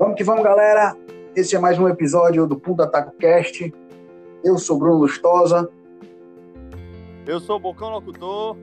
Vamos 0.00 0.16
que 0.16 0.24
vamos, 0.24 0.42
galera. 0.42 0.96
Esse 1.36 1.54
é 1.54 1.58
mais 1.58 1.78
um 1.78 1.86
episódio 1.86 2.46
do 2.46 2.58
Punta 2.58 2.86
Taco 2.86 3.14
Cast. 3.18 3.70
Eu 4.42 4.56
sou 4.56 4.78
Bruno 4.78 5.00
Lustosa. 5.00 5.68
Eu 7.26 7.38
sou 7.38 7.56
o 7.56 7.60
Bocão 7.60 7.90
Locutor. 7.90 8.56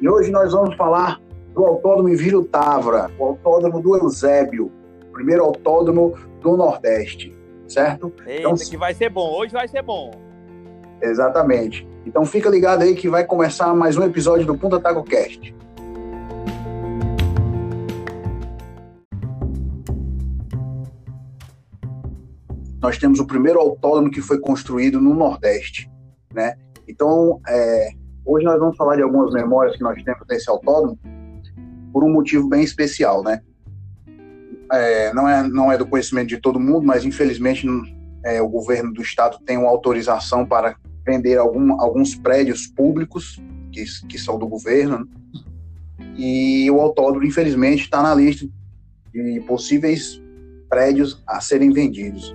E 0.00 0.08
hoje 0.08 0.30
nós 0.30 0.52
vamos 0.52 0.76
falar 0.76 1.20
do 1.54 1.66
Autódromo 1.66 2.08
Enviro 2.08 2.44
Tavra, 2.44 3.10
o 3.18 3.24
Autódromo 3.24 3.82
do 3.82 3.96
Eusébio, 3.96 4.70
o 5.08 5.12
primeiro 5.12 5.42
autódromo 5.42 6.14
do 6.40 6.56
Nordeste, 6.56 7.36
certo? 7.66 8.12
Eita, 8.24 8.42
então, 8.42 8.54
que 8.54 8.76
vai 8.76 8.94
ser 8.94 9.10
bom. 9.10 9.28
Hoje 9.40 9.52
vai 9.52 9.66
ser 9.66 9.82
bom. 9.82 10.12
Exatamente. 11.02 11.84
Então 12.06 12.24
fica 12.24 12.48
ligado 12.48 12.82
aí 12.82 12.94
que 12.94 13.08
vai 13.08 13.24
começar 13.24 13.74
mais 13.74 13.96
um 13.96 14.04
episódio 14.04 14.46
do 14.46 14.56
Punta 14.56 14.78
Taco 14.78 15.02
Cast. 15.02 15.52
Nós 22.80 22.96
temos 22.96 23.20
o 23.20 23.26
primeiro 23.26 23.60
autódromo 23.60 24.10
que 24.10 24.22
foi 24.22 24.40
construído 24.40 25.00
no 25.00 25.14
Nordeste, 25.14 25.90
né? 26.32 26.56
Então, 26.88 27.40
é, 27.46 27.90
hoje 28.24 28.44
nós 28.44 28.58
vamos 28.58 28.76
falar 28.76 28.96
de 28.96 29.02
algumas 29.02 29.32
memórias 29.32 29.76
que 29.76 29.82
nós 29.82 30.02
temos 30.02 30.26
desse 30.26 30.48
autódromo 30.48 30.98
por 31.92 32.02
um 32.02 32.12
motivo 32.12 32.48
bem 32.48 32.62
especial, 32.62 33.22
né? 33.22 33.40
É, 34.72 35.12
não, 35.12 35.28
é, 35.28 35.46
não 35.46 35.70
é 35.70 35.76
do 35.76 35.86
conhecimento 35.86 36.28
de 36.28 36.38
todo 36.38 36.58
mundo, 36.58 36.86
mas 36.86 37.04
infelizmente 37.04 37.66
é, 38.24 38.40
o 38.40 38.48
governo 38.48 38.92
do 38.92 39.02
estado 39.02 39.38
tem 39.44 39.58
uma 39.58 39.68
autorização 39.68 40.46
para 40.46 40.76
vender 41.04 41.36
algum, 41.36 41.80
alguns 41.80 42.14
prédios 42.14 42.66
públicos 42.66 43.42
que, 43.72 43.84
que 44.08 44.18
são 44.18 44.38
do 44.38 44.46
governo, 44.46 45.00
né? 45.00 45.04
e 46.16 46.70
o 46.70 46.80
autódromo, 46.80 47.26
infelizmente, 47.26 47.84
está 47.84 48.02
na 48.02 48.14
lista 48.14 48.46
de 49.12 49.40
possíveis 49.46 50.22
prédios 50.68 51.22
a 51.26 51.40
serem 51.40 51.70
vendidos 51.72 52.34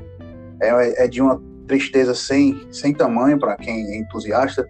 é, 0.61 1.05
é 1.05 1.07
de 1.07 1.21
uma 1.21 1.41
tristeza 1.67 2.13
sem, 2.13 2.67
sem 2.71 2.93
tamanho 2.93 3.39
para 3.39 3.55
quem 3.55 3.93
é 3.93 3.97
entusiasta, 3.97 4.67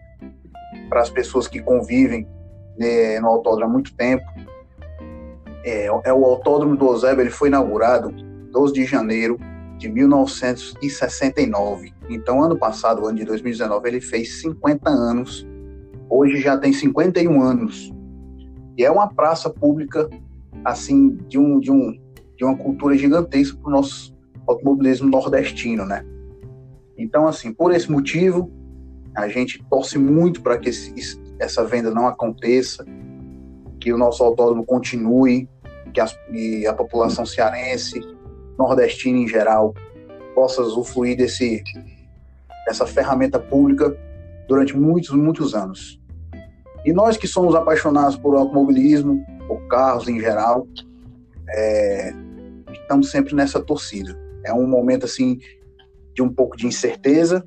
para 0.89 1.01
as 1.01 1.09
pessoas 1.09 1.47
que 1.47 1.61
convivem 1.61 2.27
né, 2.77 3.19
no 3.19 3.27
autódromo 3.27 3.65
há 3.65 3.73
muito 3.73 3.93
tempo. 3.95 4.23
É, 5.63 5.87
é 5.87 6.13
o 6.13 6.23
Autódromo 6.25 6.75
do 6.75 6.85
Eusébio, 6.85 7.21
ele 7.21 7.31
foi 7.31 7.47
inaugurado 7.47 8.11
12 8.51 8.73
de 8.73 8.85
janeiro 8.85 9.39
de 9.77 9.89
1969. 9.89 11.93
Então, 12.09 12.43
ano 12.43 12.57
passado, 12.57 13.05
ano 13.07 13.17
de 13.17 13.25
2019, 13.25 13.87
ele 13.87 13.99
fez 13.99 14.41
50 14.41 14.89
anos. 14.89 15.45
Hoje 16.09 16.39
já 16.39 16.57
tem 16.57 16.71
51 16.71 17.41
anos. 17.41 17.91
E 18.77 18.85
é 18.85 18.91
uma 18.91 19.07
praça 19.07 19.49
pública, 19.49 20.07
assim, 20.63 21.17
de, 21.27 21.37
um, 21.39 21.59
de, 21.59 21.71
um, 21.71 21.99
de 22.37 22.45
uma 22.45 22.55
cultura 22.55 22.95
gigantesca 22.97 23.57
para 23.57 23.69
o 23.69 23.71
nosso 23.71 24.14
automobilismo 24.47 25.09
nordestino, 25.09 25.85
né? 25.85 26.05
Então, 26.97 27.27
assim, 27.27 27.53
por 27.53 27.73
esse 27.73 27.91
motivo, 27.91 28.51
a 29.15 29.27
gente 29.27 29.63
torce 29.69 29.97
muito 29.97 30.41
para 30.41 30.57
que 30.57 30.69
esse, 30.69 31.19
essa 31.39 31.63
venda 31.65 31.91
não 31.91 32.07
aconteça, 32.07 32.85
que 33.79 33.91
o 33.91 33.97
nosso 33.97 34.23
autódromo 34.23 34.65
continue, 34.65 35.49
que 35.93 35.99
as, 35.99 36.17
a 36.67 36.73
população 36.73 37.25
cearense, 37.25 37.99
nordestina 38.57 39.17
em 39.19 39.27
geral, 39.27 39.73
possa 40.33 40.61
usufruir 40.61 41.17
desse, 41.17 41.63
dessa 42.65 42.85
ferramenta 42.85 43.39
pública 43.39 43.95
durante 44.47 44.75
muitos, 44.75 45.11
muitos 45.11 45.53
anos. 45.53 45.99
E 46.83 46.93
nós 46.93 47.17
que 47.17 47.27
somos 47.27 47.55
apaixonados 47.55 48.15
por 48.15 48.35
automobilismo, 48.35 49.25
por 49.47 49.59
carros 49.67 50.07
em 50.07 50.19
geral, 50.19 50.67
é, 51.49 52.13
estamos 52.71 53.09
sempre 53.09 53.35
nessa 53.35 53.59
torcida. 53.59 54.24
É 54.45 54.53
um 54.53 54.67
momento 54.67 55.05
assim 55.05 55.39
de 56.13 56.21
um 56.21 56.33
pouco 56.33 56.55
de 56.55 56.65
incerteza, 56.65 57.45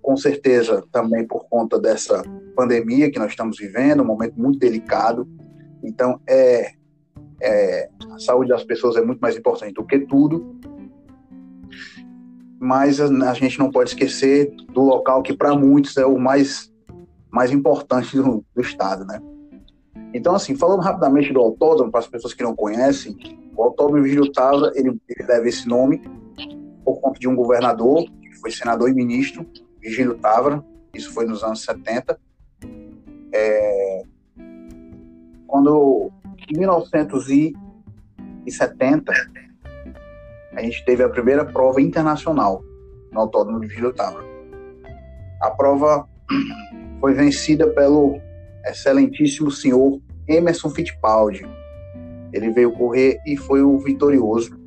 com 0.00 0.16
certeza 0.16 0.82
também 0.90 1.26
por 1.26 1.48
conta 1.48 1.78
dessa 1.78 2.22
pandemia 2.56 3.10
que 3.10 3.18
nós 3.18 3.30
estamos 3.30 3.58
vivendo, 3.58 4.02
um 4.02 4.06
momento 4.06 4.40
muito 4.40 4.58
delicado. 4.58 5.28
Então, 5.84 6.20
é, 6.26 6.72
é, 7.40 7.88
a 8.10 8.18
saúde 8.18 8.50
das 8.50 8.64
pessoas 8.64 8.96
é 8.96 9.02
muito 9.02 9.20
mais 9.20 9.36
importante 9.36 9.74
do 9.74 9.84
que 9.84 9.98
tudo. 10.00 10.58
Mas 12.58 13.00
a, 13.00 13.06
a 13.30 13.34
gente 13.34 13.58
não 13.58 13.70
pode 13.70 13.90
esquecer 13.90 14.54
do 14.72 14.82
local 14.82 15.22
que 15.22 15.34
para 15.34 15.54
muitos 15.56 15.96
é 15.96 16.06
o 16.06 16.18
mais 16.18 16.70
mais 17.30 17.52
importante 17.52 18.16
do, 18.16 18.44
do 18.54 18.60
estado, 18.60 19.04
né? 19.04 19.20
Então, 20.12 20.34
assim, 20.34 20.56
falando 20.56 20.80
rapidamente 20.80 21.32
do 21.32 21.40
autódromo, 21.40 21.90
para 21.90 22.00
as 22.00 22.08
pessoas 22.08 22.34
que 22.34 22.42
não 22.42 22.56
conhecem, 22.56 23.16
o 23.62 23.92
Virgílio 23.92 24.32
Tavra, 24.32 24.72
ele, 24.74 25.00
ele 25.08 25.26
deve 25.26 25.48
esse 25.48 25.68
nome 25.68 26.02
por 26.84 27.00
conta 27.00 27.20
de 27.20 27.28
um 27.28 27.36
governador, 27.36 28.04
que 28.04 28.34
foi 28.40 28.50
senador 28.50 28.88
e 28.88 28.94
ministro, 28.94 29.46
Virgílio 29.80 30.18
Tavra, 30.18 30.64
isso 30.94 31.12
foi 31.12 31.26
nos 31.26 31.44
anos 31.44 31.62
70. 31.62 32.18
É, 33.32 34.02
quando, 35.46 36.10
em 36.52 36.58
1970, 36.58 39.12
a 40.52 40.62
gente 40.62 40.84
teve 40.84 41.02
a 41.02 41.08
primeira 41.08 41.44
prova 41.44 41.80
internacional 41.80 42.62
no 43.12 43.20
Autódromo 43.20 43.60
de 43.60 43.66
Virgílio 43.66 43.92
Tavra. 43.92 44.24
A 45.40 45.50
prova 45.50 46.08
foi 47.00 47.14
vencida 47.14 47.66
pelo 47.68 48.20
excelentíssimo 48.64 49.50
senhor 49.50 50.00
Emerson 50.28 50.70
Fittipaldi, 50.70 51.46
ele 52.32 52.50
veio 52.50 52.72
correr 52.72 53.18
e 53.26 53.36
foi 53.36 53.62
o 53.62 53.78
vitorioso 53.78 54.58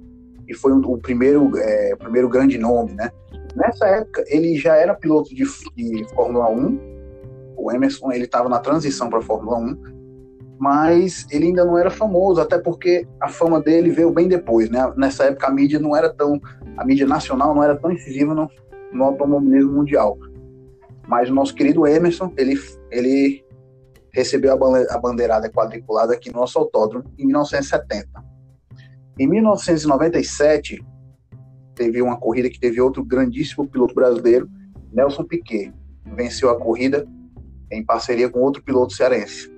e 0.47 0.53
foi 0.53 0.71
o 0.71 0.97
primeiro, 0.97 1.51
é, 1.57 1.95
primeiro 1.95 2.29
grande 2.29 2.57
nome, 2.57 2.93
né? 2.93 3.09
Nessa 3.55 3.85
época 3.87 4.23
ele 4.27 4.55
já 4.57 4.75
era 4.75 4.93
piloto 4.93 5.29
de, 5.33 5.43
de 5.75 6.05
Fórmula 6.13 6.49
1. 6.49 6.93
O 7.55 7.71
Emerson 7.71 8.11
ele 8.11 8.25
estava 8.25 8.49
na 8.49 8.59
transição 8.59 9.09
para 9.09 9.21
Fórmula 9.21 9.57
1, 9.57 9.77
mas 10.59 11.25
ele 11.31 11.47
ainda 11.47 11.63
não 11.63 11.77
era 11.77 11.89
famoso, 11.89 12.41
até 12.41 12.57
porque 12.57 13.07
a 13.21 13.29
fama 13.29 13.61
dele 13.61 13.91
veio 13.91 14.11
bem 14.11 14.27
depois, 14.27 14.69
né? 14.69 14.91
Nessa 14.97 15.25
época 15.25 15.47
a 15.47 15.51
mídia 15.51 15.79
não 15.79 15.95
era 15.95 16.09
tão, 16.11 16.39
a 16.77 16.85
mídia 16.85 17.05
nacional 17.05 17.53
não 17.53 17.63
era 17.63 17.75
tão 17.75 17.91
incisiva 17.91 18.33
no, 18.33 18.49
no 18.91 19.03
automobilismo 19.03 19.71
mundial. 19.71 20.17
Mas 21.07 21.29
o 21.29 21.33
nosso 21.33 21.53
querido 21.53 21.85
Emerson, 21.85 22.31
ele, 22.37 22.57
ele 22.91 23.42
recebeu 24.13 24.53
a 24.53 24.97
bandeirada 24.97 25.49
quadriculada 25.49 26.13
aqui 26.13 26.31
no 26.31 26.39
nosso 26.39 26.59
autódromo 26.59 27.05
em 27.17 27.25
1970. 27.25 28.07
Em 29.17 29.27
1997, 29.27 30.85
teve 31.75 32.01
uma 32.01 32.17
corrida 32.17 32.49
que 32.49 32.59
teve 32.59 32.79
outro 32.79 33.03
grandíssimo 33.03 33.67
piloto 33.67 33.95
brasileiro, 33.95 34.49
Nelson 34.91 35.23
Piquet. 35.23 35.73
Venceu 36.15 36.49
a 36.49 36.59
corrida 36.59 37.07
em 37.71 37.83
parceria 37.83 38.29
com 38.29 38.39
outro 38.39 38.61
piloto 38.63 38.93
cearense. 38.93 39.51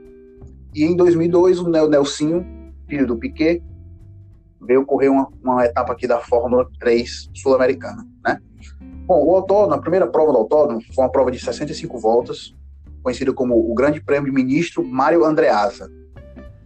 E 0.74 0.84
em 0.84 0.96
2002, 0.96 1.60
o 1.60 1.70
Nelsinho, 1.70 2.46
filho 2.88 3.08
do 3.08 3.18
Piquet, 3.18 3.62
veio 4.62 4.86
correr 4.86 5.10
uma, 5.10 5.30
uma 5.44 5.66
etapa 5.66 5.94
aqui 5.94 6.08
da 6.08 6.20
Fórmula 6.20 6.70
3 6.80 7.30
sul-americana, 7.34 8.06
né? 8.26 8.40
Bom, 9.06 9.24
o 9.24 9.36
autódromo, 9.36 9.76
a 9.76 9.82
primeira 9.82 10.08
prova 10.08 10.32
do 10.32 10.40
autódromo 10.40 10.82
foi 10.94 11.04
uma 11.04 11.12
prova 11.12 11.30
de 11.30 11.40
65 11.40 11.98
voltas, 12.00 12.56
conhecido 13.06 13.36
como 13.36 13.56
o 13.56 13.76
Grande 13.76 14.02
Prêmio 14.02 14.34
Ministro 14.34 14.84
Mário 14.84 15.24
Andreasa. 15.24 15.92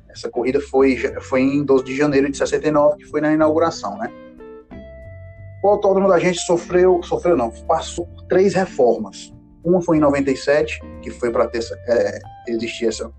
Essa 0.09 0.29
corrida 0.29 0.61
foi, 0.61 0.95
foi 1.23 1.41
em 1.41 1.65
12 1.65 1.83
de 1.83 1.97
janeiro 1.97 2.31
de 2.31 2.37
69, 2.37 2.95
que 2.95 3.05
foi 3.05 3.19
na 3.19 3.33
inauguração, 3.33 3.97
né? 3.97 4.09
O 5.61 5.67
autódromo 5.67 6.07
da 6.07 6.17
gente 6.17 6.39
sofreu, 6.39 7.03
sofreu 7.03 7.35
não, 7.35 7.51
passou 7.67 8.07
por 8.07 8.23
três 8.23 8.53
reformas. 8.53 9.33
Uma 9.65 9.81
foi 9.81 9.97
em 9.97 9.99
97, 9.99 10.79
que 11.01 11.11
foi 11.11 11.29
para 11.29 11.45
ter 11.45 11.61
é, 11.89 12.19
existir 12.47 12.87
essa 12.87 13.11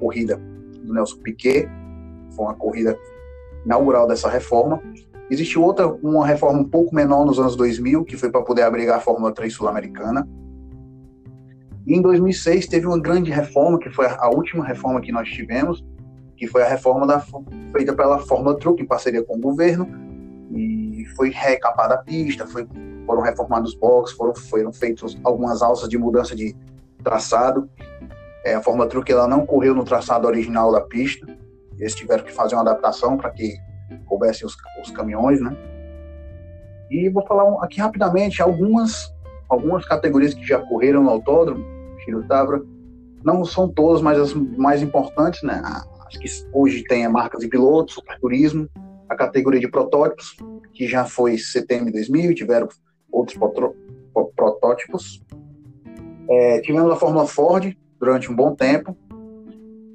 corrida 0.00 0.40
do 0.82 0.94
Nelson 0.94 1.18
Piquet, 1.18 1.68
foi 2.34 2.46
uma 2.46 2.54
corrida 2.54 2.98
inaugural 3.66 4.08
dessa 4.08 4.30
reforma. 4.30 4.82
Existiu 5.30 5.62
outra, 5.62 5.86
uma 5.86 6.26
reforma 6.26 6.58
um 6.58 6.64
pouco 6.64 6.94
menor 6.94 7.26
nos 7.26 7.38
anos 7.38 7.54
2000, 7.54 8.02
que 8.06 8.16
foi 8.16 8.30
para 8.30 8.40
poder 8.40 8.62
abrigar 8.62 8.96
a 8.96 9.00
Fórmula 9.00 9.30
3 9.30 9.52
sul-americana. 9.52 10.26
E 11.86 11.94
em 11.94 12.02
2006 12.02 12.66
teve 12.66 12.86
uma 12.86 13.00
grande 13.00 13.30
reforma, 13.30 13.78
que 13.78 13.90
foi 13.90 14.06
a 14.06 14.28
última 14.28 14.64
reforma 14.64 15.00
que 15.00 15.10
nós 15.10 15.28
tivemos, 15.28 15.84
que 16.36 16.46
foi 16.46 16.62
a 16.62 16.68
reforma 16.68 17.06
da, 17.06 17.20
feita 17.72 17.94
pela 17.94 18.18
Fórmula 18.20 18.58
Truck 18.58 18.82
em 18.82 18.86
parceria 18.86 19.22
com 19.24 19.36
o 19.36 19.40
governo, 19.40 19.88
e 20.50 21.04
foi 21.16 21.30
recapada 21.30 21.94
a 21.94 21.98
pista, 21.98 22.46
foi, 22.46 22.66
foram 23.06 23.22
reformados 23.22 23.72
os 23.72 23.78
boxes, 23.78 24.16
foram, 24.16 24.34
foram 24.34 24.72
feitas 24.72 25.16
algumas 25.24 25.62
alças 25.62 25.88
de 25.88 25.98
mudança 25.98 26.36
de 26.36 26.54
traçado. 27.02 27.68
É, 28.44 28.54
a 28.54 28.62
Fórmula 28.62 28.88
Truck 28.88 29.10
ela 29.10 29.26
não 29.26 29.46
correu 29.46 29.74
no 29.74 29.84
traçado 29.84 30.26
original 30.26 30.72
da 30.72 30.80
pista, 30.80 31.26
eles 31.78 31.94
tiveram 31.94 32.24
que 32.24 32.32
fazer 32.32 32.54
uma 32.54 32.62
adaptação 32.62 33.16
para 33.16 33.30
que 33.30 33.56
coubessem 34.06 34.46
os, 34.46 34.56
os 34.82 34.90
caminhões, 34.90 35.40
né? 35.40 35.56
E 36.90 37.08
vou 37.08 37.26
falar 37.26 37.64
aqui 37.64 37.80
rapidamente 37.80 38.42
algumas 38.42 39.12
algumas 39.52 39.84
categorias 39.84 40.32
que 40.32 40.46
já 40.46 40.58
correram 40.58 41.04
no 41.04 41.10
autódromo, 41.10 41.62
Chiro 42.02 42.26
Tavra, 42.26 42.62
não 43.22 43.44
são 43.44 43.68
todas, 43.68 44.00
mas 44.00 44.18
as 44.18 44.32
mais 44.32 44.82
importantes, 44.82 45.42
né? 45.42 45.60
As 46.06 46.16
que 46.16 46.26
hoje 46.52 46.82
tem 46.84 47.06
marcas 47.08 47.40
de 47.40 47.48
pilotos, 47.48 47.94
super 47.94 48.18
turismo, 48.18 48.66
a 49.08 49.14
categoria 49.14 49.60
de 49.60 49.68
protótipos, 49.68 50.36
que 50.72 50.86
já 50.86 51.04
foi 51.04 51.36
CTM 51.36 51.92
2000, 51.92 52.34
tiveram 52.34 52.66
outros 53.10 53.38
protótipos. 54.34 55.22
É, 56.30 56.60
tivemos 56.60 56.90
a 56.90 56.96
Fórmula 56.96 57.26
Ford 57.26 57.76
durante 58.00 58.32
um 58.32 58.34
bom 58.34 58.54
tempo. 58.54 58.96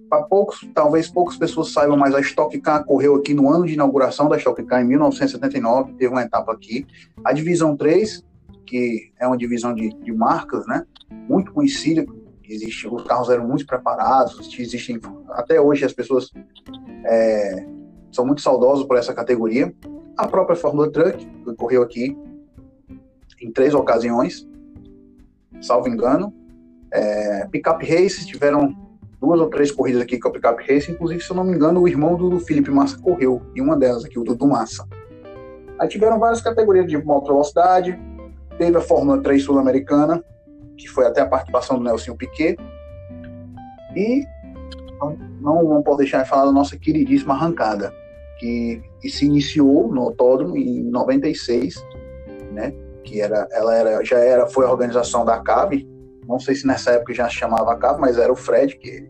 Para 0.07 0.23
poucos, 0.23 0.59
talvez 0.73 1.09
poucas 1.09 1.35
pessoas 1.35 1.73
saibam, 1.73 1.97
mas 1.97 2.13
a 2.13 2.21
Stock 2.21 2.57
Car 2.61 2.85
correu 2.85 3.15
aqui 3.15 3.33
no 3.33 3.51
ano 3.51 3.65
de 3.65 3.73
inauguração 3.73 4.29
da 4.29 4.37
Stock 4.37 4.63
Car, 4.63 4.81
em 4.81 4.87
1979, 4.87 5.93
teve 5.93 6.13
uma 6.13 6.21
etapa 6.21 6.53
aqui. 6.53 6.85
A 7.25 7.33
Divisão 7.33 7.75
3, 7.75 8.23
que 8.67 9.11
é 9.19 9.25
uma 9.25 9.37
divisão 9.37 9.73
de, 9.73 9.89
de 9.89 10.11
marcas, 10.13 10.67
né, 10.67 10.85
muito 11.27 11.51
conhecida, 11.51 12.05
existe, 12.43 12.87
os 12.87 13.03
carros 13.03 13.29
eram 13.29 13.47
muito 13.47 13.65
preparados, 13.65 14.37
existem, 14.59 14.99
até 15.29 15.59
hoje 15.59 15.85
as 15.85 15.93
pessoas 15.93 16.31
é, 17.05 17.65
são 18.11 18.25
muito 18.25 18.41
saudosas 18.41 18.85
por 18.85 18.97
essa 18.97 19.13
categoria. 19.13 19.73
A 20.15 20.27
própria 20.27 20.55
Fórmula 20.55 20.91
Truck, 20.91 21.25
que 21.25 21.55
correu 21.55 21.83
aqui 21.83 22.17
em 23.41 23.51
três 23.51 23.73
ocasiões, 23.73 24.47
salvo 25.61 25.87
engano. 25.87 26.33
É, 26.91 27.47
Pickup 27.51 27.85
Race, 27.85 28.25
tiveram 28.25 28.75
duas 29.19 29.39
ou 29.39 29.49
três 29.49 29.71
corridas 29.71 30.01
aqui 30.01 30.17
com 30.19 30.29
a 30.29 30.31
Pickup 30.31 30.61
Race, 30.61 30.91
inclusive, 30.91 31.21
se 31.21 31.29
eu 31.29 31.35
não 31.35 31.43
me 31.43 31.53
engano, 31.53 31.81
o 31.81 31.87
irmão 31.87 32.15
do, 32.15 32.29
do 32.29 32.39
Felipe 32.39 32.71
Massa 32.71 32.97
correu 32.97 33.41
em 33.55 33.61
uma 33.61 33.77
delas 33.77 34.05
aqui, 34.05 34.17
o 34.17 34.23
Dudu 34.23 34.47
Massa. 34.47 34.87
Aí 35.79 35.87
tiveram 35.87 36.17
várias 36.17 36.41
categorias 36.41 36.87
de 36.87 36.97
moto 36.97 37.27
velocidade, 37.27 37.99
teve 38.57 38.77
a 38.77 38.81
Fórmula 38.81 39.21
3 39.21 39.43
sul-americana, 39.43 40.23
que 40.77 40.87
foi 40.87 41.05
até 41.05 41.21
a 41.21 41.25
participação 41.25 41.77
do 41.77 41.83
Nelson 41.83 42.15
Piquet, 42.15 42.57
e 43.95 44.23
não, 45.41 45.63
não, 45.63 45.83
posso 45.83 45.97
deixar 45.97 46.23
de 46.23 46.29
falar 46.29 46.45
da 46.45 46.51
nossa 46.51 46.77
queridíssima 46.77 47.33
arrancada, 47.33 47.93
que, 48.39 48.81
que 49.01 49.09
se 49.09 49.25
iniciou 49.25 49.91
no 49.91 50.01
autódromo 50.01 50.57
em 50.57 50.83
96, 50.83 51.75
né? 52.51 52.73
Que 53.03 53.21
era, 53.21 53.47
ela 53.51 53.75
era, 53.75 54.03
já 54.03 54.19
era, 54.19 54.47
foi 54.47 54.65
a 54.65 54.71
organização 54.71 55.23
da 55.23 55.39
CAB, 55.39 55.87
não 56.27 56.39
sei 56.39 56.55
se 56.55 56.67
nessa 56.67 56.91
época 56.91 57.13
já 57.13 57.29
se 57.29 57.35
chamava 57.35 57.75
CAB, 57.77 57.99
mas 57.99 58.17
era 58.17 58.31
o 58.31 58.35
Fred 58.35 58.77
que 58.77 59.09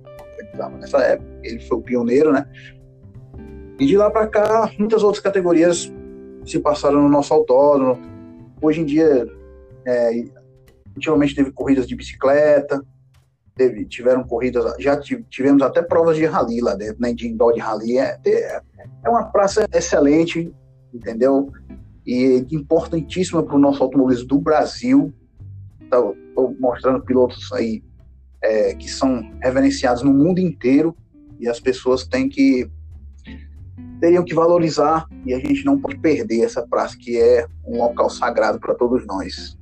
organizava 0.57 0.77
nessa 0.77 0.97
época, 0.99 1.29
ele 1.43 1.59
foi 1.61 1.77
o 1.77 1.81
pioneiro, 1.81 2.31
né? 2.31 2.45
E 3.79 3.85
de 3.85 3.97
lá 3.97 4.09
para 4.09 4.27
cá, 4.27 4.71
muitas 4.77 5.03
outras 5.03 5.21
categorias 5.21 5.91
se 6.45 6.59
passaram 6.59 7.01
no 7.01 7.09
nosso 7.09 7.33
autódromo. 7.33 7.99
Hoje 8.61 8.81
em 8.81 8.85
dia, 8.85 9.27
é, 9.87 10.25
antigamente 10.95 11.33
teve 11.33 11.51
corridas 11.51 11.87
de 11.87 11.95
bicicleta, 11.95 12.83
teve, 13.55 13.85
tiveram 13.85 14.23
corridas, 14.23 14.75
já 14.79 14.99
tivemos 14.99 15.61
até 15.63 15.81
provas 15.81 16.17
de 16.17 16.25
rally 16.25 16.59
lá 16.59 16.75
dentro, 16.75 17.01
né, 17.01 17.13
de 17.13 17.27
indoor 17.27 17.53
de 17.53 17.59
rally. 17.59 17.97
É, 17.97 18.19
é 19.03 19.09
uma 19.09 19.23
praça 19.31 19.65
excelente, 19.73 20.53
entendeu? 20.93 21.51
E 22.05 22.45
importantíssima 22.51 23.41
para 23.43 23.55
o 23.55 23.59
nosso 23.59 23.81
automobilismo 23.81 24.27
do 24.27 24.39
Brasil. 24.39 25.13
Estou 25.81 26.15
mostrando 26.59 27.01
pilotos 27.03 27.51
aí 27.53 27.81
é, 28.41 28.75
que 28.75 28.89
são 28.89 29.31
reverenciados 29.41 30.03
no 30.03 30.13
mundo 30.13 30.39
inteiro 30.39 30.95
e 31.39 31.47
as 31.47 31.59
pessoas 31.59 32.05
têm 32.05 32.27
que 32.27 32.69
teriam 33.99 34.23
que 34.23 34.33
valorizar 34.33 35.07
e 35.25 35.33
a 35.33 35.39
gente 35.39 35.65
não 35.65 35.79
pode 35.79 35.97
perder 35.97 36.43
essa 36.43 36.65
praça 36.67 36.95
que 36.97 37.19
é 37.19 37.47
um 37.65 37.79
local 37.79 38.09
sagrado 38.09 38.59
para 38.59 38.75
todos 38.75 39.05
nós. 39.07 39.56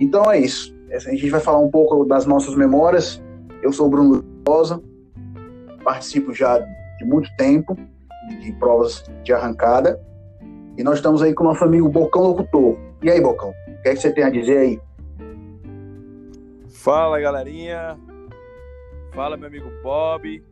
Então 0.00 0.30
é 0.30 0.38
isso. 0.38 0.74
A 0.90 0.98
gente 0.98 1.28
vai 1.30 1.40
falar 1.40 1.58
um 1.58 1.70
pouco 1.70 2.04
das 2.04 2.26
nossas 2.26 2.54
memórias. 2.54 3.22
Eu 3.62 3.72
sou 3.72 3.86
o 3.86 3.90
Bruno 3.90 4.24
Rosa, 4.46 4.82
participo 5.82 6.32
já 6.32 6.58
de 6.58 7.04
muito 7.04 7.28
tempo 7.36 7.76
de 8.40 8.52
provas 8.52 9.04
de 9.22 9.32
arrancada. 9.32 10.00
E 10.76 10.82
nós 10.82 10.96
estamos 10.96 11.22
aí 11.22 11.34
com 11.34 11.44
o 11.44 11.46
nosso 11.46 11.64
amigo 11.64 11.88
Bocão 11.88 12.22
Locutor. 12.22 12.76
E 13.02 13.10
aí, 13.10 13.20
Bocão, 13.20 13.50
o 13.50 13.82
que, 13.82 13.88
é 13.88 13.94
que 13.94 14.00
você 14.00 14.12
tem 14.12 14.24
a 14.24 14.30
dizer 14.30 14.58
aí? 14.58 14.80
Fala, 16.68 17.20
galerinha. 17.20 17.98
Fala, 19.12 19.36
meu 19.36 19.48
amigo 19.48 19.70
Bob. 19.82 20.42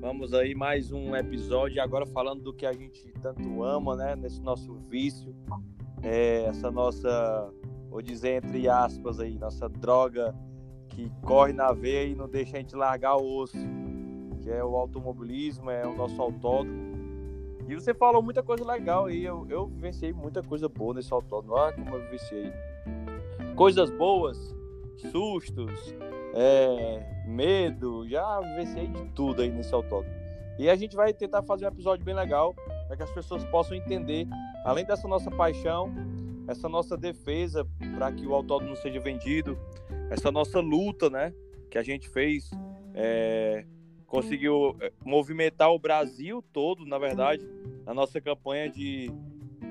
Vamos 0.00 0.32
aí 0.32 0.54
mais 0.54 0.92
um 0.92 1.14
episódio 1.14 1.82
agora 1.82 2.06
falando 2.06 2.42
do 2.42 2.54
que 2.54 2.64
a 2.64 2.72
gente 2.72 3.12
tanto 3.20 3.62
ama, 3.62 3.96
né? 3.96 4.16
Nesse 4.16 4.40
nosso 4.40 4.74
vício, 4.88 5.34
é, 6.02 6.44
essa 6.44 6.70
nossa 6.70 7.52
vou 7.90 8.00
dizer 8.00 8.44
entre 8.44 8.68
aspas 8.68 9.18
aí, 9.20 9.36
nossa 9.38 9.68
droga 9.68 10.34
que 10.90 11.10
corre 11.22 11.52
na 11.52 11.72
veia 11.72 12.08
e 12.08 12.14
não 12.14 12.28
deixa 12.28 12.56
a 12.56 12.60
gente 12.60 12.74
largar 12.76 13.16
o 13.16 13.38
osso, 13.38 13.56
que 14.42 14.50
é 14.50 14.64
o 14.64 14.76
automobilismo, 14.76 15.70
é 15.70 15.86
o 15.86 15.94
nosso 15.94 16.20
autódromo. 16.20 16.90
E 17.68 17.74
você 17.74 17.94
falou 17.94 18.22
muita 18.22 18.42
coisa 18.42 18.64
legal 18.64 19.06
aí, 19.06 19.24
eu, 19.24 19.46
eu 19.48 19.66
vivenciei 19.66 20.12
muita 20.12 20.42
coisa 20.42 20.68
boa 20.68 20.94
nesse 20.94 21.12
autódromo, 21.12 21.54
olha 21.56 21.72
como 21.72 21.94
eu 21.94 22.00
vivenciei. 22.02 22.52
Coisas 23.54 23.90
boas, 23.90 24.56
sustos, 25.10 25.94
é, 26.34 27.24
medo, 27.26 28.08
já 28.08 28.40
vivenciei 28.40 28.88
de 28.88 29.04
tudo 29.12 29.42
aí 29.42 29.50
nesse 29.50 29.72
autódromo. 29.74 30.14
E 30.58 30.68
a 30.68 30.74
gente 30.74 30.96
vai 30.96 31.12
tentar 31.12 31.42
fazer 31.42 31.66
um 31.66 31.68
episódio 31.68 32.04
bem 32.04 32.14
legal, 32.14 32.54
para 32.86 32.96
que 32.96 33.02
as 33.02 33.10
pessoas 33.10 33.44
possam 33.44 33.76
entender, 33.76 34.26
além 34.64 34.84
dessa 34.84 35.06
nossa 35.06 35.30
paixão, 35.30 35.92
essa 36.50 36.68
nossa 36.68 36.96
defesa 36.96 37.64
para 37.94 38.10
que 38.10 38.26
o 38.26 38.34
autódromo 38.34 38.74
seja 38.76 38.98
vendido, 38.98 39.56
essa 40.10 40.32
nossa 40.32 40.58
luta, 40.58 41.08
né, 41.08 41.32
que 41.70 41.78
a 41.78 41.82
gente 41.82 42.08
fez, 42.08 42.50
é, 42.92 43.64
conseguiu 44.04 44.76
é, 44.80 44.92
movimentar 45.04 45.70
o 45.72 45.78
Brasil 45.78 46.42
todo, 46.52 46.84
na 46.84 46.98
verdade, 46.98 47.48
na 47.86 47.94
nossa 47.94 48.20
campanha 48.20 48.68
de 48.68 49.12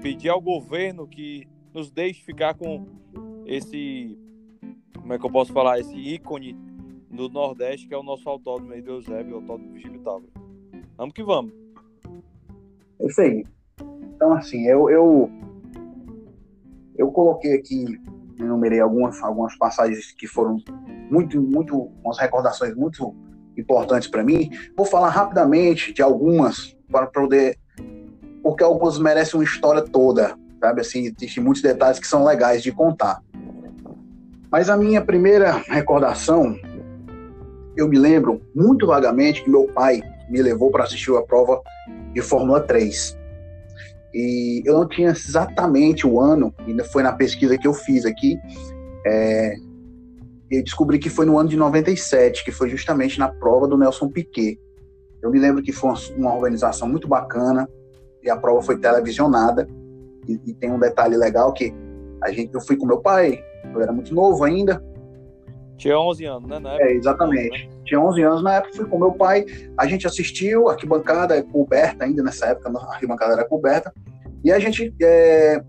pedir 0.02 0.30
ao 0.30 0.40
governo 0.40 1.06
que 1.06 1.46
nos 1.74 1.92
deixe 1.92 2.24
ficar 2.24 2.54
com 2.54 2.88
esse, 3.46 4.18
como 4.96 5.14
é 5.14 5.20
que 5.20 5.26
eu 5.26 5.32
posso 5.32 5.52
falar, 5.52 5.80
esse 5.80 5.96
ícone 5.98 6.54
do 7.12 7.28
Nordeste, 7.28 7.90
que 7.90 7.94
é 7.94 7.98
o 7.98 8.04
nosso 8.04 8.30
autódromo 8.30 8.72
aí 8.72 8.82
do 8.82 8.92
Eusébio, 8.92 9.34
o 9.34 9.40
autódromo 9.40 9.74
Vigílio 9.74 10.00
Távora. 10.00 10.32
Vamos 10.96 11.14
que 11.14 11.24
vamos. 11.24 11.52
É 13.00 13.06
isso 13.06 13.20
aí. 13.20 13.44
Então, 14.16 14.34
assim, 14.34 14.66
eu, 14.66 14.90
eu 14.90 15.30
eu 17.00 17.10
coloquei 17.12 17.56
aqui, 17.56 17.98
enumerei 18.38 18.82
algumas, 18.82 19.24
algumas 19.24 19.58
passagens 19.58 20.12
que 20.12 20.28
foram 20.28 20.58
muito, 21.10 21.42
muito, 21.42 21.90
umas 22.04 22.20
recordações 22.20 22.76
muito 22.76 23.16
importantes 23.58 24.10
para 24.10 24.22
mim. 24.22 24.52
Vou 24.76 24.86
falar 24.86 25.08
rapidamente 25.08 25.94
de 25.94 26.02
algumas 26.02 26.76
para 26.92 27.08
poder, 27.08 27.58
porque 28.44 28.66
algumas 28.66 29.00
merecem 29.00 29.40
uma 29.40 29.46
história 29.46 29.82
toda, 29.82 30.38
sabe? 30.60 30.82
Assim, 30.82 31.06
existem 31.06 31.42
muitos 31.42 31.62
detalhes 31.62 32.00
que 32.00 32.08
são 32.08 32.26
legais 32.26 32.62
de 32.62 32.74
contar. 32.74 33.24
Mas 34.52 34.70
a 34.70 34.76
minha 34.76 35.02
primeira 35.02 35.52
recordação, 35.70 36.60
eu 37.78 37.88
me 37.88 37.98
lembro 37.98 38.42
muito 38.54 38.86
vagamente 38.86 39.42
que 39.42 39.50
meu 39.50 39.68
pai 39.68 40.02
me 40.30 40.42
levou 40.42 40.70
para 40.70 40.84
assistir 40.84 41.16
a 41.16 41.22
prova 41.22 41.62
de 42.14 42.22
Fórmula 42.22 42.60
3. 42.60 43.19
E 44.14 44.62
eu 44.66 44.74
não 44.74 44.88
tinha 44.88 45.10
exatamente 45.10 46.08
o 46.08 46.20
ano, 46.20 46.54
ainda 46.60 46.84
foi 46.84 47.04
na 47.04 47.14
pesquisa 47.14 47.58
que 47.58 47.68
eu 47.68 47.74
fiz 47.74 48.06
aqui. 48.06 48.38
É, 49.06 49.56
eu 50.50 50.64
descobri 50.64 50.98
que 50.98 51.10
foi 51.10 51.26
no 51.26 51.38
ano 51.38 51.50
de 51.50 51.56
97, 51.56 52.44
que 52.44 52.52
foi 52.52 52.70
justamente 52.70 53.20
na 53.20 53.28
prova 53.28 53.68
do 53.68 53.78
Nelson 53.78 54.10
Piquet. 54.10 54.60
Eu 55.22 55.30
me 55.30 55.40
lembro 55.40 55.62
que 55.62 55.72
foi 55.72 55.94
uma, 56.18 56.34
organização 56.34 56.88
muito 56.88 57.08
bacana 57.08 57.70
e 58.24 58.30
a 58.30 58.38
prova 58.38 58.62
foi 58.62 58.80
televisionada. 58.80 59.68
E, 60.28 60.40
e, 60.46 60.54
tem 60.54 60.72
um 60.72 60.80
detalhe 60.80 61.16
legal 61.16 61.54
que 61.54 61.74
a 62.24 62.32
gente, 62.32 62.54
eu 62.54 62.62
fui 62.62 62.76
com 62.78 62.86
meu 62.86 63.00
pai, 63.00 63.44
eu 63.74 63.82
era 63.82 63.92
muito 63.92 64.14
novo 64.14 64.44
ainda. 64.44 64.84
Tinha 65.80 65.98
11 65.98 66.26
anos, 66.26 66.50
né? 66.50 66.78
É, 66.82 66.94
exatamente. 66.94 67.68
Né? 67.68 67.74
Tinha 67.86 68.02
11 68.02 68.22
anos 68.22 68.44
na 68.44 68.56
época, 68.56 68.76
fui 68.76 68.86
com 68.86 69.00
meu 69.00 69.14
pai. 69.14 69.46
A 69.78 69.88
gente 69.88 70.06
assistiu, 70.06 70.68
a 70.68 70.74
arquibancada 70.74 71.38
é 71.38 71.42
coberta 71.42 72.04
ainda 72.04 72.22
nessa 72.22 72.48
época, 72.48 72.70
a 72.70 72.94
arquibancada 72.94 73.34
era 73.34 73.46
coberta. 73.46 73.94
E 74.44 74.52
a 74.52 74.60
gente, 74.60 74.94
é, 75.02 75.64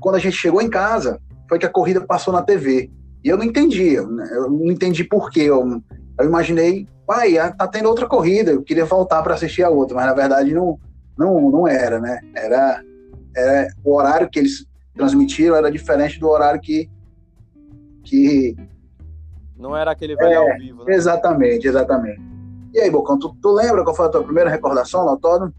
quando 0.00 0.14
a 0.14 0.18
gente 0.20 0.36
chegou 0.36 0.62
em 0.62 0.70
casa, 0.70 1.20
foi 1.48 1.58
que 1.58 1.66
a 1.66 1.70
corrida 1.70 2.00
passou 2.00 2.32
na 2.32 2.40
TV. 2.40 2.88
E 3.24 3.28
eu 3.28 3.36
não 3.36 3.44
entendi, 3.44 4.00
né? 4.00 4.30
eu 4.32 4.48
não 4.48 4.70
entendi 4.70 5.02
por 5.02 5.28
quê. 5.28 5.42
Eu, 5.42 5.82
eu 6.18 6.24
imaginei, 6.24 6.86
pai, 7.04 7.34
tá 7.56 7.66
tendo 7.66 7.88
outra 7.88 8.06
corrida, 8.06 8.52
eu 8.52 8.62
queria 8.62 8.84
voltar 8.84 9.22
para 9.22 9.34
assistir 9.34 9.64
a 9.64 9.68
outra, 9.68 9.96
mas 9.96 10.06
na 10.06 10.14
verdade 10.14 10.54
não, 10.54 10.78
não, 11.18 11.50
não 11.50 11.68
era, 11.68 11.98
né? 11.98 12.20
Era, 12.34 12.82
era 13.36 13.68
o 13.84 13.92
horário 13.92 14.30
que 14.30 14.38
eles 14.38 14.64
transmitiram 14.94 15.56
era 15.56 15.70
diferente 15.70 16.20
do 16.20 16.28
horário 16.28 16.60
que 16.60 16.88
que 18.02 18.56
não 19.60 19.76
era 19.76 19.90
aquele 19.90 20.16
velho 20.16 20.32
é, 20.32 20.36
ao 20.36 20.58
vivo, 20.58 20.84
né? 20.84 20.94
Exatamente, 20.94 21.68
exatamente. 21.68 22.20
E 22.72 22.80
aí, 22.80 22.90
Bocão, 22.90 23.18
tu, 23.18 23.36
tu 23.40 23.52
lembra 23.52 23.84
qual 23.84 23.94
foi 23.94 24.06
a 24.06 24.08
tua 24.08 24.22
primeira 24.22 24.48
recordação 24.48 25.04
no 25.04 25.10
autódromo? 25.10 25.52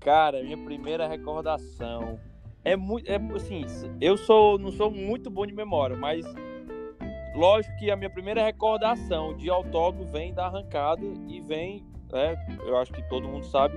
Cara, 0.00 0.42
minha 0.42 0.58
primeira 0.58 1.06
recordação 1.06 2.18
é 2.64 2.76
muito, 2.76 3.08
é 3.08 3.16
assim, 3.34 3.64
eu 4.00 4.16
sou 4.16 4.58
não 4.58 4.70
sou 4.70 4.90
muito 4.90 5.30
bom 5.30 5.46
de 5.46 5.54
memória, 5.54 5.96
mas 5.96 6.26
lógico 7.34 7.74
que 7.78 7.90
a 7.90 7.96
minha 7.96 8.10
primeira 8.10 8.44
recordação 8.44 9.36
de 9.36 9.48
autódromo 9.48 10.04
vem 10.06 10.34
da 10.34 10.46
arrancada 10.46 11.02
e 11.28 11.40
vem 11.40 11.84
né? 12.12 12.36
Eu 12.64 12.76
acho 12.76 12.92
que 12.92 13.02
todo 13.08 13.26
mundo 13.26 13.46
sabe 13.46 13.74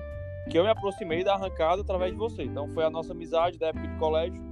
que 0.49 0.59
eu 0.59 0.63
me 0.63 0.69
aproximei 0.69 1.23
da 1.23 1.33
arrancada 1.33 1.81
através 1.81 2.11
de 2.11 2.17
você. 2.17 2.43
Então 2.43 2.67
foi 2.69 2.83
a 2.83 2.89
nossa 2.89 3.13
amizade 3.13 3.57
da 3.57 3.67
época 3.67 3.87
de 3.87 3.97
colégio 3.97 4.43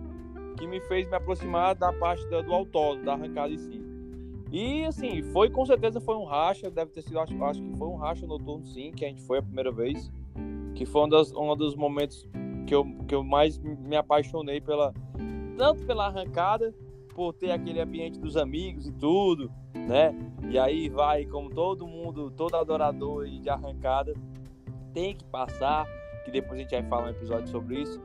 que 0.57 0.65
me 0.65 0.79
fez 0.81 1.07
me 1.07 1.15
aproximar 1.15 1.75
da 1.75 1.91
parte 1.91 2.25
do 2.27 2.53
autódromo, 2.53 3.03
da 3.03 3.13
arrancada 3.13 3.51
em 3.51 3.57
si. 3.57 3.82
E 4.53 4.85
assim, 4.85 5.23
foi 5.33 5.49
com 5.49 5.65
certeza 5.65 5.99
foi 5.99 6.15
um 6.15 6.25
racha, 6.25 6.69
deve 6.69 6.91
ter 6.91 7.01
sido, 7.01 7.19
acho, 7.19 7.43
acho 7.43 7.59
que 7.59 7.75
foi 7.75 7.87
um 7.87 7.95
racha 7.95 8.27
noturno 8.27 8.63
sim, 8.63 8.91
que 8.91 9.03
a 9.03 9.07
gente 9.07 9.23
foi 9.23 9.39
a 9.39 9.41
primeira 9.41 9.71
vez. 9.71 10.11
Que 10.75 10.85
foi 10.85 11.05
um, 11.05 11.09
das, 11.09 11.33
um 11.33 11.55
dos 11.55 11.75
momentos 11.75 12.27
que 12.67 12.75
eu, 12.75 12.85
que 13.07 13.15
eu 13.15 13.23
mais 13.23 13.57
me 13.57 13.95
apaixonei 13.95 14.61
pela. 14.61 14.93
Tanto 15.57 15.83
pela 15.85 16.05
arrancada, 16.05 16.71
por 17.15 17.33
ter 17.33 17.49
aquele 17.49 17.81
ambiente 17.81 18.19
dos 18.19 18.37
amigos 18.37 18.87
e 18.87 18.91
tudo, 18.91 19.51
né? 19.73 20.13
E 20.47 20.59
aí 20.59 20.87
vai, 20.87 21.25
como 21.25 21.49
todo 21.49 21.87
mundo, 21.87 22.29
todo 22.29 22.55
adorador 22.55 23.27
de 23.27 23.49
arrancada, 23.49 24.13
tem 24.93 25.15
que 25.15 25.25
passar, 25.25 25.87
que 26.25 26.31
depois 26.31 26.59
a 26.59 26.61
gente 26.61 26.71
vai 26.71 26.83
falar 26.83 27.07
um 27.07 27.09
episódio 27.09 27.47
sobre 27.47 27.81
isso. 27.81 27.99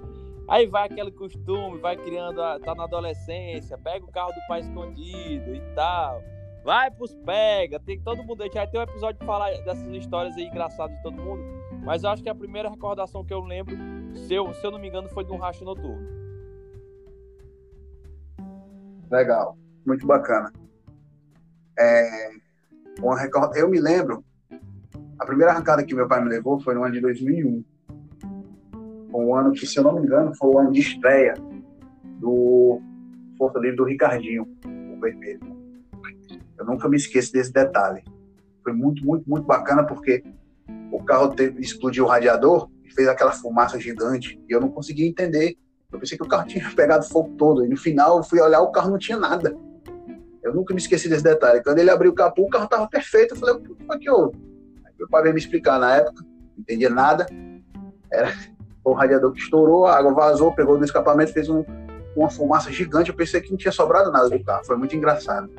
Aí 0.46 0.66
vai 0.66 0.86
aquele 0.86 1.10
costume, 1.10 1.78
vai 1.78 1.94
criando, 1.94 2.36
tá 2.60 2.74
na 2.74 2.84
adolescência, 2.84 3.76
pega 3.76 4.02
o 4.04 4.10
carro 4.10 4.32
do 4.32 4.40
pai 4.48 4.60
escondido 4.60 5.54
e 5.54 5.60
tal. 5.74 6.22
Vai 6.68 6.90
pros 6.90 7.14
pega, 7.24 7.80
tem 7.80 7.98
todo 7.98 8.22
mundo. 8.22 8.42
A 8.42 8.44
gente 8.44 8.56
vai 8.56 8.66
ter 8.66 8.78
um 8.78 8.82
episódio 8.82 9.18
de 9.18 9.24
falar 9.24 9.48
dessas 9.62 9.88
histórias 9.88 10.36
aí 10.36 10.44
engraçadas 10.44 10.94
de 10.94 11.02
todo 11.02 11.16
mundo. 11.16 11.42
Mas 11.82 12.04
eu 12.04 12.10
acho 12.10 12.22
que 12.22 12.28
a 12.28 12.34
primeira 12.34 12.68
recordação 12.68 13.24
que 13.24 13.32
eu 13.32 13.40
lembro, 13.40 13.74
se 14.14 14.34
eu, 14.34 14.52
se 14.52 14.66
eu 14.66 14.70
não 14.70 14.78
me 14.78 14.86
engano, 14.86 15.08
foi 15.08 15.24
de 15.24 15.32
um 15.32 15.38
racha 15.38 15.64
noturno. 15.64 16.06
Legal, 19.10 19.56
muito 19.86 20.06
bacana. 20.06 20.52
É, 21.78 22.32
uma 23.00 23.18
record... 23.18 23.56
Eu 23.56 23.70
me 23.70 23.80
lembro, 23.80 24.22
a 25.18 25.24
primeira 25.24 25.52
arrancada 25.52 25.82
que 25.82 25.94
meu 25.94 26.06
pai 26.06 26.22
me 26.22 26.28
levou 26.28 26.60
foi 26.60 26.74
no 26.74 26.84
ano 26.84 26.92
de 26.92 27.00
2001. 27.00 27.64
Foi 29.10 29.24
um 29.24 29.34
ano 29.34 29.52
que, 29.52 29.66
se 29.66 29.78
eu 29.78 29.84
não 29.84 29.94
me 29.94 30.02
engano, 30.02 30.36
foi 30.36 30.50
o 30.50 30.58
ano 30.58 30.70
de 30.70 30.80
estreia 30.80 31.32
do 32.20 32.78
Força 33.38 33.58
Livre 33.58 33.76
do 33.76 33.84
Ricardinho, 33.84 34.46
o 34.66 35.00
vermelho. 35.00 35.57
Eu 36.58 36.64
nunca 36.64 36.88
me 36.88 36.96
esqueço 36.96 37.32
desse 37.32 37.52
detalhe. 37.52 38.02
Foi 38.62 38.72
muito, 38.72 39.04
muito, 39.04 39.28
muito 39.28 39.46
bacana 39.46 39.84
porque 39.84 40.22
o 40.90 41.02
carro 41.04 41.28
teve, 41.28 41.60
explodiu 41.60 42.04
o 42.04 42.08
radiador 42.08 42.68
e 42.84 42.92
fez 42.92 43.06
aquela 43.08 43.32
fumaça 43.32 43.78
gigante 43.78 44.40
e 44.48 44.52
eu 44.52 44.60
não 44.60 44.68
conseguia 44.68 45.06
entender. 45.06 45.56
Eu 45.90 45.98
pensei 45.98 46.18
que 46.18 46.24
o 46.24 46.28
carro 46.28 46.46
tinha 46.46 46.68
pegado 46.74 47.08
fogo 47.08 47.34
todo 47.36 47.64
e 47.64 47.68
no 47.68 47.76
final 47.76 48.18
eu 48.18 48.24
fui 48.24 48.40
olhar 48.40 48.60
o 48.60 48.72
carro 48.72 48.90
não 48.90 48.98
tinha 48.98 49.18
nada. 49.18 49.56
Eu 50.42 50.54
nunca 50.54 50.74
me 50.74 50.80
esqueci 50.80 51.08
desse 51.08 51.24
detalhe. 51.24 51.62
Quando 51.62 51.78
ele 51.78 51.90
abriu 51.90 52.10
o 52.10 52.14
capô, 52.14 52.42
o 52.42 52.48
carro 52.48 52.64
estava 52.64 52.88
perfeito. 52.88 53.34
Eu 53.34 53.38
falei, 53.38 53.54
o 53.56 53.60
que 53.60 53.84
foi 53.84 53.98
que 53.98 54.10
houve? 54.10 54.38
Meu 54.98 55.08
pai 55.08 55.22
veio 55.22 55.34
me 55.34 55.40
explicar 55.40 55.78
na 55.78 55.96
época, 55.96 56.22
não 56.22 56.60
entendia 56.60 56.90
nada. 56.90 57.26
Era 58.10 58.32
o 58.82 58.92
radiador 58.92 59.32
que 59.32 59.40
estourou, 59.40 59.86
a 59.86 59.96
água 59.96 60.12
vazou, 60.12 60.54
pegou 60.54 60.78
no 60.78 60.84
escapamento, 60.84 61.32
fez 61.32 61.48
um, 61.48 61.64
uma 62.16 62.30
fumaça 62.30 62.72
gigante. 62.72 63.10
Eu 63.10 63.16
pensei 63.16 63.40
que 63.40 63.50
não 63.50 63.58
tinha 63.58 63.72
sobrado 63.72 64.10
nada 64.10 64.28
do 64.28 64.42
carro. 64.42 64.64
Foi 64.64 64.76
muito 64.76 64.96
engraçado. 64.96 65.50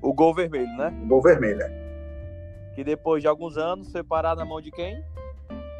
O 0.00 0.12
gol 0.12 0.34
vermelho, 0.34 0.76
né? 0.76 0.92
O 1.04 1.06
gol 1.06 1.22
vermelho, 1.22 1.62
é. 1.62 1.82
Que 2.74 2.82
depois 2.82 3.22
de 3.22 3.28
alguns 3.28 3.56
anos 3.56 3.90
foi 3.92 4.02
parar 4.02 4.34
na 4.34 4.44
mão 4.44 4.60
de 4.60 4.70
quem? 4.70 5.02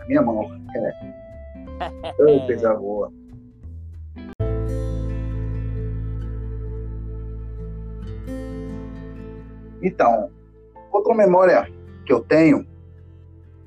A 0.00 0.04
minha 0.06 0.22
mão. 0.22 0.50
É. 0.74 2.12
Ô, 2.22 2.46
coisa 2.46 2.74
boa. 2.74 3.12
Então, 9.82 10.30
outra 10.92 11.14
memória 11.14 11.68
que 12.06 12.12
eu 12.12 12.20
tenho, 12.20 12.66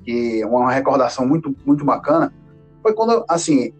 que 0.04 0.42
é 0.42 0.46
uma 0.46 0.72
recordação 0.72 1.28
muito, 1.28 1.54
muito 1.66 1.84
bacana, 1.84 2.34
foi 2.82 2.94
quando, 2.94 3.26
assim, 3.28 3.74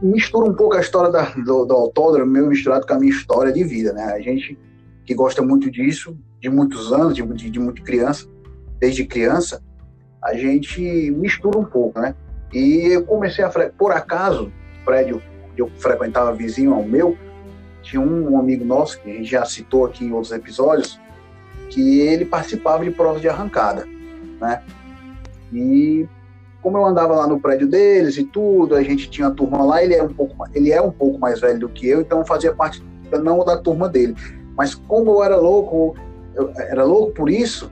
mistura 0.00 0.48
um 0.48 0.54
pouco 0.54 0.76
a 0.76 0.80
história 0.80 1.10
da, 1.10 1.30
do, 1.30 1.64
do 1.64 1.74
autódromo, 1.74 2.30
meio 2.30 2.46
misturado 2.46 2.86
com 2.86 2.92
a 2.92 2.98
minha 2.98 3.10
história 3.10 3.52
de 3.52 3.64
vida, 3.64 3.92
né? 3.92 4.04
A 4.04 4.20
gente 4.20 4.56
que 5.06 5.14
gosta 5.14 5.40
muito 5.40 5.70
disso, 5.70 6.18
de 6.40 6.50
muitos 6.50 6.92
anos, 6.92 7.14
de, 7.14 7.22
de, 7.22 7.48
de 7.48 7.58
muito 7.60 7.82
criança, 7.82 8.26
desde 8.78 9.06
criança, 9.06 9.62
a 10.22 10.34
gente 10.34 10.80
mistura 11.12 11.58
um 11.58 11.64
pouco, 11.64 12.00
né? 12.00 12.14
E 12.52 12.92
eu 12.92 13.04
comecei 13.04 13.44
a, 13.44 13.50
por 13.78 13.92
acaso, 13.92 14.52
o 14.80 14.84
prédio 14.84 15.22
que 15.54 15.62
eu 15.62 15.70
frequentava 15.78 16.34
vizinho 16.34 16.74
ao 16.74 16.82
meu, 16.82 17.16
tinha 17.82 18.02
um 18.02 18.38
amigo 18.38 18.64
nosso, 18.64 19.00
que 19.00 19.10
a 19.10 19.14
gente 19.14 19.30
já 19.30 19.44
citou 19.44 19.86
aqui 19.86 20.04
em 20.04 20.12
outros 20.12 20.32
episódios, 20.32 21.00
que 21.70 22.00
ele 22.00 22.24
participava 22.24 22.84
de 22.84 22.90
provas 22.90 23.20
de 23.20 23.28
arrancada, 23.28 23.86
né? 24.40 24.62
E 25.52 26.06
como 26.60 26.78
eu 26.78 26.84
andava 26.84 27.14
lá 27.14 27.28
no 27.28 27.38
prédio 27.38 27.68
deles 27.68 28.16
e 28.16 28.24
tudo, 28.24 28.74
a 28.74 28.82
gente 28.82 29.08
tinha 29.08 29.28
a 29.28 29.30
turma 29.30 29.64
lá, 29.64 29.84
ele 29.84 29.94
é 29.94 30.02
um 30.02 30.12
pouco, 30.12 30.34
ele 30.52 30.72
é 30.72 30.82
um 30.82 30.90
pouco 30.90 31.16
mais 31.16 31.40
velho 31.40 31.60
do 31.60 31.68
que 31.68 31.86
eu, 31.86 32.00
então 32.00 32.26
fazia 32.26 32.52
parte 32.52 32.82
não 33.22 33.44
da 33.44 33.56
turma 33.56 33.88
dele, 33.88 34.16
mas 34.56 34.74
como 34.74 35.10
eu 35.10 35.22
era 35.22 35.36
louco, 35.36 35.96
eu 36.34 36.52
era 36.56 36.84
louco 36.84 37.12
por 37.12 37.30
isso, 37.30 37.70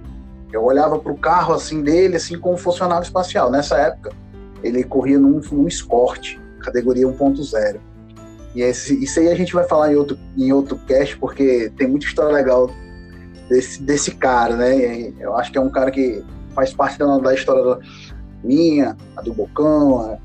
eu 0.52 0.62
olhava 0.62 0.98
para 0.98 1.12
o 1.12 1.16
carro 1.16 1.54
assim 1.54 1.82
dele, 1.82 2.16
assim 2.16 2.38
como 2.38 2.56
funcionário 2.56 3.02
espacial. 3.02 3.50
Nessa 3.50 3.76
época, 3.76 4.12
ele 4.62 4.84
corria 4.84 5.18
num, 5.18 5.40
num 5.50 5.66
Escort, 5.66 6.36
categoria 6.60 7.06
1.0. 7.06 7.80
E 8.54 8.62
esse, 8.62 9.02
isso 9.02 9.18
aí 9.18 9.28
a 9.28 9.34
gente 9.34 9.52
vai 9.52 9.64
falar 9.64 9.92
em 9.92 9.96
outro, 9.96 10.16
em 10.36 10.52
outro 10.52 10.78
cast, 10.86 11.16
porque 11.18 11.72
tem 11.76 11.88
muita 11.88 12.06
história 12.06 12.32
legal 12.32 12.70
desse, 13.48 13.82
desse 13.82 14.12
cara, 14.12 14.54
né? 14.54 15.12
Eu 15.18 15.36
acho 15.36 15.50
que 15.50 15.58
é 15.58 15.60
um 15.60 15.70
cara 15.70 15.90
que 15.90 16.22
faz 16.54 16.72
parte 16.72 16.98
da, 16.98 17.18
da 17.18 17.34
história 17.34 17.78
minha, 18.44 18.96
a 19.16 19.22
do 19.22 19.34
Bocão, 19.34 20.18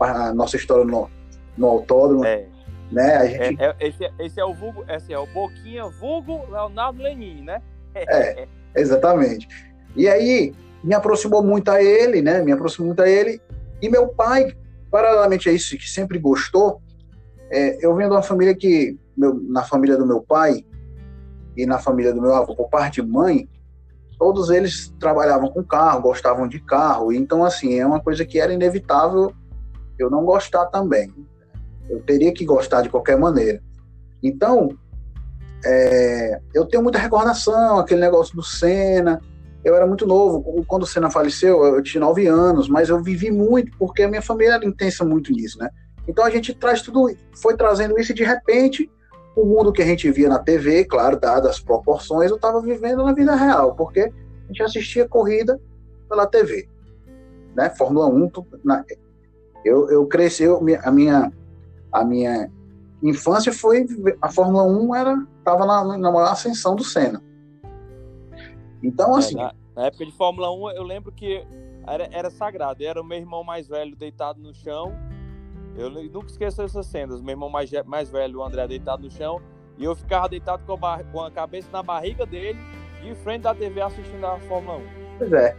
a, 0.00 0.28
a 0.28 0.34
nossa 0.34 0.56
história 0.56 0.84
no, 0.84 1.08
no 1.56 1.68
autódromo. 1.68 2.24
É. 2.24 2.46
Né? 2.90 3.16
A 3.16 3.26
gente... 3.26 3.62
É, 3.62 3.66
é, 3.66 3.88
esse, 3.88 4.12
esse, 4.18 4.40
é 4.40 4.44
o 4.44 4.52
vulgo, 4.52 4.84
esse 4.88 5.12
é 5.12 5.18
o 5.18 5.26
Boquinha 5.26 5.86
vulgo 5.88 6.50
Leonardo 6.50 7.02
Lenin, 7.02 7.42
né? 7.42 7.62
é, 7.94 8.48
exatamente. 8.74 9.46
E 9.94 10.08
aí 10.08 10.52
me 10.82 10.94
aproximou 10.94 11.42
muito 11.42 11.70
a 11.70 11.82
ele, 11.82 12.22
né? 12.22 12.42
Me 12.42 12.52
aproximou 12.52 12.88
muito 12.88 13.02
a 13.02 13.08
ele. 13.08 13.40
E 13.80 13.88
meu 13.88 14.08
pai, 14.08 14.56
paralelamente 14.90 15.48
a 15.48 15.52
isso, 15.52 15.76
que 15.76 15.88
sempre 15.88 16.18
gostou, 16.18 16.80
é, 17.50 17.84
eu 17.84 17.94
venho 17.94 18.08
de 18.08 18.14
uma 18.14 18.22
família 18.22 18.54
que, 18.54 18.98
meu, 19.16 19.34
na 19.34 19.62
família 19.62 19.96
do 19.96 20.06
meu 20.06 20.22
pai 20.22 20.64
e 21.56 21.66
na 21.66 21.78
família 21.78 22.12
do 22.12 22.20
meu 22.20 22.34
avô, 22.34 22.54
por 22.54 22.68
parte 22.68 23.02
de 23.02 23.08
mãe, 23.08 23.48
todos 24.18 24.50
eles 24.50 24.92
trabalhavam 25.00 25.50
com 25.50 25.62
carro, 25.62 26.02
gostavam 26.02 26.46
de 26.46 26.60
carro. 26.60 27.12
Então, 27.12 27.44
assim, 27.44 27.78
é 27.78 27.86
uma 27.86 28.00
coisa 28.00 28.24
que 28.24 28.38
era 28.38 28.52
inevitável 28.52 29.32
eu 29.98 30.10
não 30.10 30.24
gostar 30.24 30.66
também. 30.66 31.12
Eu 31.90 32.00
teria 32.00 32.32
que 32.32 32.44
gostar 32.44 32.82
de 32.82 32.88
qualquer 32.88 33.18
maneira. 33.18 33.60
Então, 34.22 34.70
é, 35.64 36.40
eu 36.54 36.64
tenho 36.64 36.82
muita 36.82 36.98
recordação, 36.98 37.78
aquele 37.78 38.00
negócio 38.00 38.34
do 38.34 38.42
Senna. 38.42 39.20
Eu 39.64 39.74
era 39.74 39.86
muito 39.86 40.06
novo. 40.06 40.64
Quando 40.66 40.84
o 40.84 40.86
Senna 40.86 41.10
faleceu, 41.10 41.62
eu 41.64 41.82
tinha 41.82 42.00
nove 42.00 42.26
anos, 42.26 42.68
mas 42.68 42.88
eu 42.88 43.02
vivi 43.02 43.30
muito 43.30 43.76
porque 43.78 44.02
a 44.02 44.08
minha 44.08 44.22
família 44.22 44.54
era 44.54 44.64
intensa 44.64 45.04
muito 45.04 45.32
nisso, 45.32 45.58
né? 45.58 45.68
Então 46.08 46.24
a 46.24 46.30
gente 46.30 46.54
traz 46.54 46.80
tudo, 46.80 47.14
foi 47.36 47.56
trazendo 47.56 47.98
isso 47.98 48.12
e 48.12 48.14
de 48.14 48.24
repente 48.24 48.90
o 49.36 49.44
mundo 49.44 49.72
que 49.72 49.82
a 49.82 49.86
gente 49.86 50.10
via 50.10 50.28
na 50.28 50.38
TV, 50.38 50.84
claro, 50.84 51.18
dadas 51.18 51.52
as 51.52 51.60
proporções, 51.60 52.30
eu 52.30 52.36
estava 52.36 52.60
vivendo 52.60 53.04
na 53.04 53.12
vida 53.12 53.34
real, 53.34 53.74
porque 53.74 54.00
a 54.00 54.46
gente 54.48 54.62
assistia 54.62 55.08
corrida 55.08 55.60
pela 56.08 56.26
TV, 56.26 56.68
né? 57.54 57.70
Fórmula 57.70 58.06
1, 58.06 58.30
na, 58.64 58.84
eu, 59.64 59.88
eu 59.90 60.06
cresci, 60.06 60.42
eu, 60.44 60.60
a 60.82 60.90
minha 60.90 61.32
a 61.92 62.04
minha 62.04 62.50
infância 63.02 63.52
foi 63.52 63.86
a 64.20 64.30
Fórmula 64.30 64.64
1 64.64 64.94
era 64.94 65.26
tava 65.44 65.64
na, 65.64 65.98
na 65.98 66.10
maior 66.10 66.30
ascensão 66.30 66.74
do 66.76 66.84
Senna. 66.84 67.22
Então 68.82 69.14
assim, 69.14 69.38
é, 69.38 69.42
na, 69.42 69.54
na, 69.76 69.86
época 69.86 70.06
de 70.06 70.12
Fórmula 70.12 70.52
1 70.52 70.70
eu 70.72 70.82
lembro 70.82 71.12
que 71.12 71.44
era, 71.86 72.08
era 72.12 72.30
sagrado, 72.30 72.84
era 72.84 73.00
o 73.00 73.04
meu 73.04 73.18
irmão 73.18 73.42
mais 73.42 73.68
velho 73.68 73.96
deitado 73.96 74.40
no 74.40 74.54
chão 74.54 74.94
eu 75.76 75.90
nunca 75.90 76.26
esqueço 76.26 76.62
essas 76.62 76.86
cenas. 76.86 77.20
Meu 77.20 77.32
irmão 77.32 77.48
mais, 77.48 77.70
mais 77.86 78.10
velho, 78.10 78.40
o 78.40 78.44
André, 78.44 78.66
deitado 78.66 79.02
no 79.02 79.10
chão. 79.10 79.40
E 79.78 79.84
eu 79.84 79.94
ficava 79.94 80.28
deitado 80.28 80.62
com 80.66 80.74
a, 80.84 81.02
com 81.04 81.22
a 81.22 81.30
cabeça 81.30 81.68
na 81.72 81.82
barriga 81.82 82.26
dele, 82.26 82.58
de 83.02 83.14
frente 83.16 83.42
da 83.42 83.54
TV 83.54 83.80
assistindo 83.80 84.24
a 84.24 84.38
Fórmula 84.40 84.78
1. 84.78 84.82
Pois 85.18 85.32
é. 85.32 85.56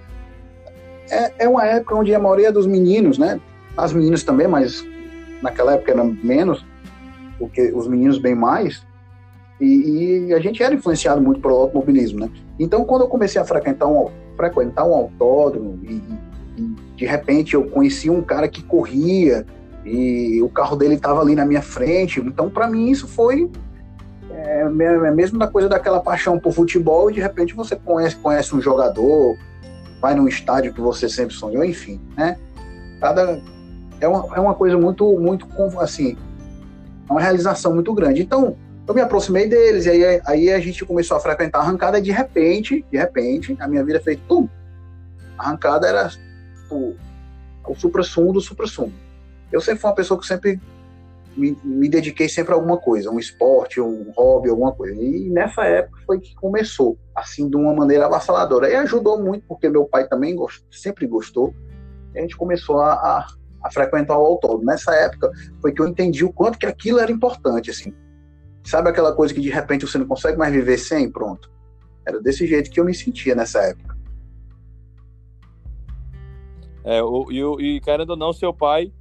é. 1.09 1.33
É 1.39 1.49
uma 1.49 1.65
época 1.65 1.95
onde 1.95 2.13
a 2.13 2.19
maioria 2.19 2.51
dos 2.51 2.67
meninos, 2.67 3.17
né? 3.17 3.39
As 3.75 3.93
meninas 3.93 4.23
também, 4.23 4.47
mas 4.47 4.85
naquela 5.41 5.73
época 5.73 5.91
era 5.91 6.03
menos, 6.03 6.65
porque 7.37 7.71
os 7.73 7.87
meninos 7.87 8.17
bem 8.17 8.35
mais. 8.35 8.85
E, 9.59 10.27
e, 10.27 10.33
a 10.33 10.39
gente 10.39 10.63
era 10.63 10.73
influenciado 10.73 11.21
muito 11.21 11.39
pelo 11.39 11.55
automobilismo, 11.55 12.19
né? 12.19 12.29
Então, 12.59 12.83
quando 12.83 13.01
eu 13.01 13.07
comecei 13.07 13.39
a 13.39 13.45
frequentar 13.45 13.87
um, 13.87 14.09
frequentar 14.35 14.85
um 14.85 14.93
autódromo 14.93 15.79
e, 15.83 16.01
e 16.57 16.63
de 16.95 17.05
repente 17.05 17.53
eu 17.53 17.65
conheci 17.65 18.09
um 18.09 18.23
cara 18.23 18.47
que 18.47 18.63
corria, 18.63 19.45
e 19.85 20.41
o 20.41 20.49
carro 20.49 20.75
dele 20.75 20.95
estava 20.95 21.21
ali 21.21 21.35
na 21.35 21.45
minha 21.45 21.61
frente. 21.61 22.19
Então, 22.19 22.49
para 22.49 22.67
mim, 22.67 22.89
isso 22.89 23.07
foi 23.07 23.49
é, 24.31 24.61
é, 24.61 25.11
mesmo 25.11 25.39
da 25.39 25.47
coisa 25.47 25.67
daquela 25.67 25.99
paixão 25.99 26.39
por 26.39 26.53
futebol. 26.53 27.09
E 27.09 27.13
de 27.15 27.21
repente 27.21 27.53
você 27.55 27.75
conhece, 27.75 28.15
conhece 28.15 28.55
um 28.55 28.61
jogador 28.61 29.37
vai 30.01 30.15
num 30.15 30.27
estádio 30.27 30.73
que 30.73 30.81
você 30.81 31.07
sempre 31.07 31.35
sonhou, 31.35 31.63
enfim, 31.63 32.01
né? 32.17 32.35
Cada 32.99 33.39
é 34.01 34.07
uma, 34.07 34.35
é 34.35 34.39
uma 34.39 34.55
coisa 34.55 34.77
muito 34.77 35.17
muito 35.19 35.47
assim, 35.79 36.17
é 37.07 37.11
uma 37.11 37.21
realização 37.21 37.73
muito 37.73 37.93
grande. 37.93 38.21
Então, 38.21 38.57
eu 38.87 38.93
me 38.93 39.01
aproximei 39.01 39.47
deles, 39.47 39.85
e 39.85 39.89
aí, 39.89 40.21
aí 40.25 40.51
a 40.51 40.59
gente 40.59 40.83
começou 40.85 41.15
a 41.15 41.19
frequentar 41.19 41.59
a 41.59 41.61
arrancada, 41.61 41.99
e 41.99 42.01
de 42.01 42.11
repente, 42.11 42.85
de 42.91 42.97
repente, 42.97 43.55
a 43.59 43.67
minha 43.67 43.83
vida 43.85 44.01
fez 44.01 44.19
tum. 44.27 44.49
A 45.37 45.43
arrancada 45.43 45.87
era 45.87 46.09
o, 46.69 46.95
o 47.67 47.75
supra-sumo 47.75 48.33
do 48.33 48.41
supra-sumo. 48.41 48.91
Eu 49.51 49.61
sempre 49.61 49.81
fui 49.81 49.89
uma 49.89 49.95
pessoa 49.95 50.19
que 50.19 50.25
sempre 50.25 50.59
me, 51.35 51.57
me, 51.63 51.87
dediquei 51.87 52.27
sempre 52.27 52.53
a 52.53 52.55
alguma 52.55 52.77
coisa, 52.77 53.09
um 53.09 53.19
esporte, 53.19 53.79
um 53.79 54.11
hobby, 54.15 54.49
alguma 54.49 54.71
coisa. 54.71 54.95
E 55.01 55.29
nessa 55.29 55.63
época 55.63 55.99
foi 56.05 56.19
que 56.19 56.35
começou, 56.35 56.97
assim, 57.15 57.49
de 57.49 57.55
uma 57.55 57.73
maneira 57.73 58.05
avassaladora. 58.05 58.69
E 58.69 58.75
ajudou 58.75 59.21
muito, 59.21 59.45
porque 59.47 59.69
meu 59.69 59.85
pai 59.85 60.07
também 60.07 60.35
gost, 60.35 60.63
sempre 60.71 61.07
gostou. 61.07 61.53
E 62.13 62.19
a 62.19 62.21
gente 62.21 62.35
começou 62.35 62.79
a, 62.79 62.93
a, 62.93 63.27
a 63.63 63.71
frequentar 63.71 64.17
o 64.17 64.25
autódromo. 64.25 64.65
Nessa 64.65 64.93
época 64.93 65.31
foi 65.61 65.71
que 65.71 65.81
eu 65.81 65.87
entendi 65.87 66.23
o 66.23 66.33
quanto 66.33 66.57
que 66.57 66.65
aquilo 66.65 66.99
era 66.99 67.11
importante, 67.11 67.69
assim. 67.69 67.93
Sabe 68.63 68.89
aquela 68.89 69.13
coisa 69.13 69.33
que 69.33 69.41
de 69.41 69.49
repente 69.49 69.85
você 69.85 69.97
não 69.97 70.07
consegue 70.07 70.37
mais 70.37 70.53
viver 70.53 70.77
sem? 70.77 71.11
Pronto. 71.11 71.51
Era 72.05 72.21
desse 72.21 72.45
jeito 72.47 72.69
que 72.69 72.79
eu 72.79 72.85
me 72.85 72.93
sentia 72.93 73.35
nessa 73.35 73.59
época. 73.61 73.97
É, 76.83 77.01
o, 77.03 77.31
e, 77.31 77.75
e 77.75 77.81
querendo 77.81 78.11
ou 78.11 78.17
não, 78.17 78.33
seu 78.33 78.53
pai, 78.53 78.91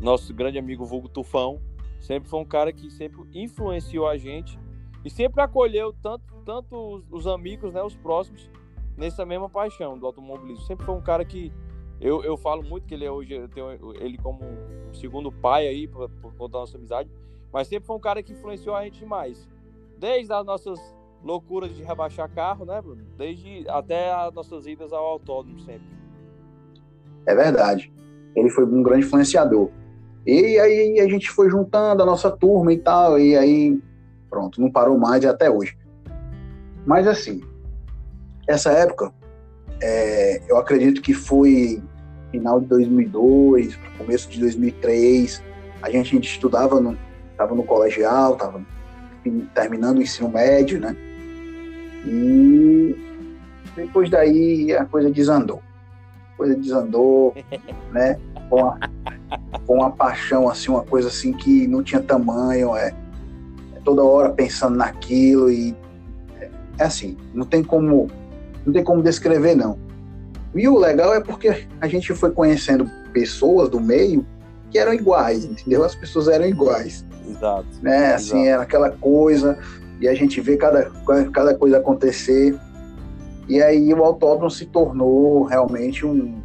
nosso 0.00 0.34
grande 0.34 0.58
amigo 0.58 0.84
Vulgo 0.84 1.08
Tufão, 1.08 1.60
sempre 2.00 2.28
foi 2.28 2.40
um 2.40 2.44
cara 2.44 2.72
que 2.72 2.90
sempre 2.90 3.20
influenciou 3.32 4.08
a 4.08 4.16
gente 4.16 4.58
e 5.04 5.10
sempre 5.10 5.40
acolheu 5.40 5.94
tanto, 6.02 6.24
tanto 6.44 6.76
os, 6.76 7.04
os 7.10 7.26
amigos, 7.26 7.72
né, 7.72 7.82
os 7.82 7.94
próximos, 7.94 8.50
nessa 8.96 9.24
mesma 9.24 9.48
paixão 9.48 9.98
do 9.98 10.06
automobilismo. 10.06 10.64
Sempre 10.64 10.84
foi 10.84 10.94
um 10.94 11.00
cara 11.00 11.24
que 11.24 11.52
eu, 12.00 12.24
eu 12.24 12.36
falo 12.36 12.62
muito 12.62 12.86
que 12.86 12.94
ele 12.94 13.04
é 13.04 13.10
hoje, 13.10 13.34
eu 13.34 13.48
tenho 13.48 13.70
ele 14.00 14.16
como 14.16 14.40
um 14.42 14.94
segundo 14.94 15.30
pai 15.30 15.66
aí, 15.66 15.86
por, 15.86 16.08
por 16.08 16.34
conta 16.34 16.52
da 16.52 16.58
nossa 16.60 16.78
amizade, 16.78 17.10
mas 17.52 17.68
sempre 17.68 17.86
foi 17.86 17.96
um 17.96 18.00
cara 18.00 18.22
que 18.22 18.32
influenciou 18.32 18.74
a 18.74 18.84
gente 18.84 19.00
demais. 19.00 19.46
Desde 19.98 20.32
as 20.32 20.46
nossas 20.46 20.80
loucuras 21.22 21.74
de 21.74 21.82
rebaixar 21.82 22.30
carro, 22.30 22.64
né, 22.64 22.80
Bruno? 22.80 23.04
Desde 23.18 23.68
até 23.68 24.12
as 24.12 24.32
nossas 24.32 24.66
idas 24.66 24.92
ao 24.92 25.04
autódromo 25.04 25.60
sempre. 25.60 25.86
É 27.26 27.34
verdade. 27.34 27.92
Ele 28.34 28.48
foi 28.48 28.64
um 28.64 28.82
grande 28.82 29.04
influenciador. 29.04 29.68
E 30.26 30.58
aí 30.58 31.00
a 31.00 31.08
gente 31.08 31.30
foi 31.30 31.50
juntando 31.50 32.02
a 32.02 32.06
nossa 32.06 32.30
turma 32.30 32.72
e 32.72 32.78
tal, 32.78 33.18
e 33.18 33.36
aí 33.36 33.78
pronto, 34.28 34.60
não 34.60 34.70
parou 34.70 34.96
mais 34.98 35.24
até 35.24 35.50
hoje. 35.50 35.76
Mas 36.86 37.06
assim, 37.06 37.42
essa 38.46 38.70
época, 38.70 39.12
é, 39.82 40.42
eu 40.50 40.56
acredito 40.56 41.02
que 41.02 41.12
foi 41.12 41.82
final 42.30 42.60
de 42.60 42.66
2002, 42.66 43.78
começo 43.98 44.28
de 44.30 44.40
2003, 44.40 45.42
a 45.82 45.90
gente, 45.90 46.08
a 46.08 46.14
gente 46.14 46.30
estudava 46.30 46.80
no, 46.80 46.96
estava 47.30 47.54
no 47.54 47.62
colegial, 47.62 48.34
estava 48.34 48.60
terminando 49.54 49.98
o 49.98 50.02
ensino 50.02 50.28
médio, 50.28 50.80
né? 50.80 50.96
E 52.06 52.96
depois 53.76 54.10
daí 54.10 54.74
a 54.74 54.84
coisa 54.84 55.10
desandou. 55.10 55.62
A 56.34 56.36
coisa 56.36 56.56
desandou, 56.56 57.34
né? 57.92 58.18
Com 58.48 58.56
uma, 58.56 58.78
com 59.66 59.74
uma 59.76 59.90
paixão, 59.90 60.48
assim, 60.48 60.70
uma 60.70 60.82
coisa 60.82 61.08
assim 61.08 61.32
que 61.32 61.66
não 61.66 61.82
tinha 61.82 62.00
tamanho, 62.00 62.76
é, 62.76 62.94
é 63.74 63.80
toda 63.84 64.02
hora 64.02 64.30
pensando 64.30 64.76
naquilo 64.76 65.50
e 65.50 65.74
é, 66.40 66.50
é 66.78 66.84
assim, 66.84 67.16
não 67.32 67.44
tem 67.44 67.62
como 67.62 68.08
não 68.64 68.72
tem 68.72 68.84
como 68.84 69.02
descrever 69.02 69.54
não. 69.54 69.78
E 70.54 70.68
o 70.68 70.78
legal 70.78 71.14
é 71.14 71.20
porque 71.20 71.66
a 71.80 71.86
gente 71.86 72.12
foi 72.14 72.30
conhecendo 72.32 72.90
pessoas 73.12 73.68
do 73.68 73.80
meio 73.80 74.26
que 74.70 74.78
eram 74.78 74.94
iguais, 74.94 75.44
entendeu? 75.44 75.84
As 75.84 75.94
pessoas 75.94 76.28
eram 76.28 76.46
iguais. 76.46 77.04
Exato. 77.28 77.66
Né? 77.82 78.14
Assim, 78.14 78.46
era 78.46 78.62
aquela 78.62 78.90
coisa, 78.90 79.58
e 80.00 80.08
a 80.08 80.14
gente 80.14 80.40
vê 80.40 80.56
cada, 80.56 80.90
cada 81.32 81.54
coisa 81.54 81.78
acontecer. 81.78 82.58
E 83.48 83.60
aí 83.62 83.92
o 83.92 84.04
autódromo 84.04 84.50
se 84.50 84.66
tornou 84.66 85.44
realmente 85.44 86.06
um. 86.06 86.40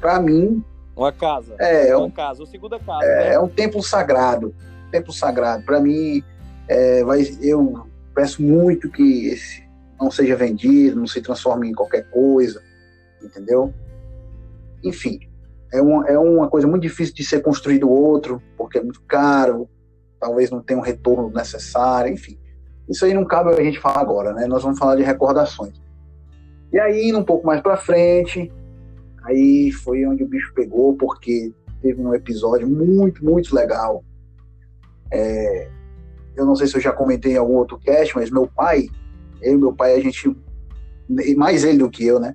Para 0.00 0.20
mim. 0.20 0.62
Uma 0.96 1.12
casa. 1.12 1.54
É, 1.58 1.96
uma 1.96 2.06
um, 2.06 2.10
casa, 2.10 2.40
uma 2.40 2.46
segunda 2.46 2.78
casa. 2.78 3.04
É, 3.04 3.28
né? 3.28 3.34
é 3.34 3.40
um 3.40 3.48
templo 3.48 3.82
sagrado. 3.82 4.54
Templo 4.90 5.12
sagrado. 5.12 5.64
Para 5.64 5.80
mim, 5.80 6.22
é, 6.68 7.04
vai, 7.04 7.22
eu 7.40 7.86
peço 8.14 8.42
muito 8.42 8.90
que 8.90 9.28
esse 9.28 9.62
não 10.00 10.10
seja 10.10 10.34
vendido, 10.34 10.98
não 10.98 11.06
se 11.06 11.20
transforme 11.20 11.68
em 11.68 11.74
qualquer 11.74 12.08
coisa, 12.10 12.62
entendeu? 13.22 13.72
Enfim, 14.82 15.20
é 15.72 15.80
uma, 15.80 16.06
é 16.06 16.18
uma 16.18 16.48
coisa 16.48 16.66
muito 16.66 16.82
difícil 16.82 17.14
de 17.14 17.24
ser 17.24 17.40
construído 17.40 17.88
outro, 17.88 18.42
porque 18.56 18.78
é 18.78 18.82
muito 18.82 19.02
caro, 19.02 19.68
talvez 20.18 20.50
não 20.50 20.60
tenha 20.60 20.78
um 20.78 20.82
retorno 20.82 21.30
necessário, 21.30 22.12
enfim. 22.12 22.38
Isso 22.88 23.04
aí 23.04 23.14
não 23.14 23.24
cabe 23.24 23.50
a 23.50 23.62
gente 23.62 23.78
falar 23.78 24.00
agora, 24.00 24.32
né? 24.32 24.46
Nós 24.46 24.62
vamos 24.62 24.78
falar 24.78 24.96
de 24.96 25.02
recordações. 25.02 25.80
E 26.72 26.78
aí, 26.78 27.08
indo 27.08 27.18
um 27.18 27.24
pouco 27.24 27.46
mais 27.46 27.60
para 27.60 27.76
frente, 27.76 28.52
aí 29.24 29.70
foi 29.70 30.04
onde 30.06 30.24
o 30.24 30.28
bicho 30.28 30.52
pegou, 30.54 30.96
porque 30.96 31.52
teve 31.80 32.00
um 32.00 32.14
episódio 32.14 32.68
muito, 32.68 33.24
muito 33.24 33.54
legal. 33.54 34.04
É, 35.12 35.68
eu 36.36 36.44
não 36.44 36.54
sei 36.54 36.66
se 36.66 36.76
eu 36.76 36.80
já 36.80 36.92
comentei 36.92 37.34
em 37.34 37.36
algum 37.36 37.54
outro 37.54 37.78
cast, 37.78 38.14
mas 38.16 38.30
meu 38.30 38.46
pai, 38.46 38.88
eu 39.40 39.54
e 39.54 39.58
meu 39.58 39.72
pai, 39.72 39.94
a 39.94 40.00
gente, 40.00 40.36
mais 41.36 41.64
ele 41.64 41.78
do 41.78 41.90
que 41.90 42.04
eu, 42.04 42.18
né? 42.20 42.34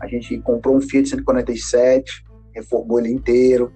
A 0.00 0.06
gente 0.06 0.38
comprou 0.40 0.76
um 0.76 0.80
Fiat 0.80 1.08
147, 1.08 2.24
reformou 2.54 2.98
ele 2.98 3.10
inteiro, 3.10 3.72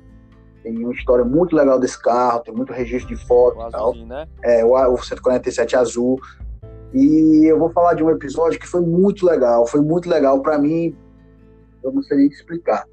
tem 0.62 0.76
uma 0.84 0.92
história 0.92 1.24
muito 1.24 1.56
legal 1.56 1.78
desse 1.78 2.00
carro, 2.00 2.40
tem 2.40 2.54
muito 2.54 2.72
registro 2.72 3.14
de 3.14 3.26
foto 3.26 3.58
o 3.58 3.68
e 3.68 3.70
tal. 3.70 3.94
Né? 3.94 4.26
É, 4.42 4.64
o, 4.64 4.72
o 4.72 5.02
147 5.02 5.76
azul. 5.76 6.20
E 6.92 7.44
eu 7.50 7.58
vou 7.58 7.70
falar 7.70 7.94
de 7.94 8.02
um 8.02 8.10
episódio 8.10 8.58
que 8.58 8.66
foi 8.66 8.80
muito 8.80 9.24
legal, 9.24 9.66
foi 9.66 9.80
muito 9.80 10.08
legal 10.08 10.42
para 10.42 10.58
mim, 10.58 10.94
eu 11.82 11.92
não 11.92 12.02
sei 12.02 12.18
nem 12.18 12.26
explicar. 12.26 12.84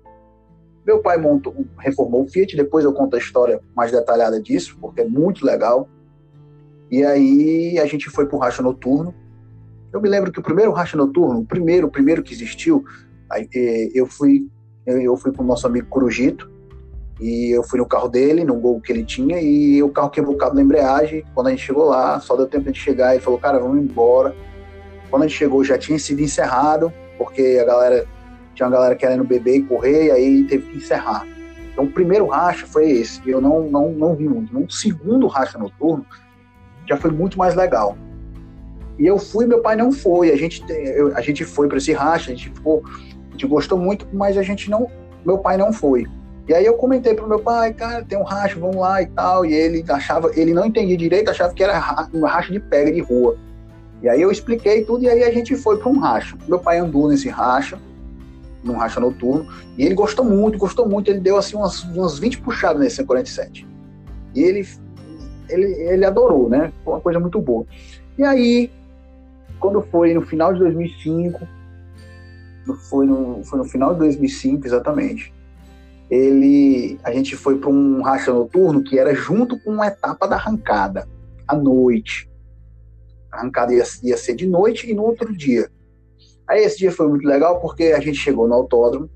Meu 0.85 1.01
pai 1.01 1.17
montou, 1.17 1.53
reformou 1.77 2.23
o 2.23 2.27
Fiat, 2.27 2.55
depois 2.55 2.85
eu 2.85 2.93
conto 2.93 3.15
a 3.15 3.19
história 3.19 3.59
mais 3.75 3.91
detalhada 3.91 4.41
disso, 4.41 4.77
porque 4.79 5.01
é 5.01 5.05
muito 5.05 5.45
legal. 5.45 5.89
E 6.89 7.03
aí 7.03 7.77
a 7.79 7.85
gente 7.85 8.09
foi 8.09 8.25
pro 8.25 8.37
racha 8.37 8.61
noturno. 8.61 9.13
Eu 9.91 9.99
me 9.99 10.07
lembro 10.07 10.31
que 10.31 10.39
o 10.39 10.43
primeiro 10.43 10.71
racha 10.71 10.95
noturno, 10.95 11.41
o 11.41 11.45
primeiro, 11.45 11.87
o 11.87 11.91
primeiro 11.91 12.23
que 12.23 12.33
existiu, 12.33 12.85
eh, 13.31 13.89
eu 13.93 14.05
fui 14.05 14.47
eu 14.85 15.17
fui 15.17 15.33
com 15.33 15.43
o 15.43 15.45
nosso 15.45 15.67
amigo 15.67 15.87
Corujito, 15.87 16.49
e 17.19 17.49
eu 17.55 17.63
fui 17.63 17.79
no 17.79 17.85
carro 17.85 18.07
dele, 18.07 18.43
no 18.43 18.55
gol 18.55 18.79
que 18.79 18.91
ele 18.91 19.03
tinha, 19.03 19.41
e 19.41 19.81
o 19.81 19.89
carro 19.89 20.09
quebrou 20.09 20.35
o 20.35 20.37
cabo 20.37 20.55
da 20.55 20.61
embreagem. 20.61 21.25
Quando 21.33 21.47
a 21.47 21.49
gente 21.49 21.63
chegou 21.63 21.85
lá, 21.85 22.19
só 22.19 22.35
deu 22.35 22.47
tempo 22.47 22.71
de 22.71 22.79
chegar 22.79 23.15
e 23.15 23.19
falou, 23.19 23.39
cara, 23.39 23.59
vamos 23.59 23.79
embora. 23.79 24.35
Quando 25.09 25.23
a 25.23 25.27
gente 25.27 25.37
chegou, 25.37 25.63
já 25.63 25.77
tinha 25.77 25.97
sido 25.97 26.21
encerrado, 26.21 26.93
porque 27.17 27.59
a 27.61 27.65
galera 27.65 28.05
tinha 28.53 28.67
uma 28.67 28.75
galera 28.75 28.95
querendo 28.95 29.23
beber 29.23 29.57
e 29.57 29.63
correr, 29.63 30.05
e 30.05 30.11
aí 30.11 30.43
teve 30.45 30.71
que 30.71 30.77
encerrar. 30.77 31.27
Então, 31.71 31.85
o 31.85 31.91
primeiro 31.91 32.27
racha 32.27 32.65
foi 32.65 32.89
esse, 32.89 33.21
eu 33.29 33.41
não, 33.41 33.69
não, 33.69 33.91
não 33.91 34.15
vi 34.15 34.27
muito. 34.27 34.57
Um 34.57 34.69
segundo 34.69 35.27
racha 35.27 35.57
noturno 35.57 36.05
já 36.87 36.97
foi 36.97 37.11
muito 37.11 37.37
mais 37.37 37.55
legal. 37.55 37.97
E 38.97 39.05
eu 39.05 39.19
fui, 39.19 39.45
meu 39.45 39.61
pai 39.61 39.75
não 39.75 39.91
foi. 39.91 40.31
A 40.31 40.35
gente, 40.35 40.63
a 41.13 41.21
gente 41.21 41.45
foi 41.45 41.67
para 41.67 41.77
esse 41.77 41.93
racha, 41.93 42.31
a 42.31 42.35
gente 42.35 42.49
ficou, 42.49 42.83
gente 43.37 43.47
gostou 43.47 43.77
muito, 43.77 44.07
mas 44.11 44.35
a 44.37 44.41
gente 44.41 44.69
não, 44.69 44.89
meu 45.23 45.37
pai 45.37 45.55
não 45.55 45.71
foi. 45.71 46.07
E 46.47 46.53
aí 46.53 46.65
eu 46.65 46.73
comentei 46.73 47.13
pro 47.13 47.27
meu 47.27 47.39
pai, 47.39 47.73
cara, 47.73 48.03
tem 48.03 48.17
um 48.17 48.23
racho, 48.23 48.59
vamos 48.59 48.77
lá 48.77 49.01
e 49.01 49.05
tal. 49.07 49.45
E 49.45 49.53
ele 49.53 49.83
achava, 49.89 50.31
ele 50.33 50.53
não 50.53 50.65
entendia 50.65 50.97
direito, 50.97 51.29
achava 51.29 51.53
que 51.53 51.63
era 51.63 52.07
um 52.13 52.25
racho 52.25 52.51
de 52.51 52.59
pega 52.59 52.91
de 52.91 53.01
rua. 53.01 53.37
E 54.01 54.07
aí 54.07 54.21
eu 54.21 54.31
expliquei 54.31 54.83
tudo 54.83 55.03
e 55.03 55.09
aí 55.09 55.23
a 55.23 55.31
gente 55.31 55.55
foi 55.55 55.77
para 55.77 55.89
um 55.89 55.99
racho. 55.99 56.37
Meu 56.47 56.59
pai 56.59 56.79
andou 56.79 57.09
nesse 57.09 57.27
racho, 57.27 57.77
num 58.63 58.77
racha 58.77 58.99
noturno, 58.99 59.47
e 59.77 59.85
ele 59.85 59.93
gostou 59.93 60.23
muito, 60.23 60.57
gostou 60.57 60.87
muito. 60.87 61.11
Ele 61.11 61.19
deu 61.19 61.37
assim 61.37 61.57
umas, 61.57 61.83
umas 61.83 62.17
20 62.17 62.39
puxadas 62.39 62.81
nesse 62.81 62.97
147. 62.97 63.67
E 64.33 64.41
ele, 64.41 64.65
ele, 65.49 65.65
ele 65.65 66.05
adorou, 66.05 66.47
né? 66.49 66.71
Foi 66.83 66.93
uma 66.93 67.01
coisa 67.01 67.19
muito 67.19 67.41
boa. 67.41 67.65
E 68.17 68.23
aí, 68.23 68.71
quando 69.59 69.81
foi 69.81 70.13
no 70.13 70.21
final 70.21 70.53
de 70.53 70.59
2005, 70.59 71.45
foi 72.75 73.05
no, 73.05 73.43
foi 73.43 73.59
no 73.59 73.65
final 73.65 73.93
de 73.93 73.99
2005 73.99 74.65
exatamente, 74.65 75.33
ele 76.09 76.99
a 77.03 77.11
gente 77.11 77.35
foi 77.35 77.57
para 77.57 77.69
um 77.69 78.01
racha 78.01 78.31
noturno 78.31 78.83
que 78.83 78.97
era 78.97 79.13
junto 79.13 79.59
com 79.59 79.71
uma 79.71 79.87
etapa 79.87 80.27
da 80.27 80.35
arrancada 80.35 81.07
à 81.47 81.55
noite. 81.55 82.29
A 83.31 83.39
arrancada 83.39 83.73
ia, 83.73 83.83
ia 84.03 84.17
ser 84.17 84.35
de 84.35 84.47
noite 84.47 84.89
e 84.89 84.93
no 84.93 85.03
outro 85.03 85.35
dia. 85.35 85.69
Aí 86.47 86.63
esse 86.63 86.77
dia 86.77 86.91
foi 86.91 87.07
muito 87.09 87.27
legal 87.27 87.59
porque 87.59 87.85
a 87.85 87.99
gente 87.99 88.17
chegou 88.17 88.47
no 88.47 88.53
autódromo, 88.53 89.09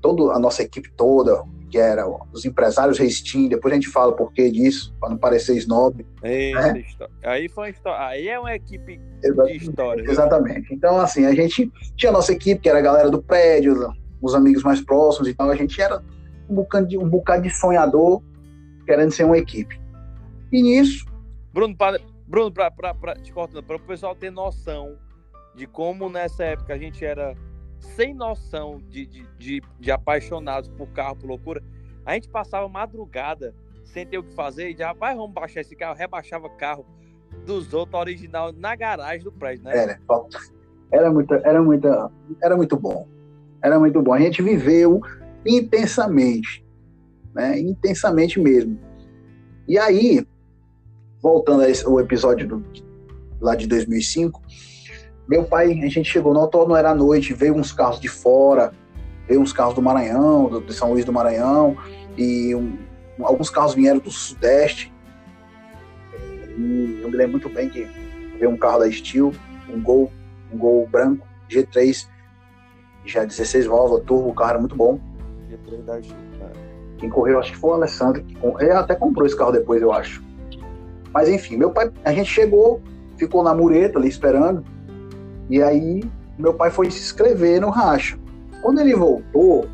toda 0.00 0.32
a 0.32 0.38
nossa 0.38 0.62
equipe 0.62 0.90
toda, 0.96 1.42
que 1.74 1.78
era 1.80 2.06
os 2.32 2.44
empresários 2.44 3.00
Restin, 3.00 3.48
depois 3.48 3.72
a 3.72 3.74
gente 3.74 3.88
fala 3.88 4.12
o 4.12 4.14
porquê 4.14 4.48
disso, 4.48 4.94
para 5.00 5.10
não 5.10 5.18
parecer 5.18 5.56
snob. 5.56 6.06
Né? 6.22 6.84
Aí, 7.24 7.48
foi 7.48 7.74
aí 7.98 8.28
é 8.28 8.38
uma 8.38 8.54
equipe 8.54 9.00
Exatamente. 9.20 9.58
de 9.58 9.64
história. 9.70 10.04
Exatamente. 10.08 10.72
Então, 10.72 11.00
assim, 11.00 11.26
a 11.26 11.34
gente 11.34 11.68
tinha 11.96 12.10
a 12.10 12.12
nossa 12.12 12.32
equipe, 12.32 12.60
que 12.60 12.68
era 12.68 12.78
a 12.78 12.82
galera 12.82 13.10
do 13.10 13.20
prédio, 13.20 13.92
os 14.22 14.36
amigos 14.36 14.62
mais 14.62 14.80
próximos 14.80 15.26
e 15.26 15.34
tal, 15.34 15.50
a 15.50 15.56
gente 15.56 15.82
era 15.82 16.00
um 16.48 16.54
bocado 16.54 16.86
de, 16.86 16.96
um 16.96 17.08
bocado 17.08 17.42
de 17.42 17.50
sonhador 17.50 18.22
querendo 18.86 19.10
ser 19.10 19.24
uma 19.24 19.36
equipe. 19.36 19.76
E 20.52 20.62
nisso. 20.62 21.04
Bruno, 21.52 21.76
para, 21.76 21.98
Bruno, 22.24 22.52
para 22.52 22.94
o 23.74 23.80
pessoal 23.80 24.14
ter 24.14 24.30
noção 24.30 24.96
de 25.56 25.66
como 25.66 26.08
nessa 26.08 26.44
época 26.44 26.72
a 26.72 26.78
gente 26.78 27.04
era 27.04 27.34
sem 27.84 28.14
noção 28.14 28.80
de, 28.88 29.06
de, 29.06 29.26
de, 29.38 29.62
de, 29.78 29.90
apaixonados 29.90 30.68
por 30.70 30.88
carro, 30.88 31.16
por 31.16 31.26
loucura, 31.26 31.62
a 32.04 32.14
gente 32.14 32.28
passava 32.28 32.68
madrugada 32.68 33.54
sem 33.84 34.06
ter 34.06 34.18
o 34.18 34.22
que 34.22 34.34
fazer 34.34 34.70
e 34.70 34.76
já 34.76 34.92
vai, 34.92 35.14
vamos 35.14 35.32
baixar 35.32 35.60
esse 35.60 35.76
carro, 35.76 35.96
rebaixava 35.96 36.48
carro 36.50 36.84
dos 37.46 37.72
outros 37.72 38.00
original 38.00 38.52
na 38.52 38.74
garagem 38.74 39.22
do 39.22 39.32
prédio, 39.32 39.64
né? 39.64 39.76
Era, 39.76 40.00
era 40.90 41.10
muito, 41.12 41.34
era 41.34 41.62
muito, 41.62 41.88
era 42.42 42.56
muito 42.56 42.76
bom. 42.76 43.06
Era 43.62 43.78
muito 43.78 44.02
bom. 44.02 44.12
A 44.12 44.20
gente 44.20 44.42
viveu 44.42 45.00
intensamente, 45.46 46.64
né? 47.34 47.58
Intensamente 47.58 48.40
mesmo. 48.40 48.78
E 49.66 49.78
aí, 49.78 50.26
voltando 51.20 51.64
ao 51.86 52.00
episódio 52.00 52.46
do, 52.46 52.64
lá 53.40 53.54
de 53.54 53.66
2005, 53.66 54.40
meu 55.26 55.44
pai, 55.44 55.72
a 55.72 55.88
gente 55.88 56.04
chegou 56.04 56.34
no 56.34 56.40
outono, 56.40 56.76
era 56.76 56.94
noite, 56.94 57.32
veio 57.32 57.54
uns 57.54 57.72
carros 57.72 57.98
de 57.98 58.08
fora, 58.08 58.72
veio 59.26 59.40
uns 59.40 59.52
carros 59.52 59.74
do 59.74 59.80
Maranhão, 59.80 60.48
do, 60.48 60.60
de 60.60 60.72
São 60.74 60.92
Luís 60.92 61.04
do 61.04 61.12
Maranhão, 61.12 61.76
e 62.16 62.54
um, 62.54 62.76
alguns 63.22 63.48
carros 63.48 63.74
vieram 63.74 63.98
do 63.98 64.10
Sudeste. 64.10 64.92
E 66.56 67.00
eu 67.02 67.10
me 67.10 67.16
lembro 67.16 67.32
muito 67.32 67.48
bem 67.48 67.68
que 67.68 67.84
veio 68.38 68.50
um 68.50 68.56
carro 68.56 68.80
da 68.80 68.90
Steel, 68.90 69.32
um 69.72 69.80
Gol, 69.82 70.12
um 70.52 70.58
Gol 70.58 70.86
branco, 70.88 71.26
G3, 71.50 72.06
já 73.06 73.24
16 73.24 73.66
válvulas, 73.66 74.04
turbo, 74.04 74.28
o 74.28 74.34
carro 74.34 74.50
era 74.50 74.58
muito 74.58 74.76
bom. 74.76 75.00
G3 75.50 75.84
da 75.84 76.02
Steel, 76.02 76.16
Quem 76.98 77.08
correu, 77.08 77.38
acho 77.38 77.52
que 77.52 77.58
foi 77.58 77.70
o 77.70 77.74
Alessandro, 77.74 78.22
que 78.22 78.36
ele 78.60 78.72
até 78.72 78.94
comprou 78.94 79.26
esse 79.26 79.36
carro 79.36 79.52
depois, 79.52 79.80
eu 79.80 79.90
acho. 79.90 80.22
Mas 81.14 81.28
enfim, 81.30 81.56
meu 81.56 81.70
pai, 81.70 81.90
a 82.04 82.12
gente 82.12 82.28
chegou, 82.28 82.82
ficou 83.16 83.42
na 83.42 83.54
mureta 83.54 83.98
ali 83.98 84.08
esperando, 84.08 84.64
e 85.48 85.62
aí 85.62 86.02
meu 86.38 86.54
pai 86.54 86.70
foi 86.70 86.90
se 86.90 87.00
inscrever 87.00 87.60
no 87.60 87.70
racha. 87.70 88.18
Quando 88.60 88.80
ele 88.80 88.94
voltou, 88.94 89.68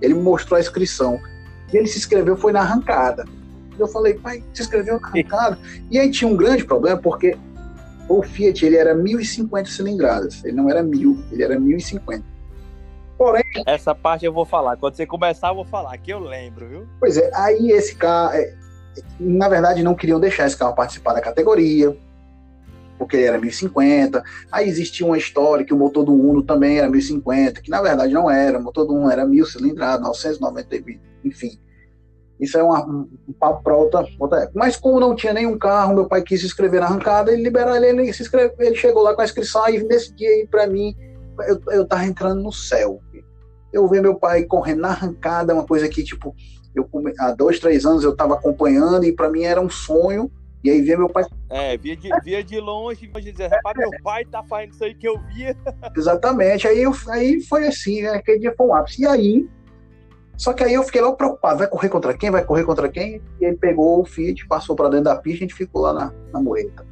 ele 0.00 0.14
me 0.14 0.22
mostrou 0.22 0.56
a 0.56 0.60
inscrição. 0.60 1.20
E 1.72 1.76
ele 1.76 1.86
se 1.86 1.98
inscreveu 1.98 2.36
foi 2.36 2.52
na 2.52 2.60
arrancada. 2.60 3.24
Eu 3.78 3.88
falei, 3.88 4.14
pai, 4.14 4.42
se 4.52 4.62
inscreveu 4.62 5.00
na 5.00 5.08
arrancada. 5.08 5.58
E 5.90 5.98
aí 5.98 6.10
tinha 6.10 6.30
um 6.30 6.36
grande 6.36 6.64
problema, 6.64 6.98
porque 6.98 7.36
o 8.08 8.22
Fiat 8.22 8.64
ele 8.64 8.76
era 8.76 8.94
1.050 8.94 9.66
cilindradas. 9.66 10.44
Ele 10.44 10.56
não 10.56 10.68
era 10.70 10.82
mil, 10.82 11.22
ele 11.30 11.42
era 11.42 11.58
1.050. 11.58 12.22
Porém. 13.16 13.44
Essa 13.66 13.94
parte 13.94 14.24
eu 14.24 14.32
vou 14.32 14.44
falar. 14.44 14.76
Quando 14.76 14.96
você 14.96 15.06
começar, 15.06 15.48
eu 15.48 15.54
vou 15.54 15.64
falar, 15.64 15.96
que 15.98 16.12
eu 16.12 16.18
lembro, 16.18 16.68
viu? 16.68 16.86
Pois 16.98 17.16
é, 17.16 17.30
aí 17.34 17.70
esse 17.70 17.94
carro. 17.94 18.34
É, 18.34 18.54
na 19.18 19.48
verdade, 19.48 19.82
não 19.82 19.94
queriam 19.94 20.20
deixar 20.20 20.46
esse 20.46 20.56
carro 20.56 20.74
participar 20.74 21.14
da 21.14 21.20
categoria 21.20 21.96
porque 23.02 23.16
era 23.16 23.36
1050. 23.36 24.22
Aí 24.52 24.68
existia 24.68 25.04
uma 25.04 25.18
história 25.18 25.66
que 25.66 25.74
o 25.74 25.76
motor 25.76 26.04
do 26.04 26.14
Uno 26.14 26.40
também 26.40 26.78
era 26.78 26.88
1050, 26.88 27.60
que 27.60 27.68
na 27.68 27.82
verdade 27.82 28.12
não 28.12 28.30
era, 28.30 28.58
o 28.58 28.62
motor 28.62 28.86
do 28.86 28.94
Uno 28.94 29.10
era 29.10 29.26
1000 29.26 29.44
cilindradas, 29.46 30.06
990, 30.06 31.00
enfim. 31.24 31.58
Isso 32.40 32.56
é 32.56 32.62
uma, 32.62 32.86
um, 32.86 33.08
um 33.28 33.32
papo 33.32 33.62
para 33.64 33.76
outra, 33.76 34.06
outra 34.20 34.42
época. 34.42 34.52
Mas 34.54 34.76
como 34.76 35.00
não 35.00 35.16
tinha 35.16 35.32
nenhum 35.32 35.58
carro, 35.58 35.94
meu 35.94 36.06
pai 36.06 36.22
quis 36.22 36.40
se 36.40 36.46
inscrever 36.46 36.80
na 36.80 36.86
arrancada, 36.86 37.32
ele 37.32 37.42
liberou 37.42 37.74
ele, 37.74 37.86
ele 37.86 38.12
se 38.12 38.22
inscreveu, 38.22 38.54
ele 38.60 38.76
chegou 38.76 39.02
lá 39.02 39.14
com 39.14 39.20
a 39.20 39.24
inscrição, 39.24 39.68
e 39.68 39.82
nesse 39.82 40.12
dia 40.14 40.28
aí, 40.28 40.46
para 40.48 40.68
mim, 40.68 40.96
eu, 41.48 41.60
eu 41.72 41.84
tava 41.84 42.04
entrando 42.04 42.40
no 42.40 42.52
céu. 42.52 43.00
Eu 43.72 43.88
vi 43.88 44.00
meu 44.00 44.14
pai 44.14 44.44
correndo 44.44 44.82
na 44.82 44.90
arrancada, 44.90 45.54
uma 45.54 45.66
coisa 45.66 45.88
que, 45.88 46.04
tipo, 46.04 46.36
eu 46.72 46.88
há 47.18 47.32
dois, 47.32 47.58
três 47.58 47.84
anos 47.84 48.04
eu 48.04 48.12
estava 48.12 48.34
acompanhando 48.34 49.04
e 49.04 49.12
para 49.12 49.28
mim 49.28 49.42
era 49.42 49.60
um 49.60 49.68
sonho 49.68 50.30
e 50.64 50.70
aí 50.70 50.80
via 50.80 50.96
meu 50.96 51.08
pai. 51.08 51.24
É, 51.50 51.76
via 51.76 51.96
de, 51.96 52.08
via 52.22 52.44
de 52.44 52.60
longe, 52.60 53.06
dizer, 53.06 53.48
rapaz, 53.48 53.76
meu 53.76 53.90
pai 54.02 54.24
tá 54.24 54.42
fazendo 54.44 54.72
isso 54.72 54.84
aí 54.84 54.94
que 54.94 55.08
eu 55.08 55.18
via. 55.34 55.56
Exatamente. 55.96 56.68
Aí, 56.68 56.82
eu, 56.82 56.92
aí 57.08 57.40
foi 57.42 57.66
assim, 57.66 58.02
né? 58.02 58.10
Aquele 58.10 58.38
dia 58.38 58.54
foi 58.56 58.66
um 58.66 58.74
ápice. 58.74 59.02
E 59.02 59.06
aí. 59.06 59.48
Só 60.36 60.52
que 60.52 60.64
aí 60.64 60.74
eu 60.74 60.82
fiquei 60.82 61.00
logo 61.00 61.16
preocupado, 61.16 61.58
vai 61.58 61.68
correr 61.68 61.88
contra 61.88 62.14
quem? 62.14 62.30
Vai 62.30 62.44
correr 62.44 62.64
contra 62.64 62.88
quem? 62.88 63.20
E 63.40 63.46
aí 63.46 63.54
pegou 63.54 64.00
o 64.00 64.04
Fiat, 64.04 64.46
passou 64.48 64.74
para 64.74 64.88
dentro 64.88 65.04
da 65.04 65.16
pista 65.16 65.36
e 65.36 65.44
a 65.44 65.48
gente 65.48 65.54
ficou 65.54 65.82
lá 65.82 65.92
na, 65.92 66.12
na 66.32 66.40
moeda. 66.40 66.84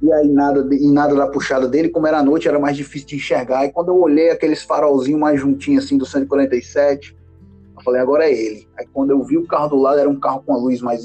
E 0.00 0.12
aí 0.12 0.28
nada, 0.28 0.66
e 0.74 0.90
nada 0.90 1.14
da 1.14 1.26
puxada 1.26 1.68
dele, 1.68 1.88
como 1.88 2.06
era 2.06 2.22
noite, 2.22 2.48
era 2.48 2.58
mais 2.58 2.76
difícil 2.76 3.08
de 3.08 3.16
enxergar. 3.16 3.66
E 3.66 3.72
quando 3.72 3.88
eu 3.88 4.00
olhei 4.00 4.30
aqueles 4.30 4.62
farolzinhos 4.62 5.20
mais 5.20 5.40
juntinhos 5.40 5.84
assim 5.84 5.98
do 5.98 6.06
147, 6.06 7.16
eu 7.76 7.82
falei, 7.82 8.00
agora 8.00 8.24
é 8.24 8.32
ele. 8.32 8.66
Aí 8.76 8.86
quando 8.92 9.10
eu 9.10 9.22
vi 9.22 9.36
o 9.36 9.46
carro 9.46 9.68
do 9.68 9.76
lado, 9.76 10.00
era 10.00 10.08
um 10.08 10.18
carro 10.18 10.42
com 10.44 10.52
a 10.52 10.56
luz 10.56 10.80
mais 10.80 11.04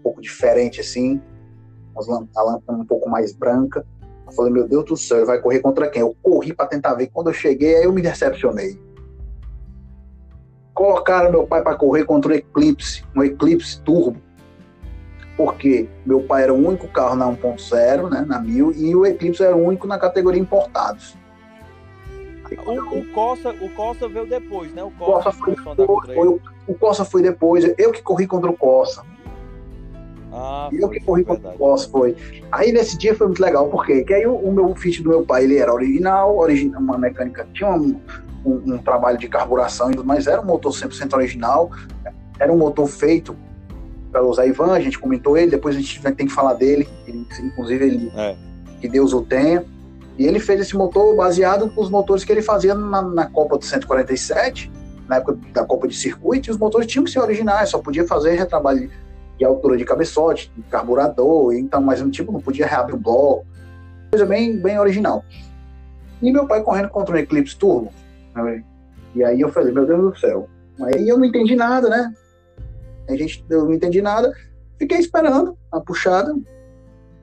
um 0.00 0.02
pouco 0.02 0.20
diferente 0.20 0.80
assim, 0.80 1.20
a 2.34 2.42
lâmpada 2.42 2.78
um 2.78 2.84
pouco 2.84 3.08
mais 3.08 3.32
branca. 3.32 3.86
Eu 4.26 4.32
falei, 4.32 4.52
meu 4.52 4.66
Deus 4.66 4.84
do 4.84 4.96
céu, 4.96 5.18
ele 5.18 5.26
vai 5.26 5.40
correr 5.40 5.60
contra 5.60 5.88
quem? 5.88 6.02
Eu 6.02 6.16
corri 6.22 6.52
para 6.52 6.66
tentar 6.66 6.94
ver. 6.94 7.08
Quando 7.08 7.28
eu 7.28 7.34
cheguei, 7.34 7.76
aí 7.76 7.84
eu 7.84 7.92
me 7.92 8.00
decepcionei. 8.00 8.80
Colocaram 10.72 11.30
meu 11.30 11.46
pai 11.46 11.62
para 11.62 11.76
correr 11.76 12.04
contra 12.04 12.32
o 12.32 12.34
Eclipse, 12.34 13.04
um 13.14 13.22
Eclipse 13.22 13.80
Turbo. 13.82 14.18
Porque 15.36 15.88
meu 16.06 16.22
pai 16.22 16.44
era 16.44 16.54
o 16.54 16.56
único 16.56 16.86
carro 16.88 17.16
na 17.16 17.26
1.0, 17.26 18.10
né, 18.10 18.24
na 18.26 18.40
1000, 18.40 18.72
e 18.72 18.94
o 18.94 19.06
Eclipse 19.06 19.42
era 19.42 19.56
o 19.56 19.64
único 19.64 19.86
na 19.86 19.98
categoria 19.98 20.40
importados. 20.40 21.16
O, 22.66 22.98
o, 22.98 23.12
Costa, 23.12 23.50
o 23.50 23.68
Costa 23.70 24.08
veio 24.08 24.26
depois, 24.26 24.72
né? 24.72 24.82
O 24.82 24.90
Costa, 24.90 25.30
Costa 25.30 25.32
foi, 25.32 25.76
depois, 25.76 26.14
foi, 26.14 26.40
o 26.66 26.74
Costa 26.74 27.04
foi 27.04 27.22
depois. 27.22 27.74
Eu 27.78 27.92
que 27.92 28.02
corri 28.02 28.26
contra 28.26 28.50
o 28.50 28.56
Costa. 28.56 29.04
Ah, 30.32 30.68
e 30.72 30.80
eu 30.80 30.88
que 30.88 31.00
corri 31.00 31.24
com 31.24 31.34
o 31.34 31.58
boss, 31.58 31.84
foi. 31.86 32.16
Aí 32.52 32.72
nesse 32.72 32.96
dia 32.96 33.14
foi 33.14 33.26
muito 33.26 33.42
legal, 33.42 33.68
por 33.68 33.84
quê? 33.84 33.96
Porque 33.96 34.14
aí 34.14 34.26
o, 34.26 34.34
o, 34.34 34.52
meu 34.52 34.74
fit 34.74 35.02
do 35.02 35.08
meu 35.08 35.24
pai, 35.24 35.44
ele 35.44 35.56
era 35.58 35.72
original, 35.72 36.38
original 36.38 36.80
uma 36.80 36.96
mecânica, 36.96 37.46
tinha 37.52 37.70
um, 37.70 38.00
um, 38.44 38.74
um 38.74 38.78
trabalho 38.78 39.18
de 39.18 39.28
carburação, 39.28 39.90
mas 40.04 40.26
era 40.26 40.40
um 40.40 40.44
motor 40.44 40.72
100% 40.72 41.14
original, 41.14 41.70
era 42.38 42.52
um 42.52 42.56
motor 42.56 42.86
feito 42.86 43.36
pelo 44.12 44.32
Zé 44.34 44.48
Ivan, 44.48 44.72
a 44.72 44.80
gente 44.80 44.98
comentou 44.98 45.36
ele, 45.36 45.50
depois 45.50 45.76
a 45.76 45.80
gente 45.80 46.00
tem 46.00 46.26
que 46.26 46.32
falar 46.32 46.54
dele, 46.54 46.88
ele, 47.06 47.26
inclusive 47.42 47.84
ele, 47.84 48.12
é. 48.14 48.36
que 48.80 48.88
Deus 48.88 49.12
o 49.12 49.22
tenha. 49.22 49.64
E 50.18 50.26
ele 50.26 50.38
fez 50.38 50.60
esse 50.60 50.76
motor 50.76 51.16
baseado 51.16 51.72
nos 51.74 51.88
motores 51.88 52.24
que 52.24 52.32
ele 52.32 52.42
fazia 52.42 52.74
na, 52.74 53.00
na 53.00 53.26
Copa 53.26 53.56
de 53.56 53.64
147, 53.64 54.70
na 55.08 55.16
época 55.16 55.38
da 55.52 55.64
Copa 55.64 55.88
de 55.88 55.96
Circuito, 55.96 56.48
e 56.48 56.50
os 56.50 56.58
motores 56.58 56.86
tinham 56.86 57.04
que 57.04 57.10
ser 57.10 57.20
originais, 57.20 57.70
só 57.70 57.78
podia 57.78 58.06
fazer 58.06 58.34
retrabalho 58.34 58.90
de 59.40 59.44
altura 59.46 59.74
de 59.78 59.86
cabeçote, 59.86 60.52
de 60.54 60.62
carburador, 60.64 61.54
então, 61.54 61.80
mas 61.80 62.02
tipo 62.10 62.30
não 62.30 62.42
podia 62.42 62.66
reabrir 62.66 62.94
o 62.94 62.98
bloco, 62.98 63.46
coisa 64.10 64.26
bem, 64.26 64.58
bem 64.58 64.78
original. 64.78 65.24
E 66.20 66.30
meu 66.30 66.46
pai 66.46 66.62
correndo 66.62 66.90
contra 66.90 67.16
um 67.16 67.18
Eclipse 67.18 67.56
Turbo, 67.56 67.90
né? 68.34 68.62
e 69.14 69.24
aí 69.24 69.40
eu 69.40 69.48
falei, 69.48 69.72
meu 69.72 69.86
Deus 69.86 70.12
do 70.12 70.18
céu, 70.18 70.46
aí 70.82 71.08
eu 71.08 71.16
não 71.16 71.24
entendi 71.24 71.56
nada, 71.56 71.88
né? 71.88 72.14
A 73.08 73.16
gente, 73.16 73.42
eu 73.48 73.64
não 73.64 73.72
entendi 73.72 74.02
nada, 74.02 74.30
fiquei 74.78 74.98
esperando 74.98 75.56
a 75.72 75.80
puxada, 75.80 76.38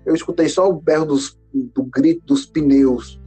eu 0.04 0.16
escutei 0.16 0.50
só 0.50 0.68
o 0.68 0.74
berro 0.74 1.06
dos, 1.06 1.40
do 1.54 1.84
grito 1.84 2.26
dos 2.26 2.48
pneus, 2.48 3.22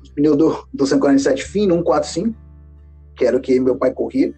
os 0.00 0.10
pneus 0.10 0.36
do, 0.36 0.68
do 0.72 0.86
147 0.86 1.42
fino, 1.42 1.74
145, 1.74 2.36
que 3.16 3.24
era 3.24 3.36
o 3.36 3.40
que 3.40 3.58
meu 3.58 3.74
pai 3.74 3.90
corria, 3.90 4.32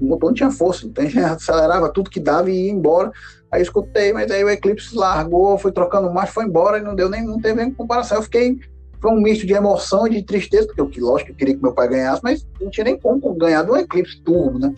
o 0.00 0.04
motor 0.04 0.30
não 0.30 0.34
tinha 0.34 0.50
força, 0.50 0.86
então 0.86 1.04
a 1.04 1.32
acelerava 1.34 1.92
tudo 1.92 2.10
que 2.10 2.20
dava 2.20 2.50
e 2.50 2.66
ia 2.66 2.72
embora. 2.72 3.10
Aí 3.50 3.62
escutei, 3.62 4.12
mas 4.12 4.30
aí 4.30 4.44
o 4.44 4.50
Eclipse 4.50 4.94
largou, 4.96 5.58
foi 5.58 5.72
trocando 5.72 6.12
marcha, 6.12 6.32
foi 6.32 6.44
embora 6.44 6.78
e 6.78 6.82
não 6.82 6.94
deu 6.94 7.08
nem, 7.08 7.24
não 7.24 7.40
teve 7.40 7.62
nem 7.62 7.72
comparação. 7.72 8.18
Eu 8.18 8.22
fiquei, 8.22 8.58
foi 9.00 9.10
um 9.10 9.20
misto 9.20 9.46
de 9.46 9.52
emoção 9.52 10.06
e 10.06 10.10
de 10.10 10.22
tristeza, 10.22 10.66
porque 10.66 11.00
eu, 11.00 11.04
lógico, 11.04 11.32
eu 11.32 11.34
queria 11.34 11.56
que 11.56 11.62
meu 11.62 11.72
pai 11.72 11.88
ganhasse, 11.88 12.20
mas 12.22 12.46
não 12.60 12.70
tinha 12.70 12.84
nem 12.84 12.98
como 12.98 13.34
ganhar 13.34 13.62
do 13.62 13.76
Eclipse 13.76 14.20
Turbo, 14.22 14.58
né? 14.58 14.72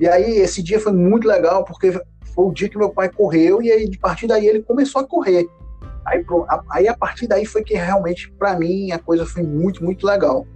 E 0.00 0.08
aí 0.08 0.38
esse 0.38 0.62
dia 0.62 0.80
foi 0.80 0.92
muito 0.92 1.28
legal, 1.28 1.64
porque 1.64 1.92
foi 1.92 2.44
o 2.44 2.52
dia 2.52 2.68
que 2.68 2.78
meu 2.78 2.90
pai 2.90 3.10
correu 3.10 3.62
e 3.62 3.70
aí 3.70 3.88
de 3.88 3.98
partir 3.98 4.26
daí 4.26 4.46
ele 4.46 4.62
começou 4.62 5.00
a 5.00 5.06
correr. 5.06 5.46
Aí, 6.06 6.24
aí 6.70 6.88
a 6.88 6.96
partir 6.96 7.26
daí 7.26 7.44
foi 7.44 7.64
que 7.64 7.74
realmente, 7.74 8.30
para 8.38 8.56
mim, 8.56 8.92
a 8.92 8.98
coisa 8.98 9.26
foi 9.26 9.42
muito, 9.42 9.82
muito 9.82 10.06
legal. 10.06 10.46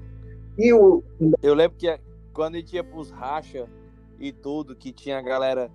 E 0.57 0.73
o... 0.73 1.03
Eu 1.43 1.55
lembro 1.55 1.77
que 1.77 1.89
quando 2.33 2.55
a 2.55 2.59
gente 2.59 2.75
ia 2.75 2.85
pros 2.85 3.11
racha 3.11 3.69
e 4.19 4.33
tudo, 4.33 4.75
que 4.75 4.93
tinha 4.93 5.19
a 5.19 5.23
galera 5.23 5.71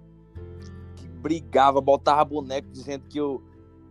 que 0.96 1.08
brigava, 1.08 1.82
botava 1.82 2.24
boneco 2.26 2.68
dizendo 2.72 3.06
que 3.08 3.20
o, 3.20 3.42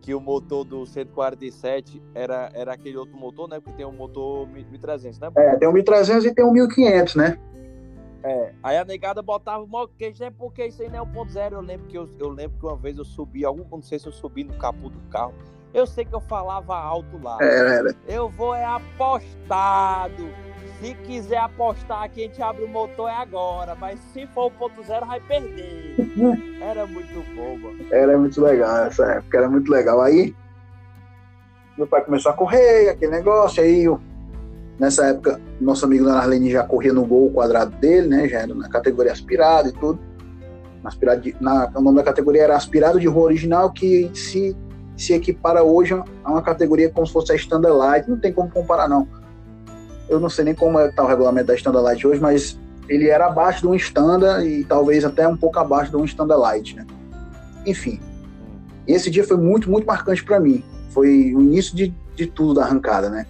que 0.01 0.13
o 0.13 0.19
motor 0.19 0.63
do 0.63 0.85
147 0.85 2.01
era, 2.13 2.49
era 2.53 2.73
aquele 2.73 2.97
outro 2.97 3.17
motor, 3.17 3.49
né? 3.49 3.59
Porque 3.59 3.77
tem 3.77 3.85
um 3.85 3.91
motor 3.91 4.47
1300, 4.47 5.19
né? 5.19 5.31
É, 5.35 5.55
tem 5.57 5.67
um 5.67 5.73
1300 5.73 6.25
e 6.25 6.33
tem 6.33 6.45
um 6.45 6.51
1500, 6.51 7.15
né? 7.15 7.39
Aí 8.63 8.77
a 8.77 8.83
negada 8.83 9.21
botava 9.21 9.63
o 9.63 9.67
maior 9.67 9.87
queijo, 9.87 10.23
né? 10.23 10.31
Porque 10.35 10.65
isso 10.65 10.81
aí 10.81 10.89
não 10.89 10.97
é 10.97 11.01
o 11.03 11.05
ponto 11.05 11.31
zero. 11.31 11.57
Eu 11.57 11.61
lembro 11.61 11.85
que 11.85 11.95
eu, 11.95 12.09
eu 12.17 12.29
lembro 12.29 12.57
que 12.57 12.65
uma 12.65 12.75
vez 12.75 12.97
eu 12.97 13.05
subi, 13.05 13.45
algum, 13.45 13.63
não 13.69 13.83
sei 13.83 13.99
se 13.99 14.07
eu 14.07 14.11
subi 14.11 14.43
no 14.43 14.57
capô 14.57 14.89
do 14.89 14.99
carro. 15.11 15.31
Eu 15.71 15.85
sei 15.85 16.05
que 16.05 16.15
eu 16.15 16.21
falava 16.21 16.75
alto 16.75 17.21
lá. 17.21 17.37
Era, 17.39 17.73
era. 17.75 17.95
Eu 18.07 18.27
vou 18.27 18.55
é 18.55 18.65
apostado. 18.65 20.23
Se 20.81 20.93
quiser 21.05 21.37
apostar 21.37 22.03
aqui, 22.03 22.25
a 22.25 22.27
gente 22.27 22.41
abre 22.41 22.65
o 22.65 22.67
motor 22.67 23.09
é 23.09 23.15
agora. 23.15 23.75
Mas 23.75 23.99
se 24.13 24.27
for 24.27 24.47
o 24.47 24.51
ponto 24.51 24.83
zero, 24.83 25.05
vai 25.05 25.19
perder. 25.21 25.95
Era 26.61 26.85
muito 26.85 27.23
boba. 27.35 27.73
Era 27.91 28.17
muito 28.17 28.41
legal 28.41 28.85
essa 28.85 29.05
época, 29.05 29.37
era 29.37 29.49
muito 29.49 29.71
legal. 29.71 30.01
Aí 30.01 30.35
meu 31.77 31.85
pai 31.85 32.03
começou 32.03 32.31
a 32.31 32.35
correr, 32.35 32.89
aquele 32.89 33.11
negócio, 33.11 33.61
aí 33.61 33.83
eu, 33.83 33.99
nessa 34.79 35.07
época, 35.07 35.39
nosso 35.59 35.85
amigo 35.85 36.07
Arlene 36.07 36.49
já 36.49 36.63
corria 36.63 36.93
no 36.93 37.05
gol 37.05 37.29
quadrado 37.31 37.75
dele, 37.77 38.07
né? 38.07 38.29
Já 38.29 38.39
era 38.39 38.55
na 38.55 38.69
categoria 38.69 39.11
aspirado 39.11 39.69
e 39.69 39.73
tudo. 39.73 39.99
Aspirado 40.83 41.21
de, 41.21 41.35
na, 41.41 41.69
o 41.75 41.81
nome 41.81 41.97
da 41.97 42.03
categoria 42.03 42.43
era 42.43 42.55
aspirado 42.55 42.99
de 42.99 43.07
rua 43.07 43.25
original, 43.25 43.71
que 43.71 44.09
se, 44.13 44.55
se 44.95 45.13
equipara 45.13 45.63
hoje 45.63 45.93
a 46.23 46.31
uma 46.31 46.41
categoria 46.41 46.89
como 46.89 47.05
se 47.05 47.11
fosse 47.11 47.33
a 47.33 47.35
Standard 47.35 47.75
Light, 47.75 48.09
não 48.09 48.19
tem 48.19 48.31
como 48.31 48.49
comparar 48.49 48.87
não 48.87 49.07
eu 50.07 50.19
não 50.19 50.29
sei 50.29 50.45
nem 50.45 50.55
como 50.55 50.79
está 50.79 51.03
o 51.03 51.07
regulamento 51.07 51.47
da 51.47 51.55
Standard 51.55 51.83
Light 51.83 52.05
hoje, 52.05 52.19
mas 52.19 52.59
ele 52.87 53.09
era 53.09 53.27
abaixo 53.27 53.61
de 53.61 53.67
um 53.67 53.75
Standard 53.75 54.47
e 54.47 54.63
talvez 54.63 55.03
até 55.03 55.27
um 55.27 55.35
pouco 55.35 55.59
abaixo 55.59 55.91
de 55.91 55.97
um 55.97 56.05
Standard 56.05 56.41
Light, 56.41 56.75
né? 56.75 56.85
Enfim, 57.65 57.99
esse 58.87 59.09
dia 59.09 59.23
foi 59.23 59.37
muito, 59.37 59.69
muito 59.69 59.87
marcante 59.87 60.23
para 60.23 60.39
mim. 60.39 60.63
Foi 60.91 61.33
o 61.33 61.41
início 61.41 61.75
de, 61.75 61.93
de 62.15 62.27
tudo 62.27 62.53
da 62.53 62.63
arrancada, 62.63 63.09
né? 63.09 63.25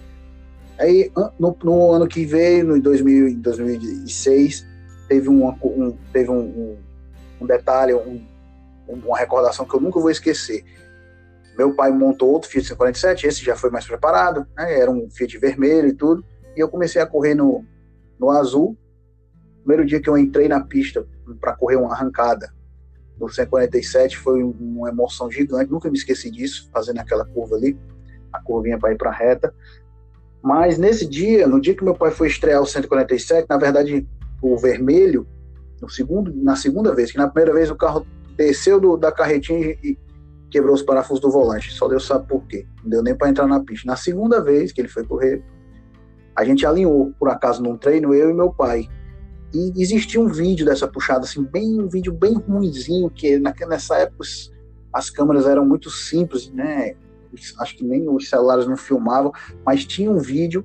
Aí, 0.78 1.10
no, 1.38 1.56
no 1.64 1.92
ano 1.92 2.06
que 2.06 2.26
veio, 2.26 2.80
2000, 2.80 3.36
2006, 3.38 4.66
teve, 5.08 5.28
um, 5.30 5.48
um 5.48 5.96
teve 6.12 6.30
um, 6.30 6.38
um, 6.38 6.76
um 7.40 7.46
detalhe, 7.46 7.94
um, 7.94 8.20
uma 8.86 9.16
recordação 9.16 9.64
que 9.64 9.74
eu 9.74 9.80
nunca 9.80 9.98
vou 9.98 10.10
esquecer. 10.10 10.62
Meu 11.56 11.72
pai 11.72 11.90
montou 11.90 12.30
outro 12.30 12.50
Fiat 12.50 12.66
147, 12.66 13.26
esse 13.26 13.42
já 13.42 13.56
foi 13.56 13.70
mais 13.70 13.86
preparado, 13.86 14.46
né? 14.54 14.78
Era 14.78 14.90
um 14.90 15.08
Fiat 15.08 15.38
vermelho 15.38 15.88
e 15.88 15.94
tudo 15.94 16.22
e 16.56 16.60
eu 16.60 16.68
comecei 16.68 17.00
a 17.00 17.06
correr 17.06 17.34
no, 17.34 17.64
no 18.18 18.30
azul. 18.30 18.76
Primeiro 19.58 19.84
dia 19.84 20.00
que 20.00 20.08
eu 20.08 20.16
entrei 20.16 20.48
na 20.48 20.60
pista 20.60 21.06
para 21.40 21.54
correr 21.54 21.76
uma 21.76 21.92
arrancada 21.92 22.50
no 23.18 23.28
147 23.28 24.16
foi 24.18 24.42
uma 24.42 24.90
emoção 24.90 25.30
gigante, 25.30 25.70
nunca 25.70 25.90
me 25.90 25.96
esqueci 25.96 26.30
disso, 26.30 26.68
fazendo 26.72 26.98
aquela 26.98 27.24
curva 27.24 27.56
ali, 27.56 27.76
a 28.32 28.40
curvinha 28.40 28.78
para 28.78 28.92
ir 28.92 28.98
para 28.98 29.10
reta. 29.10 29.52
Mas 30.42 30.78
nesse 30.78 31.06
dia, 31.06 31.46
no 31.46 31.60
dia 31.60 31.74
que 31.74 31.82
meu 31.82 31.94
pai 31.94 32.10
foi 32.10 32.28
estrear 32.28 32.60
o 32.60 32.66
147, 32.66 33.46
na 33.48 33.56
verdade, 33.56 34.06
o 34.42 34.56
vermelho, 34.56 35.26
no 35.80 35.88
segundo, 35.88 36.32
na 36.34 36.56
segunda 36.56 36.94
vez, 36.94 37.10
que 37.10 37.18
na 37.18 37.28
primeira 37.28 37.54
vez 37.54 37.70
o 37.70 37.76
carro 37.76 38.06
desceu 38.36 38.78
do, 38.78 38.96
da 38.96 39.10
carretinha 39.10 39.76
e 39.82 39.98
quebrou 40.50 40.74
os 40.74 40.82
parafusos 40.82 41.20
do 41.20 41.30
volante, 41.30 41.72
só 41.72 41.88
Deus 41.88 42.06
sabe 42.06 42.28
por 42.28 42.46
quê, 42.46 42.66
não 42.82 42.90
deu 42.90 43.02
nem 43.02 43.14
para 43.14 43.30
entrar 43.30 43.46
na 43.46 43.60
pista. 43.60 43.86
Na 43.86 43.96
segunda 43.96 44.42
vez 44.42 44.72
que 44.72 44.80
ele 44.80 44.88
foi 44.88 45.04
correr, 45.04 45.42
a 46.36 46.44
gente 46.44 46.66
alinhou, 46.66 47.12
por 47.18 47.30
acaso, 47.30 47.62
num 47.62 47.76
treino, 47.76 48.14
eu 48.14 48.30
e 48.30 48.34
meu 48.34 48.52
pai. 48.52 48.86
E 49.54 49.72
existia 49.80 50.20
um 50.20 50.28
vídeo 50.28 50.66
dessa 50.66 50.86
puxada, 50.86 51.20
assim, 51.20 51.42
bem, 51.42 51.80
um 51.80 51.88
vídeo 51.88 52.12
bem 52.12 52.34
ruimzinho, 52.34 53.08
que 53.08 53.38
nessa 53.38 53.96
época 53.96 54.24
as 54.92 55.08
câmeras 55.08 55.46
eram 55.46 55.64
muito 55.64 55.88
simples, 55.90 56.50
né? 56.50 56.94
Acho 57.58 57.76
que 57.76 57.84
nem 57.84 58.08
os 58.08 58.28
celulares 58.28 58.66
não 58.66 58.76
filmavam, 58.76 59.32
mas 59.64 59.84
tinha 59.84 60.10
um 60.10 60.18
vídeo 60.18 60.64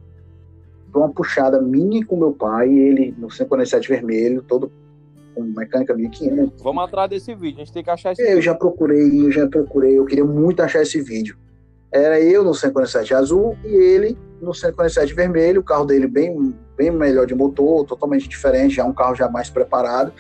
de 0.90 0.98
uma 0.98 1.10
puxada 1.10 1.62
minha 1.62 2.06
com 2.06 2.18
meu 2.18 2.34
pai, 2.34 2.70
ele 2.70 3.16
no 3.18 3.32
147 3.32 3.88
vermelho, 3.88 4.42
todo 4.42 4.72
com 5.34 5.44
mecânica 5.44 5.94
1500. 5.94 6.62
Vamos 6.62 6.84
atrás 6.84 7.10
desse 7.10 7.34
vídeo, 7.34 7.62
a 7.62 7.66
gente 7.66 7.74
tem 7.74 7.84
que 7.84 7.90
achar 7.90 8.12
esse 8.12 8.22
eu 8.22 8.26
vídeo. 8.26 8.38
Eu 8.38 8.42
já 8.42 8.56
procurei, 8.56 9.26
eu 9.26 9.32
já 9.32 9.48
procurei, 9.48 9.98
eu 9.98 10.06
queria 10.06 10.26
muito 10.26 10.62
achar 10.62 10.82
esse 10.82 11.02
vídeo. 11.02 11.38
Era 11.92 12.20
eu 12.20 12.44
no 12.44 12.54
147 12.54 13.14
azul 13.14 13.58
e 13.66 13.76
ele 13.76 14.18
no 14.42 14.54
147 14.54 15.14
vermelho, 15.14 15.62
o 15.62 15.64
carro 15.64 15.86
dele 15.86 16.08
bem, 16.08 16.56
bem 16.76 16.90
melhor 16.90 17.28
de 17.28 17.36
motor, 17.36 17.86
totalmente 17.86 18.28
diferente, 18.28 18.76
já 18.76 18.86
um 18.86 18.94
carro 18.94 19.14
já 19.14 19.30
mais 19.30 19.50
preparado. 19.50 20.12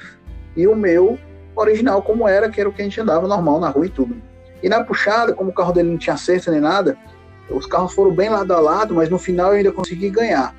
E 0.56 0.68
o 0.68 0.76
meu 0.76 1.18
original 1.56 2.02
como 2.02 2.28
era, 2.28 2.50
que 2.50 2.60
era 2.60 2.70
o 2.70 2.74
que 2.74 2.82
a 2.82 2.86
gente 2.86 3.00
andava 3.02 3.28
normal 3.28 3.60
na 3.60 3.70
rua 3.70 3.86
e 3.86 3.90
tudo. 3.90 4.16
E 4.62 4.70
na 4.70 4.84
puxada, 4.84 5.34
como 5.34 5.50
o 5.50 5.54
carro 5.54 5.74
dele 5.74 5.90
não 5.90 5.98
tinha 5.98 6.14
acerto 6.14 6.52
nem 6.52 6.60
nada, 6.60 6.98
os 7.50 7.66
carros 7.66 7.94
foram 7.94 8.14
bem 8.14 8.30
lado 8.30 8.54
a 8.54 8.60
lado, 8.60 8.94
mas 8.94 9.10
no 9.10 9.18
final 9.18 9.52
eu 9.52 9.58
ainda 9.58 9.72
consegui 9.72 10.10
ganhar. 10.10 10.56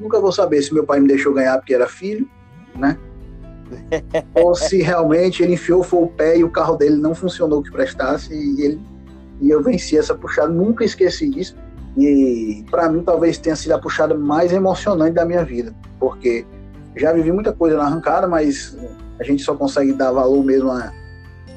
Nunca 0.00 0.20
vou 0.20 0.32
saber 0.32 0.62
se 0.62 0.74
meu 0.74 0.84
pai 0.84 1.00
me 1.00 1.08
deixou 1.08 1.32
ganhar 1.32 1.56
porque 1.58 1.74
era 1.74 1.86
filho, 1.86 2.28
né? 2.74 2.98
Ou 4.34 4.54
se 4.54 4.82
realmente 4.82 5.42
ele 5.42 5.54
enfiou 5.54 5.82
foi 5.82 6.02
o 6.02 6.08
pé 6.08 6.38
e 6.38 6.44
o 6.44 6.50
carro 6.50 6.76
dele 6.76 6.96
não 6.96 7.14
funcionou 7.14 7.62
que 7.62 7.70
prestasse 7.70 8.34
e 8.34 8.62
ele 8.62 8.80
e 9.40 9.50
eu 9.50 9.62
venci 9.62 9.96
essa 9.96 10.14
puxada, 10.14 10.48
nunca 10.48 10.84
esqueci 10.84 11.28
disso. 11.28 11.56
E 11.96 12.64
para 12.70 12.90
mim 12.90 13.02
talvez 13.02 13.38
tenha 13.38 13.56
sido 13.56 13.72
a 13.72 13.78
puxada 13.78 14.14
mais 14.14 14.52
emocionante 14.52 15.14
da 15.14 15.24
minha 15.24 15.44
vida, 15.44 15.74
porque 15.98 16.44
já 16.96 17.12
vivi 17.12 17.32
muita 17.32 17.52
coisa 17.52 17.76
na 17.76 17.84
arrancada, 17.84 18.26
mas 18.26 18.76
a 19.18 19.24
gente 19.24 19.42
só 19.42 19.54
consegue 19.54 19.92
dar 19.92 20.12
valor 20.12 20.44
mesmo 20.44 20.70
a 20.70 20.92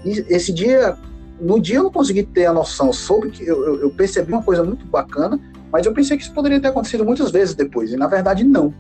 esse 0.06 0.54
dia, 0.54 0.98
no 1.42 1.60
dia 1.60 1.78
eu 1.78 1.84
não 1.84 1.92
consegui 1.92 2.24
ter 2.24 2.46
a 2.46 2.54
noção, 2.54 2.94
soube 2.94 3.32
que 3.32 3.46
eu, 3.46 3.82
eu 3.82 3.90
percebi 3.90 4.32
uma 4.32 4.44
coisa 4.44 4.64
muito 4.64 4.86
bacana, 4.86 5.40
mas 5.72 5.86
eu 5.86 5.94
pensei 5.94 6.16
que 6.16 6.24
isso 6.24 6.34
poderia 6.34 6.60
ter 6.60 6.70
acontecido 6.70 7.04
muitas 7.04 7.32
vezes 7.32 7.54
depois, 7.54 7.92
e 7.92 7.98
na 7.98 8.08
verdade 8.08 8.44
não. 8.44 8.74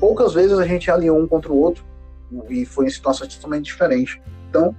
Poucas 0.00 0.34
vezes 0.34 0.58
a 0.58 0.66
gente 0.66 0.90
alinhou 0.90 1.18
um 1.18 1.26
contra 1.26 1.52
o 1.52 1.56
outro 1.56 1.84
e 2.48 2.64
foi 2.64 2.86
em 2.86 2.90
situações 2.90 3.34
totalmente 3.34 3.64
diferentes. 3.66 4.20
Então, 4.48 4.74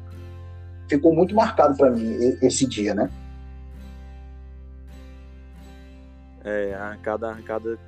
ficou 0.87 1.13
muito 1.13 1.35
marcado 1.35 1.75
para 1.77 1.91
mim 1.91 2.37
esse 2.41 2.65
dia, 2.65 2.93
né? 2.93 3.09
É, 6.49 6.73
arrancada, 6.73 7.29
arrancada 7.29 7.79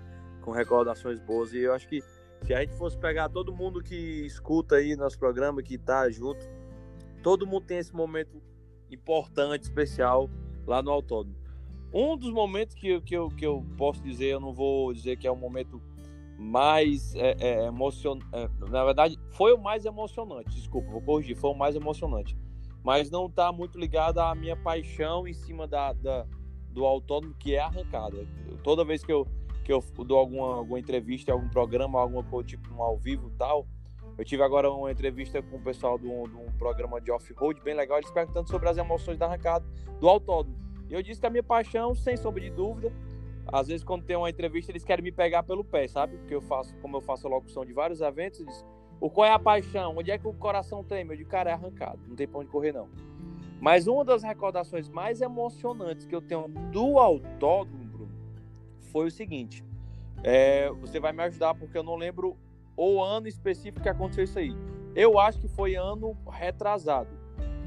com 0.41 0.52
recordações 0.52 1.19
boas. 1.19 1.54
E 1.54 1.60
eu 1.60 1.74
acho 1.74 1.88
que 1.88 2.02
se 2.45 2.54
a 2.54 2.62
gente 2.62 2.74
fosse 2.76 2.97
pegar 2.97 3.30
todo 3.30 3.54
mundo 3.54 3.82
que 3.82 4.26
escuta 4.26 4.76
aí 4.76 4.95
nosso 4.95 5.17
programa, 5.17 5.62
que 5.62 5.78
tá 5.78 6.10
junto, 6.10 6.39
todo 7.21 7.45
mundo 7.45 7.65
tem 7.65 7.78
esse 7.78 7.93
momento 7.93 8.41
importante, 8.89 9.63
especial 9.63 10.30
lá 10.65 10.82
no 10.82 10.91
autódromo. 10.91 11.39
Um 11.93 12.17
dos 12.17 12.32
momentos 12.32 12.76
que, 12.76 12.88
eu, 12.88 13.02
que, 13.02 13.15
eu, 13.15 13.30
que 13.30 13.45
eu 13.45 13.65
posso 13.78 14.02
dizer, 14.02 14.28
eu 14.28 14.39
não 14.39 14.54
vou 14.54 14.93
dizer 14.93 15.17
que 15.17 15.28
é 15.28 15.32
o 15.32 15.36
momento 15.36 15.82
mais 16.38 17.13
é, 17.15 17.36
é, 17.39 17.65
emocionante. 17.65 18.26
É, 18.34 18.50
na 18.69 18.84
verdade, 18.84 19.19
foi 19.32 19.54
o 19.54 19.58
mais 19.58 19.86
emocionante, 19.86 20.56
desculpa, 20.56 20.89
vou 20.89 21.02
corrigir, 21.02 21.36
foi 21.36 21.52
o 21.52 21.56
mais 21.56 21.76
emocionante. 21.76 22.36
Mas 22.84 23.12
não 23.12 23.28
está 23.28 23.52
muito 23.52 23.78
ligado 23.78 24.19
à 24.19 24.34
minha 24.34 24.56
paixão 24.56 25.28
em 25.28 25.34
cima 25.34 25.67
da, 25.67 25.93
da 25.93 26.26
do 26.72 26.86
autónomo, 26.86 27.34
que 27.38 27.56
é 27.56 27.60
arrancada. 27.60 28.26
Toda 28.64 28.84
vez 28.84 29.04
que 29.04 29.12
eu, 29.12 29.28
que 29.64 29.72
eu 29.72 29.84
dou 30.06 30.18
alguma, 30.18 30.56
alguma 30.56 30.80
entrevista, 30.80 31.32
algum 31.32 31.50
programa, 31.50 32.00
alguma 32.00 32.24
coisa 32.24 32.48
tipo 32.50 32.74
um 32.74 32.82
ao 32.82 32.98
vivo 32.98 33.32
tal, 33.38 33.68
eu 34.18 34.26
tive 34.26 34.44
agora 34.44 34.70
uma 34.70 34.92
entrevista 34.92 35.42
com 35.42 35.58
o 35.58 35.62
pessoal 35.62 35.98
de 35.98 36.08
um, 36.08 36.52
programa 36.58 37.00
de 37.00 37.12
off-road 37.12 37.60
bem 37.62 37.74
legal, 37.74 37.98
eles 37.98 38.12
perguntando 38.12 38.50
sobre 38.50 38.70
as 38.70 38.78
emoções 38.78 39.18
da 39.18 39.26
arrancada 39.26 39.66
do 40.00 40.08
autódromo. 40.08 40.60
E 40.90 40.94
eu 40.94 41.02
disse 41.02 41.20
que 41.20 41.26
a 41.26 41.30
minha 41.30 41.44
paixão, 41.44 41.96
sem 41.96 42.18
sombra 42.18 42.42
de 42.42 42.50
dúvida, 42.50 42.92
às 43.48 43.68
vezes 43.68 43.84
quando 43.84 44.04
tem 44.04 44.16
uma 44.16 44.30
entrevista 44.30 44.72
eles 44.72 44.84
querem 44.84 45.04
me 45.04 45.12
pegar 45.12 45.44
pelo 45.44 45.64
pé, 45.64 45.88
sabe? 45.88 46.18
Porque 46.18 46.36
eu 46.36 46.42
faço, 46.42 46.76
como 46.78 46.98
eu 46.98 47.02
faço 47.02 47.28
a 47.28 47.30
locução 47.30 47.66
de 47.66 47.74
vários 47.74 48.02
eventos, 48.02 48.42
eles, 48.42 48.66
o 49.00 49.10
qual 49.10 49.26
é 49.26 49.32
a 49.32 49.40
paixão? 49.40 49.96
Onde 49.98 50.12
é 50.12 50.18
que 50.18 50.28
o 50.28 50.34
coração 50.34 50.84
tem? 50.84 51.06
Eu 51.06 51.16
digo, 51.16 51.30
cara, 51.30 51.50
é 51.50 51.54
arrancado, 51.54 52.00
não 52.08 52.16
tem 52.16 52.28
pra 52.28 52.40
onde 52.40 52.50
correr 52.50 52.72
não. 52.72 52.90
Mas 53.62 53.86
uma 53.86 54.04
das 54.04 54.24
recordações 54.24 54.89
mais 54.89 55.21
emocionantes 55.21 56.08
que 56.08 56.15
eu 56.15 56.21
tenho 56.21 56.47
do 56.47 56.97
autódromo, 56.97 57.86
Bruno, 57.86 58.12
foi 58.91 59.06
o 59.06 59.12
seguinte. 59.12 59.63
É, 60.24 60.71
você 60.82 61.00
vai 61.00 61.13
me 61.13 61.21
ajudar 61.21 61.54
porque 61.54 61.78
eu 61.78 61.84
não 61.84 61.95
lembro 61.95 62.36
o 62.76 63.00
ano 63.00 63.28
específico 63.28 63.80
que 63.80 63.88
aconteceu 63.88 64.24
isso 64.24 64.39
aí. 64.39 64.56
Eu 64.95 65.19
acho 65.19 65.39
que 65.39 65.47
foi 65.47 65.76
ano 65.76 66.17
retrasado, 66.28 67.10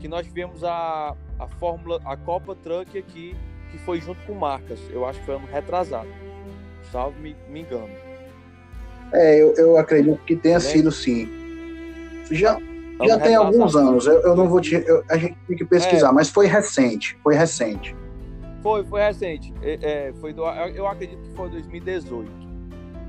que 0.00 0.08
nós 0.08 0.26
tivemos 0.26 0.64
a, 0.64 1.16
a 1.38 1.46
Fórmula, 1.46 2.00
a 2.04 2.16
Copa 2.16 2.56
Truck 2.56 2.98
aqui, 2.98 3.36
que 3.70 3.78
foi 3.78 4.00
junto 4.00 4.20
com 4.26 4.34
marcas. 4.34 4.80
Eu 4.90 5.06
acho 5.06 5.20
que 5.20 5.26
foi 5.26 5.36
ano 5.36 5.46
retrasado. 5.46 6.08
Salve 6.90 7.20
me, 7.20 7.36
me 7.48 7.60
engano. 7.60 7.94
É, 9.12 9.40
eu, 9.40 9.54
eu 9.54 9.78
acredito 9.78 10.18
que 10.24 10.34
tenha 10.34 10.58
sido 10.58 10.90
sim. 10.90 11.28
Já, 12.32 12.58
já 13.02 13.18
tem 13.18 13.34
alguns 13.34 13.74
anos, 13.74 14.06
eu, 14.06 14.20
eu 14.20 14.36
não 14.36 14.48
vou 14.48 14.60
te. 14.60 14.74
Eu, 14.74 15.04
a 15.10 15.16
gente 15.16 15.36
tem 15.46 15.56
que 15.56 15.64
pesquisar, 15.64 16.08
é. 16.08 16.12
mas 16.12 16.28
foi 16.28 16.46
recente. 16.46 17.18
Foi 17.22 17.34
recente. 17.34 17.94
Foi, 18.62 18.84
foi 18.84 19.00
recente. 19.02 19.52
É, 19.62 20.08
é 20.08 20.12
foi 20.20 20.32
do, 20.32 20.42
eu 20.44 20.86
acredito 20.86 21.20
que 21.22 21.34
foi 21.34 21.50
2018. 21.50 22.30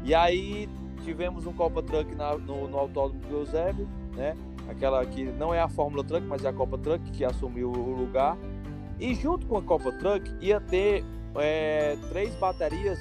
E 0.03 0.13
aí 0.13 0.69
tivemos 1.03 1.45
um 1.45 1.53
Copa 1.53 1.81
Truck 1.81 2.13
na, 2.15 2.37
no, 2.37 2.67
no 2.67 2.77
Autódromo 2.77 3.21
do 3.27 3.37
Eusébio, 3.37 3.87
né? 4.15 4.35
Aquela 4.69 5.05
que 5.05 5.23
não 5.23 5.53
é 5.53 5.61
a 5.61 5.69
Fórmula 5.69 6.03
Truck, 6.03 6.25
mas 6.25 6.43
é 6.43 6.49
a 6.49 6.53
Copa 6.53 6.77
Truck 6.77 7.11
que 7.11 7.23
assumiu 7.23 7.71
o 7.71 7.91
lugar. 7.91 8.37
E 8.99 9.13
junto 9.13 9.45
com 9.45 9.57
a 9.57 9.61
Copa 9.61 9.91
Truck 9.91 10.29
ia 10.41 10.59
ter 10.59 11.03
é, 11.35 11.97
três 12.09 12.33
baterias 12.35 12.97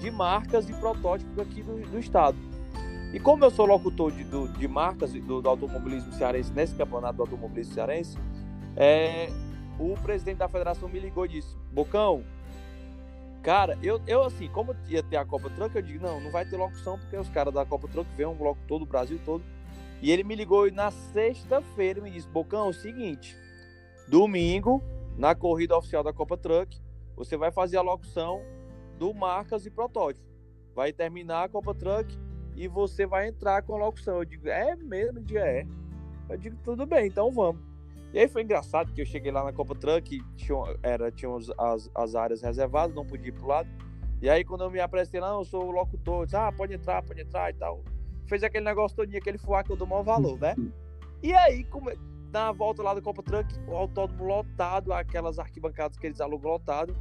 de 0.00 0.10
marcas 0.10 0.68
e 0.68 0.72
protótipos 0.74 1.38
aqui 1.38 1.62
do, 1.62 1.80
do 1.90 1.98
estado. 1.98 2.36
E 3.12 3.18
como 3.18 3.44
eu 3.44 3.50
sou 3.50 3.64
locutor 3.64 4.12
de, 4.12 4.22
do, 4.24 4.48
de 4.48 4.68
marcas 4.68 5.12
do, 5.12 5.40
do, 5.40 5.48
automobilismo 5.48 6.12
cearense 6.12 6.52
nesse 6.52 6.74
campeonato 6.74 7.16
do 7.16 7.22
automobilismo 7.22 7.72
cearense, 7.72 8.18
é, 8.76 9.28
o 9.78 9.94
presidente 10.02 10.38
da 10.38 10.48
federação 10.48 10.88
me 10.88 11.00
ligou 11.00 11.24
e 11.24 11.28
disse: 11.28 11.56
Bocão, 11.72 12.22
cara, 13.42 13.78
eu, 13.82 14.00
eu 14.06 14.22
assim, 14.22 14.48
como 14.48 14.76
ia 14.88 15.02
ter 15.02 15.16
a 15.16 15.24
Copa 15.24 15.48
Truck, 15.48 15.74
eu 15.74 15.82
digo: 15.82 16.04
não, 16.04 16.20
não 16.20 16.30
vai 16.30 16.44
ter 16.44 16.56
locução 16.56 16.98
porque 16.98 17.16
os 17.16 17.28
caras 17.30 17.54
da 17.54 17.64
Copa 17.64 17.88
Truck 17.88 18.10
vêm 18.14 18.26
um 18.26 18.34
bloco 18.34 18.60
todo, 18.68 18.82
o 18.82 18.86
Brasil 18.86 19.18
todo. 19.24 19.42
E 20.02 20.12
ele 20.12 20.22
me 20.22 20.34
ligou 20.34 20.70
na 20.70 20.90
sexta-feira 20.90 22.00
e 22.00 22.02
me 22.02 22.10
disse: 22.10 22.28
Bocão, 22.28 22.66
é 22.66 22.68
o 22.68 22.74
seguinte, 22.74 23.34
domingo, 24.06 24.82
na 25.16 25.34
corrida 25.34 25.76
oficial 25.76 26.04
da 26.04 26.12
Copa 26.12 26.36
Truck, 26.36 26.78
você 27.16 27.38
vai 27.38 27.50
fazer 27.50 27.78
a 27.78 27.82
locução 27.82 28.42
do 28.98 29.14
marcas 29.14 29.64
e 29.64 29.70
protótipo. 29.70 30.28
Vai 30.74 30.92
terminar 30.92 31.44
a 31.44 31.48
Copa 31.48 31.74
Truck 31.74 32.27
e 32.58 32.66
você 32.66 33.06
vai 33.06 33.28
entrar 33.28 33.62
com 33.62 33.76
a 33.76 33.78
locução. 33.78 34.16
Eu 34.16 34.24
digo, 34.24 34.48
é 34.48 34.74
mesmo? 34.74 35.20
Dia 35.20 35.46
é. 35.46 35.66
Eu 36.28 36.36
digo, 36.36 36.56
tudo 36.64 36.84
bem, 36.84 37.06
então 37.06 37.30
vamos. 37.30 37.62
E 38.12 38.18
aí 38.18 38.26
foi 38.26 38.42
engraçado 38.42 38.92
que 38.92 39.00
eu 39.00 39.06
cheguei 39.06 39.30
lá 39.30 39.44
na 39.44 39.52
Copa 39.52 39.76
Truck, 39.76 40.20
tinha, 40.34 40.58
era, 40.82 41.10
tinha 41.12 41.30
as, 41.36 41.88
as 41.94 42.14
áreas 42.16 42.42
reservadas, 42.42 42.96
não 42.96 43.06
podia 43.06 43.28
ir 43.28 43.32
pro 43.32 43.46
lado. 43.46 43.68
E 44.20 44.28
aí 44.28 44.44
quando 44.44 44.64
eu 44.64 44.70
me 44.70 44.80
apresentei 44.80 45.20
lá, 45.20 45.30
eu 45.30 45.44
sou 45.44 45.66
o 45.66 45.70
locutor, 45.70 46.24
disse, 46.24 46.36
ah, 46.36 46.50
pode 46.50 46.74
entrar, 46.74 47.00
pode 47.02 47.20
entrar 47.20 47.50
e 47.50 47.54
tal. 47.54 47.84
Fez 48.26 48.42
aquele 48.42 48.64
negócio 48.64 48.96
todinho, 48.96 49.18
aquele 49.18 49.38
fuá 49.38 49.62
que 49.62 49.70
eu 49.70 49.76
dou 49.76 49.86
maior 49.86 50.02
valor, 50.02 50.36
né? 50.40 50.56
E 51.22 51.32
aí, 51.32 51.62
como, 51.64 51.92
na 52.32 52.50
volta 52.50 52.82
lá 52.82 52.92
do 52.92 53.00
Copa 53.00 53.22
Truck, 53.22 53.54
o 53.68 53.76
autódromo 53.76 54.24
lotado, 54.24 54.92
aquelas 54.92 55.38
arquibancadas 55.38 55.96
que 55.96 56.06
eles 56.06 56.20
alugam 56.20 56.50
lotado. 56.52 56.96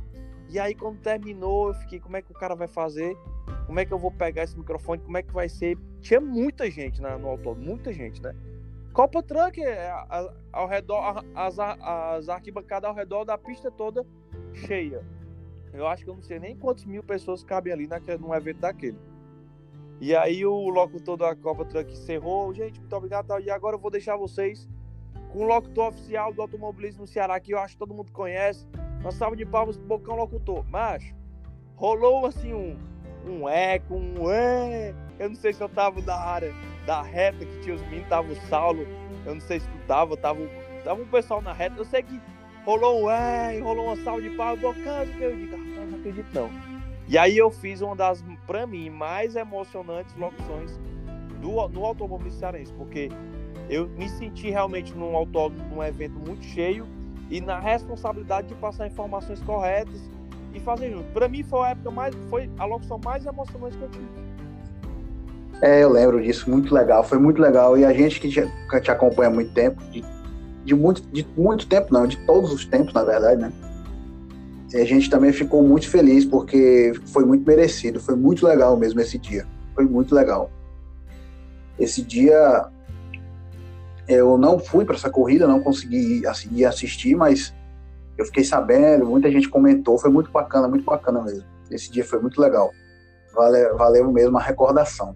E 0.50 0.60
aí, 0.60 0.76
quando 0.76 1.00
terminou, 1.00 1.70
eu 1.70 1.74
fiquei, 1.74 2.00
como 2.00 2.16
é 2.16 2.22
que 2.22 2.32
o 2.32 2.36
cara 2.36 2.56
vai 2.56 2.68
fazer? 2.68 3.18
Como 3.68 3.82
é 3.82 3.86
que 3.86 3.94
eu 3.94 4.00
vou 4.00 4.10
pegar 4.10 4.44
esse 4.44 4.58
microfone? 4.58 5.02
Como 5.02 5.18
é 5.18 5.22
que 5.22 5.34
vai 5.34 5.50
ser? 5.50 5.78
Tinha 6.00 6.22
muita 6.22 6.72
gente 6.72 7.02
no 7.02 7.28
autódromo, 7.28 7.68
muita 7.68 7.92
gente, 7.92 8.22
né? 8.22 8.34
Copa 8.94 9.22
Truck 9.22 9.62
é 9.62 9.94
ao 10.52 10.68
redor, 10.68 11.24
as, 11.36 11.60
as 11.60 12.30
arquibancadas 12.30 12.90
ao 12.90 12.96
redor 12.96 13.26
da 13.26 13.38
pista 13.38 13.70
toda 13.70 14.06
cheia. 14.54 15.06
Eu 15.74 15.86
acho 15.86 16.04
que 16.04 16.10
eu 16.10 16.16
não 16.16 16.24
sei 16.24 16.40
nem 16.40 16.56
quantas 16.56 16.86
mil 16.86 17.04
pessoas 17.04 17.44
cabem 17.44 17.72
ali 17.72 17.88
naquele, 17.88 18.18
num 18.18 18.34
evento 18.34 18.62
daquele. 18.62 18.98
E 20.00 20.16
aí 20.16 20.46
o 20.46 20.70
locutor 20.70 21.18
da 21.18 21.36
Copa 21.36 21.66
Truck 21.66 21.92
encerrou. 21.92 22.54
Gente, 22.54 22.80
muito 22.80 22.96
obrigado. 22.96 23.38
E 23.42 23.52
agora 23.52 23.76
eu 23.76 23.80
vou 23.80 23.92
deixar 23.92 24.16
vocês 24.16 24.68
com 25.32 25.40
o 25.40 25.44
locutor 25.46 25.90
oficial 25.90 26.34
do 26.34 26.42
automobilismo 26.42 27.02
no 27.02 27.08
Ceará, 27.08 27.38
que 27.40 27.54
eu 27.54 27.60
acho 27.60 27.74
que 27.74 27.80
todo 27.80 27.94
mundo 27.94 28.12
conhece. 28.14 28.66
Uma 29.02 29.12
salva 29.12 29.36
de 29.36 29.46
palmas 29.46 29.78
pro 29.78 29.88
Bocão 29.88 30.16
Locutor. 30.16 30.66
Mas 30.70 31.14
rolou 31.76 32.26
assim 32.26 32.54
um, 32.54 32.78
um 33.30 33.48
eco, 33.48 33.96
um 33.96 34.32
é. 34.32 34.94
Eu 35.20 35.30
não 35.30 35.36
sei 35.36 35.54
se 35.54 35.62
eu 35.62 35.70
tava 35.70 36.02
da 36.02 36.16
área 36.16 36.54
da 36.86 37.02
reta 37.02 37.46
que 37.46 37.60
tinha 37.62 37.76
os 37.76 37.82
meninos, 37.84 38.08
tava 38.08 38.32
o 38.32 38.36
Saulo. 38.48 38.86
Eu 39.26 39.36
não 39.36 39.42
sei 39.42 39.60
se 39.60 39.68
tu 39.68 39.78
tava, 39.88 40.16
tava, 40.16 40.40
tava 40.84 41.02
um 41.02 41.08
pessoal 41.08 41.42
na 41.42 41.54
reta. 41.54 41.76
Eu 41.78 41.86
sei 41.86 42.04
que 42.04 42.20
rolou 42.66 43.04
um 43.04 43.12
é, 43.12 43.60
rolou 43.60 43.88
uma 43.88 43.96
salva 43.98 44.22
de 44.22 44.30
palmas, 44.32 44.60
Bocão, 44.60 45.06
que 45.06 45.22
eu 45.22 45.36
digo, 45.36 45.56
ah, 45.56 45.86
não 45.86 46.00
acredito 46.00 46.28
não. 46.34 46.50
E 47.08 47.18
aí 47.18 47.38
eu 47.38 47.50
fiz 47.50 47.82
uma 47.82 47.96
das, 47.96 48.24
para 48.46 48.68
mim, 48.68 48.90
mais 48.90 49.36
emocionantes 49.36 50.14
locuções 50.16 50.78
do, 51.42 51.68
no 51.70 51.86
automobilismo 51.86 52.40
cearense, 52.40 52.74
porque 52.74 53.10
eu 53.70 53.88
me 53.90 54.10
senti 54.10 54.50
realmente 54.50 54.94
num 54.94 55.16
autódromo, 55.16 55.64
num 55.74 55.84
evento 55.84 56.20
muito 56.20 56.44
cheio 56.44 56.86
e 57.30 57.40
na 57.40 57.60
responsabilidade 57.60 58.48
de 58.48 58.56
passar 58.56 58.88
informações 58.88 59.42
corretas 59.42 60.02
e 60.58 60.60
fazer 60.60 60.92
junto. 60.92 61.06
Para 61.14 61.28
mim 61.28 61.44
foi 61.44 61.68
a 61.68 61.70
época 61.70 61.92
mais, 61.92 62.16
foi 62.30 62.50
a 62.58 62.66
locução 62.66 63.00
mais 63.04 63.26
emocionante 63.26 63.78
que 63.78 63.84
eu 63.84 63.90
tive. 63.90 64.06
É, 65.62 65.84
eu 65.84 65.90
lembro 65.90 66.22
disso, 66.22 66.50
muito 66.50 66.74
legal, 66.74 67.04
foi 67.04 67.18
muito 67.18 67.42
legal. 67.42 67.78
E 67.78 67.86
a 67.86 67.94
gente 67.94 68.20
que 68.20 68.30
te, 68.30 68.42
que 68.70 68.82
te 68.82 68.92
acompanha 68.92 69.30
há 69.30 69.34
muito 69.34 69.52
tempo, 69.54 69.82
de, 69.86 70.04
de, 70.64 70.76
muito, 70.76 71.02
de 71.12 71.26
muito 71.36 71.68
tempo 71.68 71.92
não, 71.92 72.06
de 72.06 72.18
todos 72.26 72.52
os 72.52 72.66
tempos, 72.66 72.94
na 72.94 73.04
verdade, 73.04 73.42
né? 73.42 73.52
E 74.74 74.78
a 74.78 74.86
gente 74.86 75.10
também 75.10 75.32
ficou 75.32 75.64
muito 75.64 75.90
feliz 75.90 76.26
porque 76.26 76.92
foi 77.08 77.26
muito 77.26 77.48
merecido, 77.48 78.00
foi 78.00 78.16
muito 78.16 78.46
legal 78.46 78.76
mesmo 78.76 79.00
esse 79.00 79.18
dia. 79.18 79.48
Foi 79.74 79.86
muito 79.86 80.14
legal. 80.14 80.52
Esse 81.80 82.02
dia 82.02 82.68
eu 84.08 84.38
não 84.38 84.60
fui 84.60 84.86
para 84.86 84.96
essa 84.96 85.10
corrida, 85.10 85.48
não 85.48 85.62
consegui 85.62 86.22
ir 86.22 86.66
assistir, 86.66 87.16
mas 87.16 87.54
eu 88.18 88.26
fiquei 88.26 88.44
sabendo, 88.44 89.06
muita 89.06 89.32
gente 89.32 89.48
comentou, 89.50 89.98
foi 89.98 90.10
muito 90.10 90.32
bacana, 90.32 90.68
muito 90.68 90.84
bacana 90.84 91.22
mesmo. 91.22 91.46
Esse 91.70 91.92
dia 91.92 92.04
foi 92.04 92.20
muito 92.20 92.42
legal. 92.42 92.72
Valeu, 93.34 93.78
valeu 93.78 94.12
mesmo 94.12 94.38
a 94.38 94.42
recordação. 94.42 95.16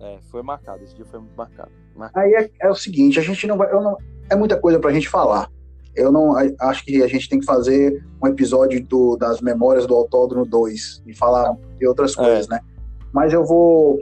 É, 0.00 0.18
foi 0.30 0.42
marcado, 0.42 0.82
esse 0.82 0.94
dia 0.96 1.04
foi 1.04 1.20
muito 1.20 1.36
marcado. 1.36 1.70
marcado. 1.94 2.26
Aí 2.26 2.34
é, 2.34 2.50
é, 2.60 2.70
o 2.70 2.74
seguinte, 2.74 3.20
a 3.20 3.22
gente 3.22 3.46
não 3.46 3.56
vai. 3.56 3.72
Eu 3.72 3.80
não, 3.80 3.96
é 4.28 4.34
muita 4.34 4.58
coisa 4.58 4.80
para 4.80 4.90
a 4.90 4.92
gente 4.92 5.08
falar. 5.08 5.48
Eu 5.94 6.10
não 6.10 6.34
acho 6.58 6.84
que 6.84 7.02
a 7.02 7.06
gente 7.06 7.28
tem 7.28 7.38
que 7.38 7.44
fazer 7.44 8.02
um 8.20 8.26
episódio 8.26 8.82
do, 8.84 9.16
das 9.16 9.40
memórias 9.40 9.86
do 9.86 9.94
Autódromo 9.94 10.46
2 10.46 11.02
e 11.06 11.14
falar 11.14 11.54
de 11.78 11.86
outras 11.86 12.12
é. 12.12 12.16
coisas, 12.16 12.46
é. 12.46 12.54
né? 12.54 12.60
Mas 13.12 13.32
eu 13.32 13.44
vou 13.44 13.98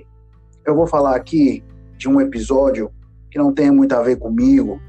eu 0.64 0.74
vou 0.74 0.87
falar 0.87 1.16
aqui 1.16 1.64
de 1.98 2.09
um 2.09 2.20
episódio 2.20 2.90
que 3.30 3.38
não 3.38 3.52
tem 3.52 3.70
muito 3.70 3.92
a 3.92 4.02
ver 4.02 4.16
comigo. 4.16 4.80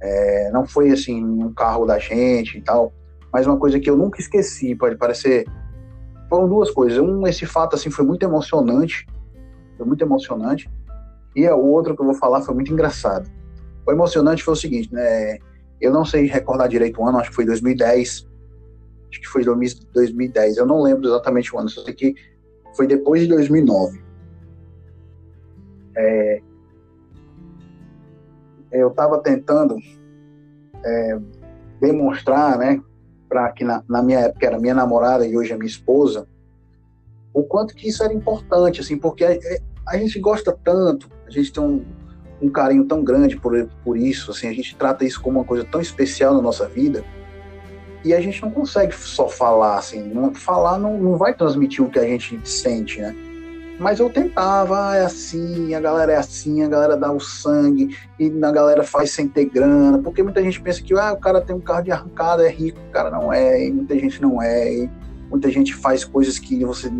É, 0.00 0.50
não 0.50 0.66
foi 0.66 0.90
assim 0.90 1.24
um 1.24 1.52
carro 1.52 1.86
da 1.86 1.98
gente 1.98 2.58
e 2.58 2.60
tal, 2.60 2.92
mas 3.32 3.46
uma 3.46 3.58
coisa 3.58 3.80
que 3.80 3.88
eu 3.88 3.96
nunca 3.96 4.20
esqueci, 4.20 4.74
pode 4.74 4.96
parecer. 4.96 5.46
Foram 6.28 6.48
duas 6.48 6.70
coisas. 6.70 6.98
Um, 6.98 7.26
esse 7.26 7.46
fato 7.46 7.74
assim 7.74 7.90
foi 7.90 8.04
muito 8.04 8.22
emocionante, 8.22 9.06
foi 9.76 9.86
muito 9.86 10.02
emocionante. 10.02 10.70
E 11.34 11.46
o 11.48 11.66
outro 11.66 11.94
que 11.94 12.00
eu 12.00 12.06
vou 12.06 12.14
falar 12.14 12.40
foi 12.40 12.54
muito 12.54 12.72
engraçado. 12.72 13.30
O 13.86 13.92
emocionante 13.92 14.42
foi 14.42 14.54
o 14.54 14.56
seguinte, 14.56 14.92
né? 14.92 15.38
Eu 15.80 15.92
não 15.92 16.04
sei 16.04 16.26
recordar 16.26 16.68
direito 16.68 17.00
o 17.00 17.06
ano, 17.06 17.18
acho 17.18 17.30
que 17.30 17.36
foi 17.36 17.44
2010. 17.44 18.26
Acho 19.10 19.20
que 19.20 19.28
foi 19.28 19.44
2010. 19.44 20.56
Eu 20.56 20.66
não 20.66 20.82
lembro 20.82 21.06
exatamente 21.06 21.54
o 21.54 21.58
ano, 21.58 21.68
só 21.68 21.82
sei 21.84 21.94
que 21.94 22.14
foi 22.74 22.86
depois 22.86 23.22
de 23.22 23.28
2009. 23.28 24.02
É, 25.96 26.40
eu 28.72 28.88
estava 28.88 29.18
tentando 29.18 29.76
é, 30.84 31.18
demonstrar, 31.80 32.58
né, 32.58 32.80
para 33.28 33.50
que 33.52 33.64
na, 33.64 33.82
na, 33.88 34.02
minha 34.02 34.20
época 34.20 34.46
era 34.46 34.58
minha 34.58 34.74
namorada 34.74 35.26
e 35.26 35.36
hoje 35.36 35.52
é 35.52 35.56
minha 35.56 35.66
esposa, 35.66 36.26
o 37.34 37.42
quanto 37.42 37.74
que 37.74 37.88
isso 37.88 38.02
era 38.02 38.12
importante, 38.12 38.80
assim, 38.80 38.96
porque 38.96 39.24
a, 39.24 39.38
a 39.88 39.96
gente 39.96 40.18
gosta 40.18 40.56
tanto, 40.64 41.08
a 41.26 41.30
gente 41.30 41.52
tem 41.52 41.62
um, 41.62 41.84
um 42.40 42.50
carinho 42.50 42.84
tão 42.84 43.02
grande 43.02 43.36
por, 43.36 43.68
por 43.84 43.96
isso, 43.96 44.30
assim, 44.30 44.48
a 44.48 44.52
gente 44.52 44.76
trata 44.76 45.04
isso 45.04 45.20
como 45.20 45.38
uma 45.38 45.44
coisa 45.44 45.64
tão 45.64 45.80
especial 45.80 46.34
na 46.34 46.42
nossa 46.42 46.68
vida, 46.68 47.04
e 48.04 48.14
a 48.14 48.20
gente 48.20 48.40
não 48.40 48.50
consegue 48.50 48.94
só 48.94 49.28
falar, 49.28 49.78
assim, 49.78 50.02
não, 50.02 50.32
falar 50.32 50.78
não, 50.78 50.96
não 50.96 51.16
vai 51.16 51.34
transmitir 51.34 51.84
o 51.84 51.90
que 51.90 51.98
a 51.98 52.04
gente 52.04 52.40
sente, 52.48 53.00
né? 53.00 53.14
Mas 53.78 54.00
eu 54.00 54.08
tentava, 54.08 54.90
ah, 54.90 54.96
é 54.96 55.04
assim, 55.04 55.74
a 55.74 55.80
galera 55.80 56.12
é 56.12 56.16
assim, 56.16 56.62
a 56.62 56.68
galera 56.68 56.96
dá 56.96 57.12
o 57.12 57.20
sangue, 57.20 57.94
e 58.18 58.32
a 58.42 58.50
galera 58.50 58.82
faz 58.82 59.10
sem 59.10 59.28
ter 59.28 59.44
grana, 59.44 59.98
porque 59.98 60.22
muita 60.22 60.42
gente 60.42 60.60
pensa 60.60 60.82
que 60.82 60.94
ah, 60.94 61.12
o 61.12 61.18
cara 61.18 61.42
tem 61.42 61.54
um 61.54 61.60
carro 61.60 61.82
de 61.82 61.92
arrancada, 61.92 62.46
é 62.46 62.50
rico, 62.50 62.78
o 62.88 62.92
cara 62.92 63.10
não 63.10 63.30
é, 63.30 63.66
e 63.66 63.70
muita 63.70 63.94
gente 63.98 64.20
não 64.22 64.40
é, 64.40 64.72
e 64.72 64.90
muita 65.30 65.50
gente 65.50 65.74
faz 65.74 66.04
coisas 66.04 66.38
que 66.38 66.64
você 66.64 66.90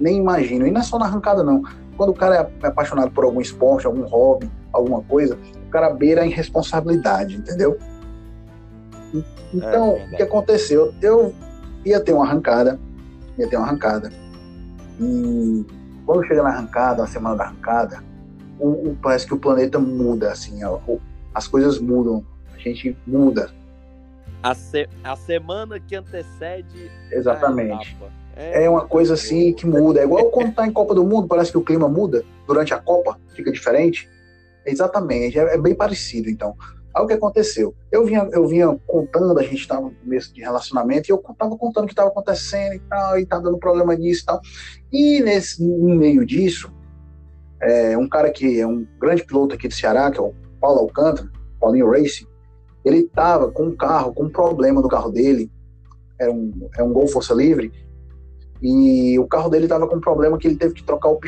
nem 0.00 0.18
imagina. 0.18 0.66
E 0.66 0.70
não 0.72 0.80
é 0.80 0.84
só 0.84 0.98
na 0.98 1.04
arrancada, 1.04 1.44
não. 1.44 1.62
Quando 1.96 2.10
o 2.10 2.14
cara 2.14 2.50
é 2.60 2.66
apaixonado 2.66 3.12
por 3.12 3.24
algum 3.24 3.40
esporte, 3.40 3.86
algum 3.86 4.02
hobby, 4.02 4.50
alguma 4.72 5.00
coisa, 5.02 5.38
o 5.66 5.70
cara 5.70 5.90
beira 5.90 6.22
a 6.22 6.26
irresponsabilidade, 6.26 7.36
entendeu? 7.36 7.78
Então, 9.52 9.96
é 9.96 10.08
o 10.12 10.16
que 10.16 10.22
aconteceu? 10.24 10.92
Eu 11.00 11.32
ia 11.84 12.00
ter 12.00 12.12
uma 12.12 12.24
arrancada, 12.24 12.80
ia 13.38 13.46
ter 13.46 13.56
uma 13.56 13.66
arrancada, 13.66 14.10
e 15.00 15.64
quando 16.04 16.26
chega 16.26 16.42
na 16.42 16.50
arrancada, 16.50 17.02
na 17.02 17.08
semana 17.08 17.36
da 17.36 17.44
arrancada, 17.44 18.02
o, 18.58 18.90
o, 18.90 18.98
parece 19.00 19.26
que 19.26 19.34
o 19.34 19.38
planeta 19.38 19.78
muda, 19.78 20.30
assim, 20.30 20.60
as 21.34 21.48
coisas 21.48 21.78
mudam, 21.78 22.24
a 22.54 22.58
gente 22.58 22.96
muda. 23.06 23.50
A, 24.42 24.54
se, 24.54 24.88
a 25.02 25.16
semana 25.16 25.80
que 25.80 25.96
antecede. 25.96 26.90
Exatamente. 27.10 27.96
É, 28.36 28.64
é 28.64 28.70
uma 28.70 28.86
coisa 28.86 29.14
assim 29.14 29.52
que 29.52 29.66
muda. 29.66 30.00
É 30.00 30.04
igual 30.04 30.30
quando 30.30 30.54
tá 30.54 30.66
em 30.66 30.72
Copa 30.72 30.94
do 30.94 31.04
Mundo, 31.04 31.26
parece 31.26 31.50
que 31.50 31.58
o 31.58 31.62
clima 31.62 31.88
muda 31.88 32.24
durante 32.46 32.74
a 32.74 32.78
Copa, 32.78 33.18
fica 33.34 33.50
diferente. 33.50 34.08
Exatamente, 34.66 35.38
é, 35.38 35.54
é 35.54 35.58
bem 35.58 35.74
parecido, 35.74 36.28
então. 36.28 36.56
Aí 36.94 37.02
o 37.02 37.06
que 37.06 37.14
aconteceu? 37.14 37.74
Eu 37.90 38.04
vinha, 38.04 38.28
eu 38.32 38.46
vinha 38.46 38.78
contando, 38.86 39.38
a 39.38 39.42
gente 39.42 39.56
estava 39.56 39.82
no 39.82 39.94
começo 39.94 40.32
de 40.32 40.40
relacionamento, 40.40 41.08
e 41.08 41.12
eu 41.12 41.16
estava 41.16 41.56
contando 41.56 41.84
o 41.84 41.86
que 41.86 41.92
estava 41.92 42.08
acontecendo 42.08 42.74
e 42.74 42.78
tal, 42.80 43.18
e 43.18 43.26
tá 43.26 43.38
dando 43.38 43.58
problema 43.58 43.94
nisso 43.96 44.22
e 44.22 44.26
tal. 44.26 44.40
E 44.92 45.20
nesse, 45.20 45.64
no 45.64 45.96
meio 45.96 46.24
disso, 46.24 46.72
é, 47.60 47.98
um 47.98 48.08
cara 48.08 48.30
que 48.30 48.60
é 48.60 48.66
um 48.66 48.86
grande 49.00 49.24
piloto 49.24 49.54
aqui 49.54 49.66
do 49.66 49.74
Ceará, 49.74 50.10
que 50.10 50.20
é 50.20 50.22
o 50.22 50.32
Paulo 50.60 50.80
Alcântara, 50.80 51.28
Paulinho 51.58 51.90
Racing, 51.90 52.26
ele 52.84 52.98
estava 52.98 53.50
com 53.50 53.64
um 53.64 53.76
carro, 53.76 54.14
com 54.14 54.24
um 54.24 54.30
problema 54.30 54.80
no 54.80 54.88
carro 54.88 55.10
dele, 55.10 55.50
era 56.20 56.30
um, 56.30 56.68
é 56.76 56.82
um 56.82 56.92
Gol 56.92 57.08
Força 57.08 57.34
Livre, 57.34 57.72
E 58.62 59.18
o 59.18 59.26
carro 59.26 59.50
dele 59.50 59.64
estava 59.64 59.88
com 59.88 59.96
um 59.96 60.00
problema 60.00 60.38
que 60.38 60.46
ele 60.46 60.56
teve 60.56 60.74
que 60.74 60.84
trocar 60.84 61.08
o, 61.10 61.18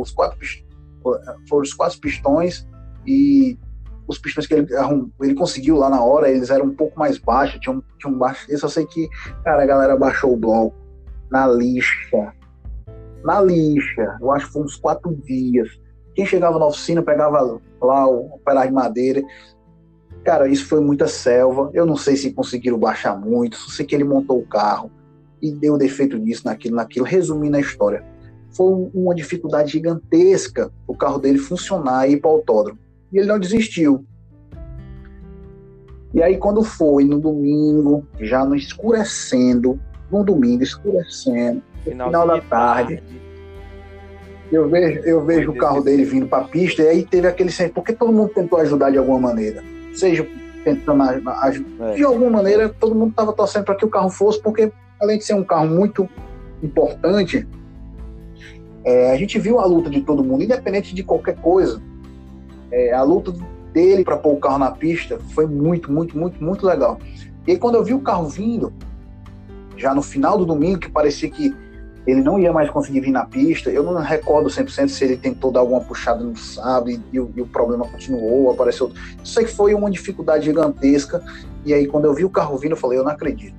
os 0.00 0.12
quatro 0.12 0.38
foram 1.48 1.62
os 1.62 1.74
quatro 1.74 1.98
pistões 1.98 2.66
e 3.06 3.58
os 4.12 4.18
pistões 4.18 4.46
que 4.46 4.54
ele, 4.54 4.66
ele 5.20 5.34
conseguiu 5.34 5.76
lá 5.76 5.90
na 5.90 6.02
hora, 6.02 6.30
eles 6.30 6.50
eram 6.50 6.66
um 6.66 6.74
pouco 6.74 6.98
mais 6.98 7.18
baixos, 7.18 7.60
tinham, 7.60 7.82
tinham 7.98 8.16
baixo. 8.16 8.46
Eu 8.48 8.58
só 8.58 8.68
sei 8.68 8.86
que, 8.86 9.08
cara, 9.44 9.62
a 9.62 9.66
galera 9.66 9.96
baixou 9.96 10.32
o 10.32 10.36
bloco 10.36 10.76
na 11.30 11.46
lixa. 11.46 12.32
Na 13.24 13.40
lixa. 13.40 14.18
Eu 14.20 14.30
acho 14.32 14.46
que 14.46 14.52
foi 14.52 14.62
uns 14.62 14.76
quatro 14.76 15.14
dias. 15.14 15.68
Quem 16.14 16.26
chegava 16.26 16.58
na 16.58 16.66
oficina 16.66 17.02
pegava 17.02 17.58
lá 17.80 18.06
o 18.06 18.38
pedaço 18.44 18.68
de 18.68 18.74
madeira. 18.74 19.22
Cara, 20.24 20.46
isso 20.46 20.66
foi 20.66 20.80
muita 20.80 21.08
selva. 21.08 21.70
Eu 21.72 21.86
não 21.86 21.96
sei 21.96 22.16
se 22.16 22.32
conseguiram 22.32 22.78
baixar 22.78 23.18
muito. 23.18 23.56
Só 23.56 23.70
sei 23.70 23.86
que 23.86 23.94
ele 23.94 24.04
montou 24.04 24.38
o 24.38 24.46
carro 24.46 24.90
e 25.40 25.50
deu 25.50 25.76
defeito 25.78 26.16
nisso, 26.18 26.42
naquilo, 26.44 26.76
naquilo. 26.76 27.06
Resumindo 27.06 27.56
a 27.56 27.60
história, 27.60 28.04
foi 28.50 28.90
uma 28.94 29.14
dificuldade 29.14 29.72
gigantesca 29.72 30.70
o 30.86 30.94
carro 30.94 31.18
dele 31.18 31.38
funcionar 31.38 32.08
e 32.08 32.12
ir 32.12 32.20
para 32.20 32.30
o 32.30 32.34
autódromo. 32.34 32.78
E 33.12 33.18
ele 33.18 33.26
não 33.26 33.38
desistiu. 33.38 34.04
E 36.14 36.22
aí, 36.22 36.36
quando 36.36 36.62
foi 36.62 37.04
no 37.04 37.18
domingo, 37.18 38.06
já 38.20 38.44
no 38.44 38.54
escurecendo, 38.54 39.80
no 40.10 40.22
domingo, 40.22 40.62
escurecendo, 40.62 41.62
no 41.86 41.90
final 41.90 42.26
da 42.26 42.40
tarde, 42.40 42.96
tarde, 42.96 43.02
eu 44.52 44.68
vejo, 44.68 45.00
eu 45.00 45.24
vejo 45.24 45.50
o 45.50 45.56
carro 45.56 45.80
dele 45.80 46.04
vindo 46.04 46.26
para 46.26 46.44
a 46.44 46.48
pista, 46.48 46.82
e 46.82 46.88
aí 46.88 47.04
teve 47.04 47.26
aquele 47.26 47.50
sentimento, 47.50 47.74
porque 47.74 47.94
todo 47.94 48.12
mundo 48.12 48.30
tentou 48.34 48.58
ajudar 48.58 48.90
de 48.90 48.98
alguma 48.98 49.18
maneira. 49.18 49.64
Seja 49.94 50.28
tentando 50.62 51.02
ajudar. 51.02 51.52
É. 51.80 51.94
De 51.94 52.04
alguma 52.04 52.30
maneira, 52.30 52.68
todo 52.68 52.94
mundo 52.94 53.10
estava 53.10 53.32
torcendo 53.32 53.64
para 53.64 53.74
que 53.74 53.84
o 53.84 53.88
carro 53.88 54.10
fosse, 54.10 54.40
porque 54.42 54.70
além 55.00 55.18
de 55.18 55.24
ser 55.24 55.34
um 55.34 55.44
carro 55.44 55.66
muito 55.66 56.08
importante, 56.62 57.48
é, 58.84 59.12
a 59.12 59.16
gente 59.16 59.38
viu 59.38 59.58
a 59.58 59.64
luta 59.64 59.88
de 59.88 60.02
todo 60.02 60.22
mundo, 60.22 60.44
independente 60.44 60.94
de 60.94 61.02
qualquer 61.02 61.36
coisa. 61.36 61.80
É, 62.72 62.92
a 62.92 63.02
luta 63.02 63.32
dele 63.72 64.02
para 64.04 64.16
pôr 64.16 64.32
o 64.32 64.40
carro 64.40 64.58
na 64.58 64.70
pista 64.70 65.18
foi 65.34 65.46
muito, 65.46 65.92
muito, 65.92 66.16
muito, 66.16 66.42
muito 66.42 66.66
legal. 66.66 66.98
E 67.46 67.52
aí, 67.52 67.58
quando 67.58 67.74
eu 67.74 67.84
vi 67.84 67.94
o 67.94 68.00
carro 68.00 68.28
vindo, 68.28 68.72
já 69.76 69.94
no 69.94 70.02
final 70.02 70.38
do 70.38 70.46
domingo, 70.46 70.80
que 70.80 70.88
parecia 70.88 71.30
que 71.30 71.54
ele 72.06 72.20
não 72.20 72.38
ia 72.38 72.52
mais 72.52 72.68
conseguir 72.68 73.00
vir 73.00 73.12
na 73.12 73.24
pista, 73.24 73.70
eu 73.70 73.82
não 73.82 73.94
recordo 74.00 74.48
100% 74.48 74.88
se 74.88 75.04
ele 75.04 75.16
tentou 75.16 75.52
dar 75.52 75.60
alguma 75.60 75.80
puxada 75.80 76.22
no 76.22 76.36
sábado 76.36 76.90
e, 76.90 76.94
e, 77.12 77.16
e 77.16 77.18
o 77.18 77.46
problema 77.46 77.86
continuou, 77.86 78.50
apareceu. 78.50 78.92
Eu 79.18 79.26
sei 79.26 79.44
que 79.44 79.52
foi 79.52 79.72
uma 79.74 79.90
dificuldade 79.90 80.44
gigantesca. 80.44 81.22
E 81.64 81.72
aí, 81.72 81.86
quando 81.86 82.06
eu 82.06 82.14
vi 82.14 82.24
o 82.24 82.30
carro 82.30 82.56
vindo, 82.58 82.72
eu 82.72 82.76
falei: 82.76 82.98
eu 82.98 83.04
não 83.04 83.12
acredito. 83.12 83.54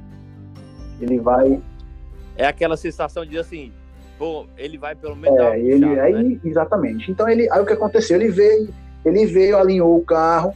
Ele 1.00 1.20
vai. 1.20 1.62
É 2.36 2.46
aquela 2.46 2.76
sensação 2.76 3.26
de 3.26 3.38
assim, 3.38 3.72
pô, 4.18 4.46
ele 4.58 4.78
vai 4.78 4.96
pelo 4.96 5.16
menos. 5.16 5.40
É, 5.40 5.60
ele, 5.60 5.86
puxada, 5.86 6.04
aí, 6.04 6.24
né? 6.24 6.40
exatamente. 6.44 7.12
Então 7.12 7.30
ele, 7.30 7.50
aí 7.50 7.62
o 7.62 7.66
que 7.66 7.74
aconteceu? 7.74 8.18
Ele 8.18 8.30
veio, 8.30 8.74
ele 9.06 9.26
veio, 9.26 9.58
alinhou 9.58 9.98
o 9.98 10.06
carro. 10.06 10.54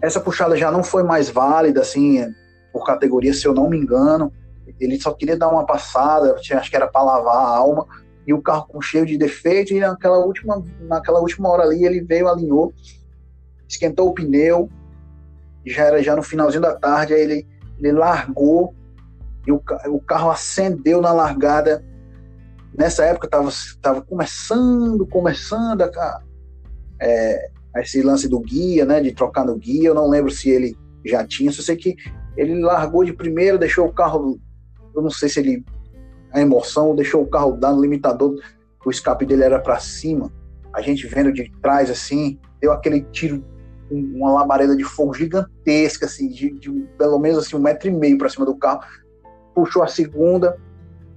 Essa 0.00 0.20
puxada 0.20 0.56
já 0.56 0.70
não 0.70 0.82
foi 0.82 1.02
mais 1.02 1.28
válida, 1.28 1.80
assim, 1.80 2.24
por 2.72 2.86
categoria, 2.86 3.34
se 3.34 3.46
eu 3.46 3.52
não 3.52 3.68
me 3.68 3.76
engano. 3.76 4.32
Ele 4.80 5.00
só 5.00 5.12
queria 5.12 5.36
dar 5.36 5.48
uma 5.48 5.66
passada, 5.66 6.34
acho 6.34 6.70
que 6.70 6.76
era 6.76 6.86
para 6.86 7.02
lavar 7.02 7.36
a 7.36 7.56
alma. 7.56 7.86
E 8.26 8.32
o 8.32 8.40
carro 8.40 8.66
com 8.68 8.80
cheio 8.80 9.04
de 9.04 9.18
defeito, 9.18 9.74
e 9.74 9.80
naquela 9.80 10.18
última, 10.18 10.64
naquela 10.80 11.20
última 11.20 11.48
hora 11.48 11.64
ali 11.64 11.84
ele 11.84 12.00
veio, 12.00 12.28
alinhou, 12.28 12.72
esquentou 13.68 14.08
o 14.08 14.14
pneu, 14.14 14.70
já 15.66 15.84
era 15.84 16.02
já 16.02 16.14
no 16.14 16.22
finalzinho 16.22 16.62
da 16.62 16.74
tarde, 16.74 17.14
aí 17.14 17.20
ele, 17.20 17.46
ele 17.78 17.92
largou 17.92 18.74
e 19.46 19.50
o, 19.50 19.60
o 19.88 20.00
carro 20.00 20.30
acendeu 20.30 21.00
na 21.00 21.12
largada. 21.12 21.84
Nessa 22.76 23.04
época 23.04 23.26
estava 23.26 23.50
tava 23.80 24.02
começando, 24.02 25.06
começando 25.06 25.82
a, 25.82 26.20
é, 27.00 27.50
esse 27.76 28.02
lance 28.02 28.28
do 28.28 28.40
guia, 28.40 28.84
né, 28.84 29.00
de 29.00 29.12
trocar 29.12 29.44
no 29.44 29.56
guia. 29.56 29.88
Eu 29.88 29.94
não 29.94 30.08
lembro 30.08 30.30
se 30.30 30.50
ele 30.50 30.76
já 31.04 31.26
tinha, 31.26 31.52
só 31.52 31.62
sei 31.62 31.76
que 31.76 31.96
ele 32.36 32.60
largou 32.60 33.04
de 33.04 33.12
primeiro, 33.12 33.58
deixou 33.58 33.86
o 33.86 33.92
carro, 33.92 34.38
eu 34.94 35.02
não 35.02 35.10
sei 35.10 35.28
se 35.28 35.40
ele 35.40 35.64
a 36.32 36.40
emoção 36.40 36.94
deixou 36.94 37.22
o 37.22 37.26
carro 37.26 37.52
dar 37.52 37.72
no 37.72 37.82
limitador, 37.82 38.34
o 38.84 38.90
escape 38.90 39.26
dele 39.26 39.44
era 39.44 39.58
para 39.58 39.78
cima. 39.78 40.32
A 40.72 40.80
gente 40.80 41.06
vendo 41.06 41.30
de 41.30 41.52
trás 41.60 41.90
assim, 41.90 42.38
deu 42.60 42.72
aquele 42.72 43.02
tiro 43.12 43.44
uma 43.90 44.32
labareda 44.32 44.74
de 44.74 44.84
fogo 44.84 45.12
gigantesca, 45.12 46.06
assim, 46.06 46.28
de, 46.28 46.50
de, 46.52 46.70
pelo 46.96 47.18
menos 47.18 47.38
assim, 47.38 47.56
um 47.56 47.60
metro 47.60 47.88
e 47.88 47.90
meio 47.90 48.16
para 48.16 48.30
cima 48.30 48.46
do 48.46 48.56
carro 48.56 48.80
puxou 49.54 49.82
a 49.82 49.86
segunda, 49.86 50.58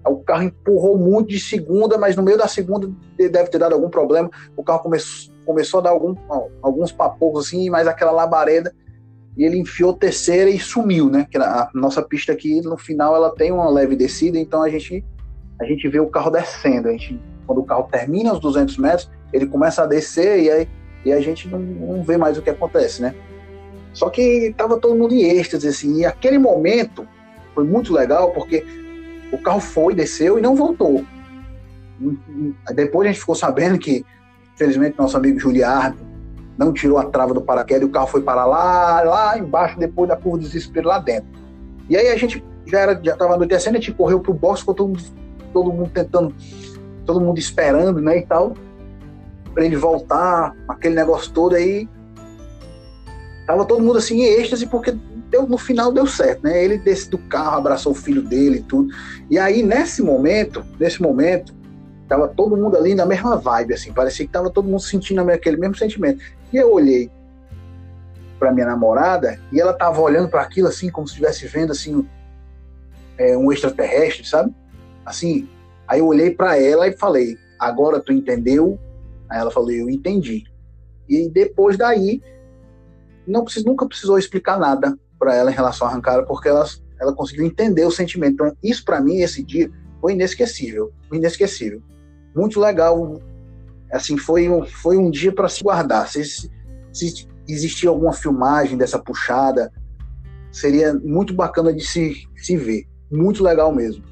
o 0.05 0.17
carro 0.17 0.43
empurrou 0.43 0.97
muito 0.97 1.29
de 1.29 1.39
segunda, 1.39 1.97
mas 1.97 2.15
no 2.15 2.23
meio 2.23 2.37
da 2.37 2.47
segunda 2.47 2.89
deve 3.17 3.49
ter 3.49 3.57
dado 3.57 3.73
algum 3.73 3.89
problema. 3.89 4.29
O 4.55 4.63
carro 4.63 4.79
começou, 4.79 5.33
começou 5.45 5.79
a 5.79 5.83
dar 5.83 5.89
algum, 5.91 6.15
alguns 6.61 6.91
papoucos 6.91 7.47
assim, 7.47 7.69
mas 7.69 7.87
aquela 7.87 8.11
labareda, 8.11 8.73
e 9.37 9.43
ele 9.43 9.57
enfiou 9.57 9.93
terceira 9.93 10.49
e 10.49 10.59
sumiu, 10.59 11.09
né? 11.09 11.27
Que 11.29 11.37
a 11.37 11.69
nossa 11.73 12.01
pista 12.01 12.31
aqui, 12.31 12.61
no 12.61 12.77
final, 12.77 13.15
ela 13.15 13.29
tem 13.35 13.51
uma 13.51 13.69
leve 13.69 13.95
descida, 13.95 14.39
então 14.39 14.63
a 14.63 14.69
gente, 14.69 15.03
a 15.59 15.65
gente 15.65 15.87
vê 15.89 15.99
o 15.99 16.07
carro 16.07 16.31
descendo. 16.31 16.87
A 16.87 16.91
gente, 16.91 17.19
quando 17.45 17.59
o 17.59 17.65
carro 17.65 17.87
termina 17.91 18.31
os 18.31 18.39
200 18.39 18.77
metros, 18.77 19.11
ele 19.33 19.45
começa 19.45 19.83
a 19.83 19.85
descer 19.85 20.39
e 20.39 20.49
aí 20.49 20.67
e 21.05 21.13
a 21.13 21.21
gente 21.21 21.47
não, 21.47 21.59
não 21.59 22.03
vê 22.03 22.17
mais 22.17 22.37
o 22.37 22.41
que 22.41 22.49
acontece, 22.49 23.01
né? 23.01 23.13
Só 23.93 24.09
que 24.09 24.53
tava 24.57 24.79
todo 24.79 24.95
mundo 24.95 25.13
em 25.13 25.21
êxtase, 25.21 25.67
assim, 25.67 25.99
e 25.99 26.05
aquele 26.05 26.39
momento 26.39 27.07
foi 27.53 27.63
muito 27.63 27.93
legal 27.93 28.31
porque 28.31 28.65
o 29.31 29.37
carro 29.37 29.59
foi, 29.59 29.93
desceu 29.93 30.37
e 30.37 30.41
não 30.41 30.55
voltou. 30.55 31.03
Depois 32.73 33.07
a 33.07 33.11
gente 33.11 33.19
ficou 33.19 33.35
sabendo 33.35 33.77
que, 33.77 34.05
infelizmente, 34.53 34.97
nosso 34.97 35.15
amigo 35.17 35.39
Juliardo 35.39 35.97
não 36.57 36.71
tirou 36.71 36.97
a 36.97 37.05
trava 37.05 37.33
do 37.33 37.41
paraquedas 37.41 37.83
e 37.83 37.85
o 37.85 37.91
carro 37.91 38.07
foi 38.07 38.21
parar 38.21 38.45
lá, 38.45 39.01
lá 39.01 39.37
embaixo, 39.37 39.77
depois 39.77 40.07
da 40.07 40.15
curva 40.15 40.37
do 40.37 40.43
desespero 40.43 40.87
lá 40.87 40.99
dentro. 40.99 41.27
E 41.89 41.97
aí 41.97 42.07
a 42.07 42.17
gente 42.17 42.43
já 42.65 42.79
era, 42.79 42.99
já 43.03 43.13
estava 43.13 43.35
anoitecendo, 43.35 43.77
a 43.77 43.79
gente 43.79 43.93
correu 43.93 44.19
pro 44.19 44.33
box, 44.33 44.61
ficou 44.61 44.73
todo, 44.73 44.99
todo 45.53 45.71
mundo 45.71 45.89
tentando, 45.93 46.33
todo 47.05 47.21
mundo 47.21 47.37
esperando, 47.37 48.01
né, 48.01 48.19
e 48.19 48.25
tal, 48.25 48.53
para 49.53 49.65
ele 49.65 49.75
voltar, 49.75 50.55
aquele 50.67 50.95
negócio 50.95 51.31
todo 51.31 51.55
aí. 51.55 51.87
Tava 53.45 53.65
todo 53.65 53.83
mundo 53.83 53.97
assim 53.97 54.21
em 54.21 54.39
êxtase, 54.39 54.65
porque 54.65 54.97
deu, 55.35 55.47
no 55.47 55.57
final 55.57 55.91
deu 55.91 56.07
certo, 56.07 56.43
né? 56.43 56.63
Ele 56.63 56.77
desce 56.77 57.09
do 57.09 57.17
carro, 57.17 57.57
abraçou 57.57 57.91
o 57.91 57.95
filho 57.95 58.21
dele 58.21 58.59
e 58.59 58.63
tudo. 58.63 58.93
E 59.29 59.37
aí, 59.37 59.61
nesse 59.61 60.01
momento, 60.01 60.65
nesse 60.79 61.01
momento, 61.01 61.53
tava 62.07 62.27
todo 62.27 62.55
mundo 62.55 62.77
ali 62.77 62.95
na 62.95 63.05
mesma 63.05 63.35
vibe, 63.35 63.73
assim, 63.73 63.91
parecia 63.91 64.25
que 64.25 64.31
tava 64.31 64.49
todo 64.49 64.67
mundo 64.67 64.81
sentindo 64.81 65.21
aquele 65.29 65.57
mesmo 65.57 65.75
sentimento. 65.75 66.23
E 66.53 66.57
eu 66.57 66.71
olhei 66.71 67.11
para 68.39 68.51
minha 68.51 68.65
namorada 68.65 69.39
e 69.51 69.59
ela 69.59 69.73
tava 69.73 69.99
olhando 70.01 70.29
para 70.29 70.41
aquilo 70.41 70.67
assim, 70.67 70.89
como 70.89 71.07
se 71.07 71.13
estivesse 71.13 71.47
vendo 71.47 71.71
assim 71.71 72.07
é, 73.17 73.37
um 73.37 73.51
extraterrestre, 73.51 74.27
sabe? 74.27 74.53
Assim, 75.05 75.47
aí 75.87 75.99
eu 75.99 76.07
olhei 76.07 76.31
para 76.31 76.61
ela 76.61 76.87
e 76.87 76.97
falei: 76.97 77.37
"Agora 77.59 77.99
tu 77.99 78.11
entendeu?" 78.11 78.79
Aí 79.29 79.39
ela 79.39 79.51
falou: 79.51 79.71
"Eu 79.71 79.89
entendi." 79.89 80.43
E 81.07 81.29
depois 81.29 81.77
daí 81.77 82.21
não 83.25 83.43
precisa, 83.43 83.65
nunca 83.67 83.87
precisou 83.87 84.19
explicar 84.19 84.59
nada 84.59 84.95
para 85.17 85.35
ela 85.35 85.51
em 85.51 85.55
relação 85.55 85.87
à 85.87 85.91
arrancada, 85.91 86.23
porque 86.23 86.49
ela, 86.49 86.65
ela 86.99 87.13
conseguiu 87.13 87.45
entender 87.45 87.85
o 87.85 87.91
sentimento. 87.91 88.33
Então, 88.33 88.57
isso 88.63 88.83
para 88.83 89.01
mim, 89.01 89.17
esse 89.17 89.43
dia, 89.43 89.69
foi 90.01 90.13
inesquecível. 90.13 90.91
Inesquecível. 91.11 91.81
Muito 92.35 92.59
legal. 92.59 93.19
Assim, 93.91 94.17
foi 94.17 94.49
um, 94.49 94.65
foi 94.65 94.97
um 94.97 95.09
dia 95.09 95.31
para 95.31 95.49
se 95.49 95.63
guardar. 95.63 96.07
Se, 96.07 96.23
se 96.93 97.27
existir 97.47 97.87
alguma 97.87 98.13
filmagem 98.13 98.77
dessa 98.77 98.99
puxada, 98.99 99.71
seria 100.51 100.93
muito 100.93 101.33
bacana 101.33 101.73
de 101.73 101.85
se, 101.85 102.27
se 102.35 102.57
ver. 102.57 102.85
Muito 103.11 103.43
legal 103.43 103.73
mesmo. 103.73 104.03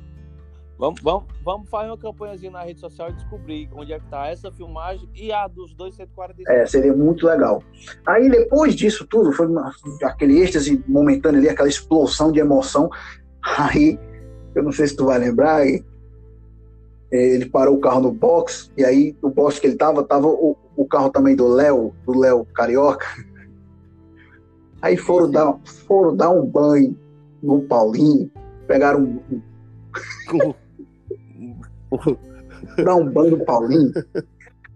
Vamos, 0.83 0.99
vamos, 1.01 1.23
vamos 1.45 1.69
fazer 1.69 1.87
uma 1.87 1.97
campanhazinha 1.97 2.51
na 2.51 2.61
rede 2.61 2.81
social 2.81 3.09
e 3.09 3.13
descobrir 3.13 3.69
onde 3.73 3.93
é 3.93 3.99
que 3.99 4.05
tá 4.07 4.27
essa 4.27 4.51
filmagem 4.51 5.07
e 5.15 5.31
a 5.31 5.47
dos 5.47 5.73
dois 5.73 5.95
145. 5.95 6.51
É, 6.51 6.65
seria 6.65 6.93
muito 6.93 7.25
legal. 7.25 7.63
Aí 8.05 8.29
depois 8.29 8.75
disso 8.75 9.07
tudo, 9.07 9.31
foi 9.31 9.47
uma, 9.47 9.71
aquele 10.03 10.41
êxtase 10.41 10.83
momentâneo 10.85 11.39
ali, 11.39 11.47
aquela 11.47 11.69
explosão 11.69 12.33
de 12.33 12.41
emoção. 12.41 12.89
Aí, 13.41 13.97
eu 14.53 14.61
não 14.61 14.73
sei 14.73 14.87
se 14.87 14.97
tu 14.97 15.05
vai 15.05 15.19
lembrar, 15.19 15.65
é, 15.65 15.81
ele 17.11 17.45
parou 17.45 17.77
o 17.77 17.79
carro 17.79 18.01
no 18.01 18.11
box, 18.11 18.69
e 18.75 18.83
aí 18.83 19.15
o 19.21 19.29
box 19.29 19.59
que 19.59 19.67
ele 19.67 19.77
tava, 19.77 20.03
tava 20.03 20.27
o, 20.27 20.57
o 20.75 20.85
carro 20.85 21.09
também 21.09 21.33
do 21.33 21.47
Léo, 21.47 21.95
do 22.05 22.19
Léo 22.19 22.43
Carioca. 22.53 23.07
Aí 24.81 24.97
foram 24.97 25.31
dar, 25.31 25.57
foram 25.63 26.13
dar 26.13 26.29
um 26.29 26.45
banho 26.45 26.93
no 27.41 27.61
Paulinho, 27.61 28.29
pegaram 28.67 28.99
um, 29.01 29.43
dar 32.83 32.95
um 32.95 33.09
banho 33.09 33.37
do 33.37 33.45
Paulinho. 33.45 33.91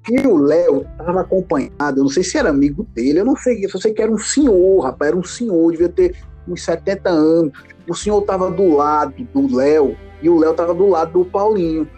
E 0.10 0.26
o 0.26 0.38
Léo 0.38 0.86
estava 1.00 1.22
acompanhado, 1.22 2.00
eu 2.00 2.04
não 2.04 2.10
sei 2.10 2.24
se 2.24 2.38
era 2.38 2.50
amigo 2.50 2.88
dele, 2.94 3.20
eu 3.20 3.26
não 3.26 3.36
sei, 3.36 3.66
eu 3.66 3.70
só 3.70 3.78
sei 3.78 3.94
que 3.94 4.02
era 4.02 4.12
um 4.12 4.18
senhor, 4.18 4.80
rapaz, 4.80 5.10
era 5.10 5.18
um 5.18 5.24
senhor, 5.24 5.72
devia 5.72 5.90
ter 5.90 6.16
uns 6.48 6.64
70 6.64 7.10
anos. 7.10 7.52
O 7.88 7.94
senhor 7.94 8.22
estava 8.22 8.50
do 8.50 8.76
lado 8.76 9.14
do 9.34 9.54
Léo 9.54 9.98
e 10.22 10.30
o 10.30 10.38
Léo 10.38 10.52
estava 10.52 10.74
do 10.74 10.88
lado 10.88 11.12
do 11.12 11.26
Paulinho. 11.26 11.90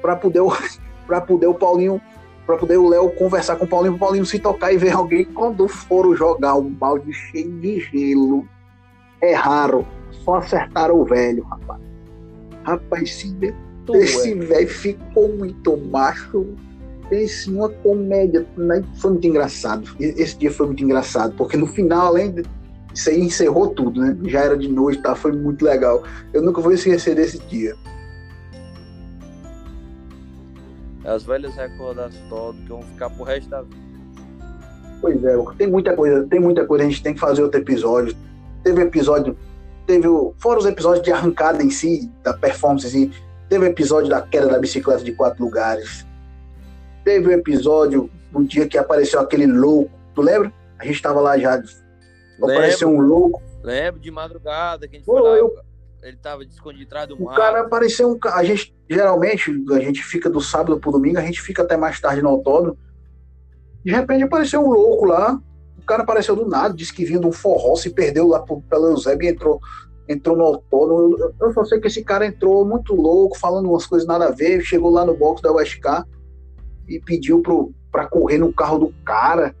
Para 0.00 0.14
poder, 0.14 0.40
pra 1.06 1.20
poder 1.20 1.48
o 1.48 1.54
Paulinho 1.54 2.00
para 2.46 2.56
poder 2.56 2.76
o 2.76 2.88
Léo 2.88 3.10
conversar 3.10 3.56
com 3.56 3.64
o 3.64 3.68
Paulinho, 3.68 3.94
o 3.94 3.98
Paulinho 3.98 4.26
se 4.26 4.38
tocar 4.38 4.72
e 4.72 4.76
ver 4.76 4.92
alguém 4.92 5.24
quando 5.24 5.68
for 5.68 6.16
jogar 6.16 6.56
um 6.56 6.68
balde 6.68 7.12
cheio 7.12 7.50
de 7.60 7.80
gelo. 7.80 8.46
É 9.20 9.32
raro, 9.32 9.86
só 10.10 10.36
acertaram 10.36 11.00
o 11.00 11.04
velho, 11.04 11.44
rapaz. 11.44 11.80
Rapaz, 12.64 13.02
esse, 13.02 13.54
esse 13.94 14.34
velho 14.34 14.68
ficou 14.68 15.28
muito 15.28 15.76
macho. 15.76 16.46
Fez 17.08 17.46
uma 17.46 17.68
comédia, 17.68 18.46
né? 18.56 18.82
foi 18.96 19.10
muito 19.10 19.26
engraçado. 19.26 19.86
Esse 20.00 20.38
dia 20.38 20.50
foi 20.50 20.66
muito 20.66 20.82
engraçado, 20.82 21.34
porque 21.36 21.56
no 21.56 21.66
final, 21.66 22.06
além 22.06 22.32
de 22.32 22.42
isso 22.94 23.08
aí 23.08 23.20
encerrou 23.20 23.68
tudo, 23.68 24.00
né? 24.00 24.16
Já 24.24 24.40
era 24.40 24.56
de 24.56 24.68
noite, 24.68 25.02
tá? 25.02 25.14
Foi 25.14 25.32
muito 25.32 25.64
legal. 25.64 26.02
Eu 26.32 26.42
nunca 26.42 26.60
vou 26.60 26.72
esquecer 26.72 27.14
desse 27.14 27.38
dia. 27.38 27.74
As 31.04 31.24
velhas 31.24 31.54
recordatórias 31.56 32.62
que 32.62 32.68
vão 32.68 32.82
ficar 32.82 33.10
pro 33.10 33.24
resto 33.24 33.48
da 33.48 33.62
vida. 33.62 33.76
Pois 35.00 35.24
é, 35.24 35.36
tem 35.58 35.66
muita 35.66 35.96
coisa, 35.96 36.24
tem 36.28 36.38
muita 36.38 36.64
coisa, 36.64 36.84
a 36.84 36.88
gente 36.88 37.02
tem 37.02 37.12
que 37.12 37.18
fazer 37.18 37.42
outro 37.42 37.60
episódio. 37.60 38.16
Teve 38.62 38.82
episódio, 38.82 39.36
teve 39.84 40.06
o, 40.06 40.32
fora 40.38 40.60
os 40.60 40.66
episódios 40.66 41.02
de 41.02 41.10
arrancada 41.10 41.60
em 41.60 41.70
si, 41.70 42.08
da 42.22 42.32
performance 42.32 42.86
em 42.86 42.90
si, 42.90 43.12
teve 43.52 43.66
o 43.66 43.68
episódio 43.68 44.08
da 44.08 44.22
queda 44.22 44.48
da 44.48 44.58
bicicleta 44.58 45.04
de 45.04 45.12
quatro 45.12 45.44
lugares. 45.44 46.06
Teve 47.04 47.28
o 47.28 47.32
episódio 47.32 48.08
no 48.32 48.42
dia 48.46 48.66
que 48.66 48.78
apareceu 48.78 49.20
aquele 49.20 49.46
louco, 49.46 49.90
tu 50.14 50.22
lembra? 50.22 50.50
A 50.78 50.86
gente 50.86 51.02
tava 51.02 51.20
lá 51.20 51.36
já, 51.36 51.62
apareceu 52.42 52.88
um 52.88 52.98
louco. 52.98 53.42
Lembro 53.62 54.00
de 54.00 54.10
madrugada 54.10 54.88
que 54.88 54.96
a 54.96 54.98
gente 54.98 55.04
Pô, 55.04 55.18
foi 55.18 55.22
lá. 55.22 55.36
Eu 55.36 55.54
ele 56.02 56.16
tava 56.16 56.42
escondido 56.44 56.84
atrás 56.84 57.06
do 57.06 57.20
mar. 57.20 57.34
O 57.34 57.36
cara 57.36 57.60
apareceu 57.60 58.10
um 58.10 58.18
A 58.30 58.42
gente, 58.42 58.74
geralmente, 58.88 59.52
a 59.70 59.80
gente 59.80 60.02
fica 60.02 60.30
do 60.30 60.40
sábado 60.40 60.80
pro 60.80 60.90
domingo, 60.90 61.18
a 61.18 61.22
gente 61.22 61.40
fica 61.42 61.62
até 61.62 61.76
mais 61.76 62.00
tarde 62.00 62.22
no 62.22 62.30
autódromo. 62.30 62.78
De 63.84 63.92
repente 63.92 64.24
apareceu 64.24 64.62
um 64.62 64.72
louco 64.72 65.04
lá. 65.04 65.38
O 65.78 65.84
cara 65.84 66.04
apareceu 66.04 66.34
do 66.34 66.48
nada, 66.48 66.72
disse 66.72 66.92
que 66.92 67.04
vinha 67.04 67.20
de 67.20 67.26
um 67.26 67.32
forró, 67.32 67.76
se 67.76 67.90
perdeu 67.90 68.28
lá 68.28 68.42
pela 68.68 68.88
Eusébio 68.88 69.28
e 69.28 69.30
entrou, 69.30 69.60
entrou 70.12 70.36
no 70.36 70.44
autódromo. 70.44 71.16
Eu, 71.40 71.52
só 71.52 71.64
sei 71.64 71.80
que 71.80 71.86
esse 71.86 72.04
cara 72.04 72.26
entrou 72.26 72.64
muito 72.64 72.94
louco, 72.94 73.38
falando 73.38 73.70
umas 73.70 73.86
coisas 73.86 74.06
nada 74.06 74.26
a 74.26 74.30
ver. 74.30 74.62
Chegou 74.62 74.90
lá 74.90 75.04
no 75.04 75.16
box 75.16 75.42
da 75.42 75.52
USK 75.52 76.04
e 76.88 77.00
pediu 77.00 77.40
pro, 77.40 77.72
pra 77.90 78.06
correr 78.06 78.38
no 78.38 78.52
carro 78.52 78.78
do 78.78 78.94
cara. 79.04 79.54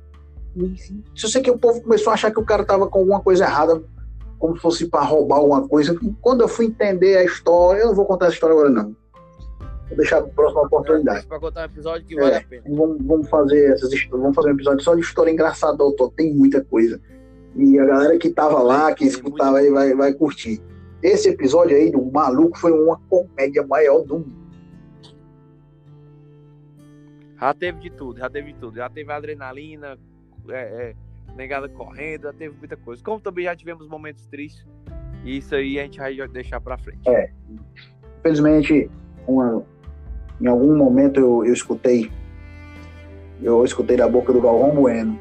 Eu 0.56 1.28
sei 1.28 1.42
que 1.42 1.50
o 1.50 1.58
povo 1.58 1.80
começou 1.82 2.10
a 2.10 2.14
achar 2.14 2.30
que 2.30 2.40
o 2.40 2.44
cara 2.44 2.64
tava 2.64 2.86
com 2.86 2.98
alguma 2.98 3.20
coisa 3.20 3.44
errada 3.44 3.82
como 4.38 4.56
se 4.56 4.62
fosse 4.62 4.86
para 4.88 5.04
roubar 5.04 5.36
alguma 5.36 5.68
coisa. 5.68 5.96
Quando 6.20 6.40
eu 6.40 6.48
fui 6.48 6.66
entender 6.66 7.16
a 7.16 7.24
história, 7.24 7.82
eu 7.82 7.86
não 7.86 7.94
vou 7.94 8.04
contar 8.04 8.26
essa 8.26 8.34
história 8.34 8.54
agora, 8.54 8.70
não. 8.70 8.96
Vou 9.88 9.96
deixar 9.96 10.20
para 10.20 10.30
a 10.30 10.34
próxima 10.34 10.62
oportunidade. 10.62 11.26
Para 11.26 11.38
contar 11.38 11.60
um 11.62 11.64
episódio 11.66 12.06
que 12.06 12.16
vale 12.16 12.32
é, 12.32 12.38
a 12.38 12.42
pena. 12.42 12.62
Vamos, 12.68 13.06
vamos, 13.06 13.28
fazer 13.28 13.72
essas, 13.72 13.90
vamos 14.10 14.34
fazer 14.34 14.48
um 14.50 14.54
episódio 14.54 14.82
só 14.82 14.96
de 14.96 15.00
história 15.00 15.30
engraçada 15.30 15.76
do 15.76 15.84
autor. 15.84 16.12
Tem 16.16 16.34
muita 16.34 16.62
coisa. 16.64 17.00
E 17.54 17.78
a 17.78 17.84
galera 17.84 18.18
que 18.18 18.30
tava 18.30 18.62
lá, 18.62 18.94
que 18.94 19.04
escutava 19.04 19.58
aí, 19.58 19.70
vai, 19.70 19.94
vai 19.94 20.12
curtir. 20.12 20.60
Esse 21.02 21.30
episódio 21.30 21.76
aí 21.76 21.90
do 21.90 22.02
Maluco 22.10 22.58
foi 22.58 22.72
uma 22.72 22.98
comédia 23.08 23.66
maior 23.66 24.02
do 24.02 24.20
mundo. 24.20 24.42
Já 27.38 27.52
teve 27.52 27.80
de 27.80 27.90
tudo, 27.90 28.18
já 28.20 28.30
teve 28.30 28.52
de 28.52 28.58
tudo. 28.58 28.76
Já 28.76 28.88
teve 28.88 29.12
adrenalina, 29.12 29.98
é, 30.48 30.54
é 30.54 30.94
negada 31.36 31.68
correndo, 31.68 32.22
já 32.22 32.32
teve 32.32 32.56
muita 32.56 32.76
coisa. 32.76 33.02
Como 33.02 33.20
também 33.20 33.44
já 33.44 33.56
tivemos 33.56 33.88
momentos 33.88 34.26
tristes, 34.28 34.64
e 35.24 35.38
isso 35.38 35.54
aí 35.54 35.78
a 35.78 35.82
gente 35.82 35.98
vai 35.98 36.28
deixar 36.28 36.60
para 36.60 36.78
frente. 36.78 37.08
É. 37.08 37.30
Infelizmente, 38.20 38.88
uma, 39.26 39.64
em 40.40 40.46
algum 40.46 40.76
momento 40.76 41.18
eu, 41.18 41.44
eu 41.44 41.52
escutei, 41.52 42.10
eu 43.42 43.64
escutei 43.64 43.96
da 43.96 44.08
boca 44.08 44.32
do 44.32 44.40
Galvão 44.40 44.74
Bueno, 44.74 45.18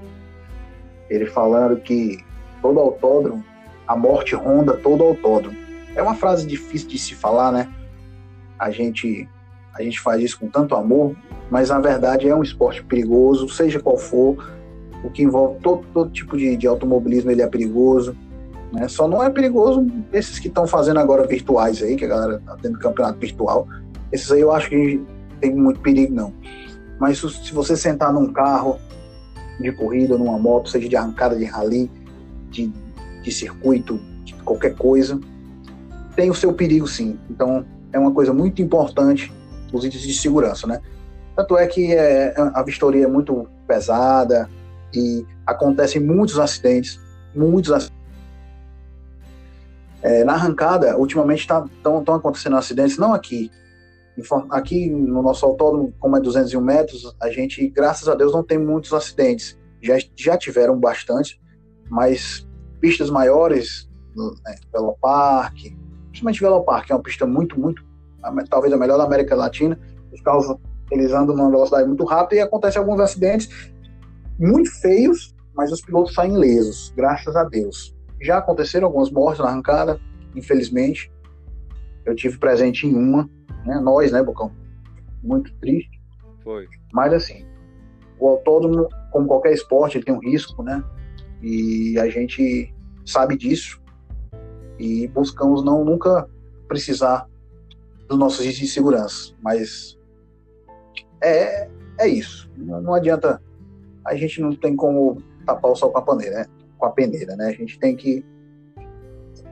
ele 1.12 1.26
falando 1.26 1.76
que 1.78 2.24
todo 2.62 2.80
autódromo, 2.80 3.44
a 3.86 3.96
morte 3.98 4.34
ronda 4.34 4.78
todo 4.78 5.04
autódromo. 5.04 5.58
É 5.94 6.02
uma 6.02 6.16
frase 6.16 6.48
difícil 6.48 6.88
de 6.88 6.98
se 6.98 7.14
falar, 7.14 7.52
né? 7.52 7.68
A 8.58 8.72
gente, 8.72 9.28
a 9.74 9.84
gente 9.84 10.00
faz 10.00 10.24
isso 10.24 10.40
com 10.40 10.48
tanto 10.48 10.74
amor, 10.74 11.14
mas 11.50 11.70
na 11.70 11.80
verdade 11.80 12.30
é 12.30 12.36
um 12.36 12.42
esporte 12.42 12.82
perigoso, 12.82 13.50
seja 13.50 13.80
qual 13.80 13.98
for 13.98 14.38
o 15.04 15.10
que 15.10 15.24
envolve 15.24 15.60
todo, 15.60 15.84
todo 15.94 16.12
tipo 16.12 16.38
de, 16.38 16.56
de 16.56 16.66
automobilismo 16.66 17.30
ele 17.30 17.42
é 17.42 17.48
perigoso. 17.48 18.16
Né? 18.72 18.88
Só 18.88 19.06
não 19.06 19.22
é 19.22 19.30
perigoso 19.30 19.86
esses 20.14 20.40
que 20.40 20.48
estão 20.48 20.66
fazendo 20.66 21.00
agora 21.02 21.28
virtuais 21.28 21.84
aí, 21.84 21.98
que 21.98 22.06
a 22.06 22.08
galera 22.08 22.36
está 22.38 22.56
tendo 22.62 22.80
campeonato 22.80 23.20
virtual. 23.20 23.68
Esses 24.14 24.32
aí 24.32 24.40
eu 24.40 24.52
acho 24.54 24.70
que 24.70 25.04
tem 25.42 25.54
muito 25.54 25.82
perigo, 25.82 26.14
não. 26.14 26.34
Mas 26.98 27.18
se 27.18 27.52
você 27.52 27.76
sentar 27.76 28.14
num 28.14 28.32
carro 28.32 28.80
de 29.62 29.72
corrida, 29.72 30.18
numa 30.18 30.38
moto, 30.38 30.70
seja 30.70 30.88
de 30.90 30.96
arrancada 30.96 31.36
de 31.36 31.46
rally, 31.46 31.90
de, 32.50 32.72
de 33.22 33.32
circuito, 33.32 34.00
de 34.24 34.34
qualquer 34.36 34.76
coisa, 34.76 35.20
tem 36.16 36.30
o 36.30 36.34
seu 36.34 36.54
perigo 36.54 36.88
sim. 36.88 37.20
Então 37.30 37.66
é 37.94 38.00
uma 38.00 38.12
coisa 38.12 38.34
muito 38.34 38.62
importante 38.62 39.32
os 39.72 39.86
itens 39.86 40.02
de 40.04 40.14
segurança, 40.14 40.68
né? 40.68 40.82
Tanto 41.36 41.58
é 41.58 41.66
que 41.66 41.94
é, 41.94 42.34
a 42.54 42.62
vistoria 42.62 43.06
é 43.06 43.08
muito 43.08 43.48
pesada, 43.66 44.50
e 44.94 45.26
acontecem 45.46 46.02
muitos 46.02 46.40
acidentes, 46.40 47.00
muitos 47.34 47.72
acidentes. 47.72 48.02
É, 50.02 50.24
na 50.24 50.34
arrancada, 50.34 50.98
ultimamente 50.98 51.42
estão 51.42 52.04
tá, 52.04 52.16
acontecendo 52.16 52.56
acidentes, 52.56 52.98
não 52.98 53.14
aqui. 53.14 53.52
Aqui 54.50 54.90
no 54.90 55.22
nosso 55.22 55.46
autódromo, 55.46 55.94
como 56.00 56.18
é 56.18 56.22
201 56.22 56.62
metros, 56.62 57.16
a 57.22 57.30
gente, 57.30 57.68
graças 57.70 58.08
a 58.08 58.16
Deus, 58.16 58.34
não 58.34 58.44
tem 58.44 58.58
muitos 58.58 58.94
acidentes. 58.94 59.58
Já, 59.82 59.98
já 60.16 60.38
tiveram 60.38 60.80
bastante, 60.80 61.40
mas 61.90 62.48
pistas 62.80 63.10
maiores, 63.10 63.90
né, 64.16 64.56
Velo 64.72 64.96
Parque, 65.02 65.78
principalmente 66.10 66.42
Velo 66.42 66.64
Parque, 66.64 66.92
é 66.92 66.96
uma 66.96 67.02
pista 67.02 67.26
muito, 67.26 67.60
muito, 67.60 67.84
talvez 68.50 68.74
a 68.74 68.78
melhor 68.78 68.98
da 68.98 69.06
América 69.06 69.36
Latina. 69.36 69.80
Os 70.12 70.22
carros 70.22 70.46
eles 70.92 71.12
andam 71.14 71.36
numa 71.36 71.50
velocidade 71.50 71.88
muito 71.88 72.04
rápida 72.04 72.42
e 72.42 72.44
acontecem 72.44 72.80
alguns 72.80 73.00
acidentes 73.00 73.50
muito 74.38 74.70
feios, 74.82 75.34
mas 75.56 75.72
os 75.72 75.82
pilotos 75.82 76.14
saem 76.14 76.36
lesos, 76.36 76.94
graças 76.96 77.36
a 77.36 77.44
Deus. 77.44 77.96
Já 78.22 78.38
aconteceram 78.38 78.88
algumas 78.88 79.10
mortes 79.10 79.40
na 79.40 79.50
arrancada, 79.50 80.00
infelizmente. 80.36 81.12
Eu 82.06 82.16
tive 82.16 82.38
presente 82.38 82.86
em 82.86 82.94
uma, 82.94 83.30
né? 83.66 83.80
Nós, 83.80 84.12
né, 84.12 84.22
Bocão? 84.24 84.52
Muito 85.24 85.54
triste. 85.56 86.02
Foi. 86.44 86.68
Mas 86.94 87.14
assim, 87.14 87.46
o 88.20 88.30
autódromo, 88.30 88.88
como 89.12 89.28
qualquer 89.28 89.54
esporte, 89.54 89.98
ele 89.98 90.06
tem 90.06 90.16
um 90.16 90.20
risco, 90.20 90.64
né? 90.64 90.84
E 91.42 91.98
a 92.00 92.10
gente 92.10 92.74
sabe 93.06 93.36
disso 93.36 93.82
e 94.80 95.08
buscamos 95.08 95.64
não 95.64 95.84
nunca 95.84 96.28
precisar 96.68 97.28
dos 98.08 98.18
nossos 98.18 98.42
itens 98.42 98.58
de 98.58 98.68
segurança. 98.68 99.34
Mas 99.42 99.98
é, 101.22 101.70
é 102.00 102.08
isso. 102.08 102.50
Não, 102.58 102.82
não 102.82 102.94
adianta 102.94 103.42
a 104.06 104.16
gente 104.16 104.42
não 104.42 104.56
tem 104.56 104.76
como 104.76 105.22
tapar 105.46 105.72
o 105.72 105.76
sol 105.76 105.92
com 105.92 106.00
a 106.00 106.02
paneira, 106.02 106.40
né? 106.40 106.46
com 106.82 106.88
a 106.88 106.92
peneira, 106.92 107.36
né? 107.36 107.46
A 107.46 107.52
gente 107.52 107.80
tem 107.80 107.96
que 107.96 108.26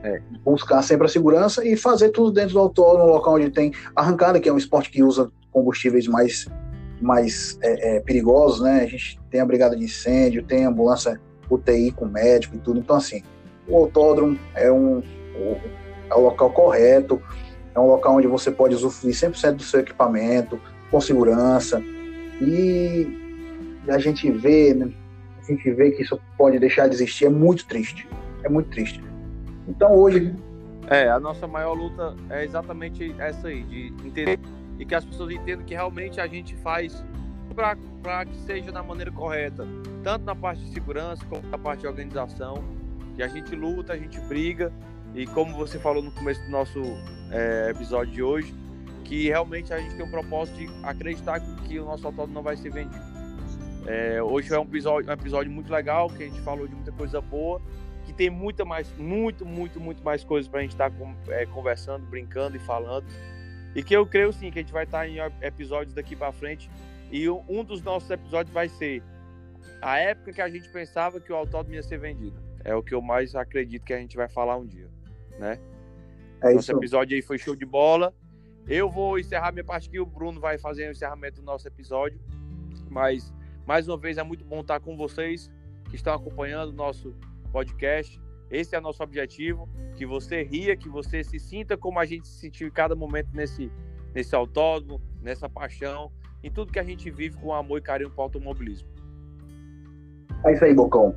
é, 0.02 0.20
buscar 0.44 0.82
sempre 0.82 1.06
a 1.06 1.08
segurança 1.08 1.66
e 1.66 1.76
fazer 1.76 2.10
tudo 2.10 2.32
dentro 2.32 2.54
do 2.54 2.60
autódromo, 2.60 3.06
no 3.06 3.12
local 3.12 3.34
onde 3.34 3.50
tem 3.50 3.72
arrancada, 3.94 4.40
que 4.40 4.48
é 4.48 4.52
um 4.52 4.58
esporte 4.58 4.90
que 4.90 5.02
usa 5.02 5.30
combustíveis 5.52 6.06
mais, 6.06 6.46
mais 7.00 7.58
é, 7.62 7.96
é, 7.96 8.00
perigosos, 8.00 8.60
né? 8.60 8.82
A 8.82 8.86
gente 8.86 9.20
tem 9.30 9.40
a 9.40 9.44
brigada 9.44 9.76
de 9.76 9.84
incêndio, 9.84 10.42
tem 10.42 10.64
a 10.64 10.68
ambulância 10.68 11.20
UTI 11.50 11.92
com 11.92 12.06
médico 12.06 12.56
e 12.56 12.58
tudo. 12.58 12.78
Então, 12.78 12.96
assim, 12.96 13.22
o 13.68 13.76
autódromo 13.76 14.38
é 14.54 14.70
um 14.70 15.02
é 16.10 16.14
o 16.14 16.20
local 16.20 16.50
correto, 16.50 17.22
é 17.74 17.78
um 17.78 17.86
local 17.86 18.16
onde 18.16 18.26
você 18.26 18.50
pode 18.50 18.74
usufruir 18.74 19.14
100% 19.14 19.52
do 19.52 19.62
seu 19.62 19.80
equipamento, 19.80 20.60
com 20.90 21.00
segurança. 21.00 21.82
E 22.40 23.06
a 23.88 23.98
gente 23.98 24.30
vê, 24.30 24.74
né, 24.74 24.90
a 25.40 25.52
gente 25.52 25.70
vê 25.70 25.92
que 25.92 26.02
isso 26.02 26.20
pode 26.36 26.58
deixar 26.58 26.88
de 26.88 26.94
existir, 26.94 27.26
é 27.26 27.28
muito 27.28 27.66
triste. 27.66 28.08
É 28.42 28.48
muito 28.48 28.70
triste. 28.70 29.02
Então 29.68 29.94
hoje. 29.94 30.34
É, 30.88 31.08
a 31.08 31.20
nossa 31.20 31.46
maior 31.46 31.74
luta 31.74 32.16
é 32.30 32.44
exatamente 32.44 33.14
essa 33.16 33.46
aí, 33.46 33.62
de 33.62 33.94
entender 34.04 34.40
e 34.76 34.84
que 34.84 34.94
as 34.94 35.04
pessoas 35.04 35.30
entendam 35.30 35.64
que 35.64 35.74
realmente 35.74 36.20
a 36.20 36.26
gente 36.26 36.56
faz 36.56 37.04
para 37.54 38.24
que 38.24 38.36
seja 38.38 38.72
da 38.72 38.82
maneira 38.82 39.12
correta, 39.12 39.64
tanto 40.02 40.24
na 40.24 40.34
parte 40.34 40.64
de 40.64 40.72
segurança 40.72 41.24
como 41.26 41.46
na 41.48 41.58
parte 41.58 41.80
de 41.80 41.86
organização, 41.86 42.64
que 43.14 43.22
a 43.22 43.28
gente 43.28 43.54
luta, 43.54 43.92
a 43.92 43.96
gente 43.96 44.18
briga 44.22 44.72
e 45.14 45.26
como 45.26 45.54
você 45.54 45.78
falou 45.78 46.02
no 46.02 46.10
começo 46.12 46.42
do 46.44 46.50
nosso 46.50 46.80
é, 47.30 47.70
episódio 47.70 48.12
de 48.12 48.22
hoje, 48.22 48.54
que 49.04 49.28
realmente 49.28 49.72
a 49.74 49.78
gente 49.78 49.94
tem 49.94 50.04
um 50.04 50.10
propósito 50.10 50.56
de 50.56 50.68
acreditar 50.82 51.40
que 51.40 51.78
o 51.78 51.84
nosso 51.84 52.06
autódromo 52.06 52.34
não 52.34 52.42
vai 52.42 52.56
ser 52.56 52.72
vendido. 52.72 53.04
É, 53.86 54.22
hoje 54.22 54.52
é 54.54 54.58
um 54.58 54.62
episódio, 54.62 55.10
um 55.10 55.12
episódio 55.12 55.52
muito 55.52 55.72
legal, 55.72 56.08
que 56.08 56.22
a 56.22 56.26
gente 56.26 56.40
falou 56.40 56.66
de 56.66 56.74
muita 56.74 56.92
coisa 56.92 57.20
boa, 57.20 57.60
que 58.10 58.16
tem 58.16 58.28
muita 58.28 58.64
mais, 58.64 58.92
muito, 58.98 59.46
muito, 59.46 59.78
muito 59.80 60.02
mais 60.02 60.24
coisas 60.24 60.48
para 60.48 60.58
a 60.58 60.62
gente 60.62 60.72
estar 60.72 60.90
tá, 60.90 60.96
é, 61.28 61.46
conversando, 61.46 62.04
brincando 62.06 62.56
e 62.56 62.58
falando. 62.58 63.06
E 63.74 63.84
que 63.84 63.94
eu 63.94 64.04
creio 64.04 64.32
sim 64.32 64.50
que 64.50 64.58
a 64.58 64.62
gente 64.62 64.72
vai 64.72 64.82
estar 64.82 64.98
tá 64.98 65.08
em 65.08 65.18
episódios 65.40 65.94
daqui 65.94 66.16
para 66.16 66.32
frente. 66.32 66.68
E 67.12 67.28
um 67.28 67.64
dos 67.64 67.82
nossos 67.82 68.10
episódios 68.10 68.52
vai 68.52 68.68
ser 68.68 69.00
a 69.80 69.98
época 69.98 70.32
que 70.32 70.42
a 70.42 70.48
gente 70.48 70.68
pensava 70.70 71.20
que 71.20 71.32
o 71.32 71.36
autódromo 71.36 71.76
ia 71.76 71.82
ser 71.82 71.98
vendido. 71.98 72.36
É 72.64 72.74
o 72.74 72.82
que 72.82 72.92
eu 72.92 73.00
mais 73.00 73.34
acredito 73.36 73.84
que 73.84 73.94
a 73.94 73.98
gente 73.98 74.16
vai 74.16 74.28
falar 74.28 74.56
um 74.56 74.66
dia, 74.66 74.90
né? 75.38 75.58
É 76.42 76.52
nosso 76.52 76.72
episódio 76.72 77.14
aí 77.14 77.22
foi 77.22 77.38
show 77.38 77.54
de 77.54 77.64
bola. 77.64 78.12
Eu 78.66 78.90
vou 78.90 79.18
encerrar 79.18 79.52
minha 79.52 79.64
parte 79.64 79.88
aqui, 79.88 80.00
o 80.00 80.06
Bruno 80.06 80.40
vai 80.40 80.58
fazer 80.58 80.88
o 80.88 80.90
encerramento 80.90 81.40
do 81.40 81.44
nosso 81.44 81.66
episódio. 81.68 82.20
Mas, 82.88 83.32
mais 83.64 83.86
uma 83.86 83.96
vez, 83.96 84.18
é 84.18 84.22
muito 84.22 84.44
bom 84.44 84.60
estar 84.60 84.80
com 84.80 84.96
vocês 84.96 85.48
que 85.88 85.96
estão 85.96 86.12
acompanhando 86.12 86.70
o 86.70 86.74
nosso 86.74 87.14
podcast. 87.50 88.20
Esse 88.50 88.74
é 88.74 88.78
o 88.78 88.82
nosso 88.82 89.02
objetivo, 89.02 89.68
que 89.94 90.04
você 90.04 90.42
ria, 90.42 90.76
que 90.76 90.88
você 90.88 91.22
se 91.22 91.38
sinta 91.38 91.76
como 91.76 91.98
a 91.98 92.04
gente 92.04 92.26
se 92.26 92.40
sentiu 92.40 92.66
em 92.66 92.70
cada 92.70 92.96
momento 92.96 93.28
nesse, 93.32 93.70
nesse 94.14 94.34
autódromo, 94.34 95.00
nessa 95.22 95.48
paixão, 95.48 96.10
em 96.42 96.50
tudo 96.50 96.72
que 96.72 96.78
a 96.78 96.84
gente 96.84 97.10
vive 97.10 97.36
com 97.36 97.54
amor 97.54 97.78
e 97.78 97.82
carinho 97.82 98.10
para 98.10 98.20
o 98.20 98.24
automobilismo. 98.24 98.88
É 100.44 100.52
isso 100.52 100.64
aí, 100.64 100.74
Bocão. 100.74 101.14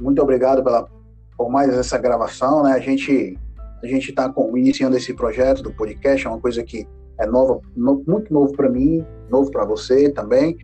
Muito 0.00 0.20
obrigado 0.20 0.62
pela, 0.62 0.90
por 1.36 1.48
mais 1.50 1.72
essa 1.72 1.96
gravação, 1.96 2.62
né? 2.62 2.72
A 2.72 2.80
gente 2.80 3.38
a 3.82 3.86
gente 3.86 4.10
está 4.10 4.32
iniciando 4.54 4.96
esse 4.96 5.12
projeto 5.14 5.62
do 5.62 5.72
podcast, 5.72 6.26
é 6.26 6.30
uma 6.30 6.40
coisa 6.40 6.62
que 6.62 6.88
é 7.18 7.26
nova, 7.26 7.60
no, 7.76 8.02
muito 8.06 8.32
novo 8.32 8.52
para 8.52 8.68
mim, 8.68 9.04
novo 9.30 9.50
para 9.50 9.64
você 9.64 10.10
também. 10.10 10.56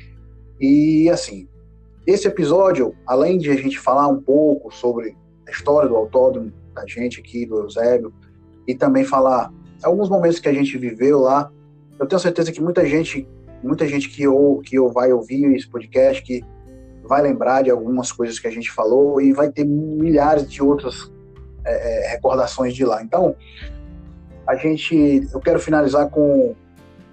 E 0.60 1.08
assim, 1.10 1.48
esse 2.06 2.26
episódio, 2.26 2.94
além 3.06 3.38
de 3.38 3.50
a 3.50 3.56
gente 3.56 3.78
falar 3.78 4.08
um 4.08 4.20
pouco 4.20 4.74
sobre 4.74 5.16
a 5.46 5.50
história 5.50 5.88
do 5.88 5.96
autódromo 5.96 6.52
da 6.74 6.86
gente 6.86 7.20
aqui, 7.20 7.46
do 7.46 7.58
Eusébio, 7.60 8.12
e 8.66 8.74
também 8.74 9.04
falar 9.04 9.52
alguns 9.82 10.08
momentos 10.08 10.38
que 10.38 10.48
a 10.48 10.52
gente 10.52 10.76
viveu 10.78 11.20
lá, 11.20 11.50
eu 11.98 12.06
tenho 12.06 12.18
certeza 12.18 12.50
que 12.50 12.60
muita 12.60 12.86
gente, 12.86 13.28
muita 13.62 13.86
gente 13.86 14.08
que, 14.08 14.26
ou, 14.26 14.60
que 14.60 14.78
ou 14.78 14.90
vai 14.90 15.12
ouvir 15.12 15.44
esse 15.54 15.68
podcast, 15.68 16.22
que 16.22 16.42
vai 17.04 17.22
lembrar 17.22 17.62
de 17.62 17.70
algumas 17.70 18.10
coisas 18.10 18.38
que 18.38 18.46
a 18.46 18.50
gente 18.50 18.70
falou 18.70 19.20
e 19.20 19.32
vai 19.32 19.50
ter 19.50 19.64
milhares 19.64 20.50
de 20.50 20.62
outras 20.62 21.12
é, 21.64 22.06
é 22.06 22.08
recordações 22.10 22.74
de 22.74 22.84
lá. 22.84 23.02
Então, 23.02 23.36
a 24.46 24.56
gente, 24.56 25.28
eu 25.32 25.40
quero 25.40 25.60
finalizar 25.60 26.08
com 26.10 26.54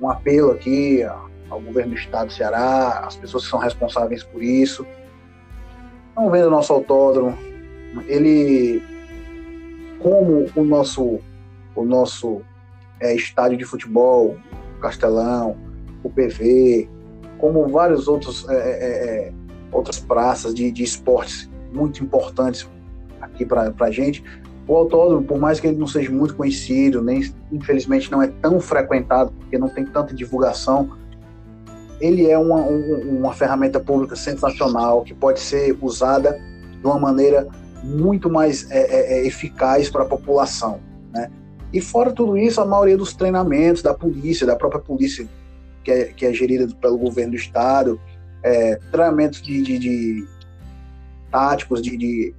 um 0.02 0.10
apelo 0.10 0.52
aqui 0.52 1.04
ao 1.50 1.60
governo 1.60 1.94
do 1.94 1.98
estado 1.98 2.28
do 2.28 2.34
Ceará, 2.34 3.00
às 3.06 3.16
pessoas 3.16 3.44
que 3.44 3.50
são 3.50 3.60
responsáveis 3.60 4.24
por 4.24 4.44
isso. 4.44 4.86
Não 6.16 6.30
vendo 6.30 6.48
o 6.48 6.52
nosso 6.52 6.74
autódromo, 6.74 7.38
ele, 8.08 8.84
como 10.00 10.46
o 10.56 10.64
nosso, 10.64 11.20
o 11.76 11.86
nosso 11.86 12.42
é, 13.00 13.16
estádio 13.16 13.58
de 13.58 13.66
futebol, 13.66 14.38
Castelão, 14.82 15.58
o 16.04 16.10
PV, 16.10 16.90
como 17.38 17.68
vários 17.68 18.08
outros 18.08 18.48
é, 18.50 18.54
é, 18.54 19.28
é, 19.28 19.34
outras 19.72 20.00
praças 20.00 20.54
de, 20.54 20.72
de 20.72 20.84
esportes 20.84 21.50
muito 21.74 22.04
importantes 22.04 22.68
aqui 23.22 23.46
para 23.46 23.74
a 23.80 23.92
gente, 23.92 24.24
o 24.68 24.76
autódromo, 24.76 25.26
por 25.26 25.40
mais 25.40 25.60
que 25.60 25.68
ele 25.68 25.78
não 25.78 25.88
seja 25.88 26.12
muito 26.12 26.36
conhecido, 26.36 27.02
nem 27.02 27.34
infelizmente 27.52 28.12
não 28.12 28.22
é 28.22 28.28
tão 28.28 28.60
frequentado, 28.60 29.32
porque 29.32 29.58
não 29.58 29.68
tem 29.68 29.84
tanta 29.84 30.14
divulgação, 30.14 30.96
ele 32.00 32.30
é 32.30 32.38
uma, 32.38 32.62
uma 32.62 33.34
ferramenta 33.34 33.80
pública 33.80 34.16
sensacional 34.16 35.04
que 35.04 35.14
pode 35.14 35.40
ser 35.40 35.78
usada 35.82 36.40
de 36.72 36.86
uma 36.86 37.00
maneira 37.00 37.48
muito 37.84 38.30
mais 38.30 38.70
é, 38.72 38.80
é, 38.80 39.20
é 39.20 39.28
eficaz 39.28 39.90
para 39.90 40.04
a 40.04 40.06
população, 40.06 40.80
né? 41.12 41.30
E 41.72 41.80
fora 41.80 42.12
tudo 42.12 42.38
isso, 42.38 42.60
a 42.60 42.66
maioria 42.66 42.98
dos 42.98 43.14
treinamentos 43.14 43.84
da 43.84 43.94
polícia, 43.94 44.46
da 44.46 44.56
própria 44.56 44.82
polícia 44.82 45.28
que 45.84 45.92
é, 45.92 46.06
que 46.06 46.26
é 46.26 46.34
gerida 46.34 46.68
pelo 46.82 46.98
governo 46.98 47.32
do 47.32 47.38
estado, 47.38 48.00
é, 48.44 48.76
treinamentos 48.92 49.42
de, 49.42 49.62
de, 49.62 49.80
de 49.80 50.28
táticos, 51.32 51.82
de, 51.82 51.96
de, 51.96 52.34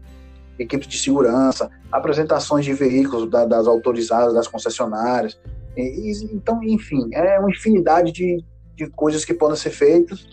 equipes 0.59 0.89
de 0.89 0.99
segurança, 0.99 1.71
apresentações 1.91 2.65
de 2.65 2.75
veículos 2.75 3.31
da, 3.31 3.47
das 3.47 3.67
autorizadas, 3.67 4.35
das 4.35 4.47
concessionárias. 4.47 5.41
Então, 5.77 6.63
enfim, 6.63 7.09
é 7.13 7.39
uma 7.39 7.51
infinidade 7.51 8.13
de, 8.13 8.45
de 8.85 8.91
coisas 8.91 9.25
que 9.25 9.35
podem 9.35 9.57
ser 9.57 9.71
feitas 9.71 10.27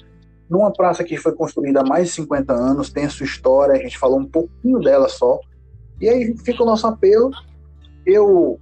numa 0.49 0.71
praça 0.71 1.03
que 1.03 1.17
foi 1.17 1.33
construída 1.33 1.81
há 1.81 1.83
mais 1.83 2.07
de 2.07 2.13
50 2.13 2.53
anos, 2.53 2.89
tem 2.89 3.05
a 3.05 3.09
sua 3.09 3.25
história, 3.25 3.75
a 3.75 3.77
gente 3.77 3.97
falou 3.97 4.19
um 4.19 4.25
pouquinho 4.25 4.79
dela 4.79 5.09
só. 5.09 5.39
E 5.99 6.07
aí 6.07 6.35
fica 6.37 6.63
o 6.63 6.65
nosso 6.65 6.87
apelo. 6.87 7.31
Eu 8.05 8.59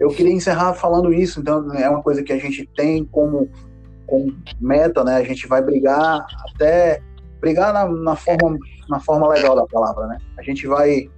eu 0.00 0.08
queria 0.08 0.32
encerrar 0.32 0.74
falando 0.74 1.12
isso, 1.12 1.40
então 1.40 1.72
é 1.74 1.88
uma 1.88 2.02
coisa 2.02 2.22
que 2.22 2.32
a 2.32 2.38
gente 2.38 2.68
tem 2.74 3.04
como, 3.04 3.48
como 4.06 4.34
meta, 4.60 5.04
né? 5.04 5.16
A 5.16 5.22
gente 5.22 5.46
vai 5.46 5.62
brigar 5.62 6.26
até 6.48 7.00
brigar 7.40 7.72
na, 7.72 7.86
na 7.86 8.16
forma 8.16 8.58
na 8.88 8.98
forma 9.00 9.28
legal 9.28 9.54
da 9.54 9.66
palavra, 9.66 10.06
né? 10.06 10.18
A 10.38 10.42
gente 10.42 10.66
vai 10.66 11.10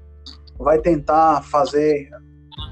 vai 0.59 0.79
tentar 0.81 1.43
fazer 1.43 2.09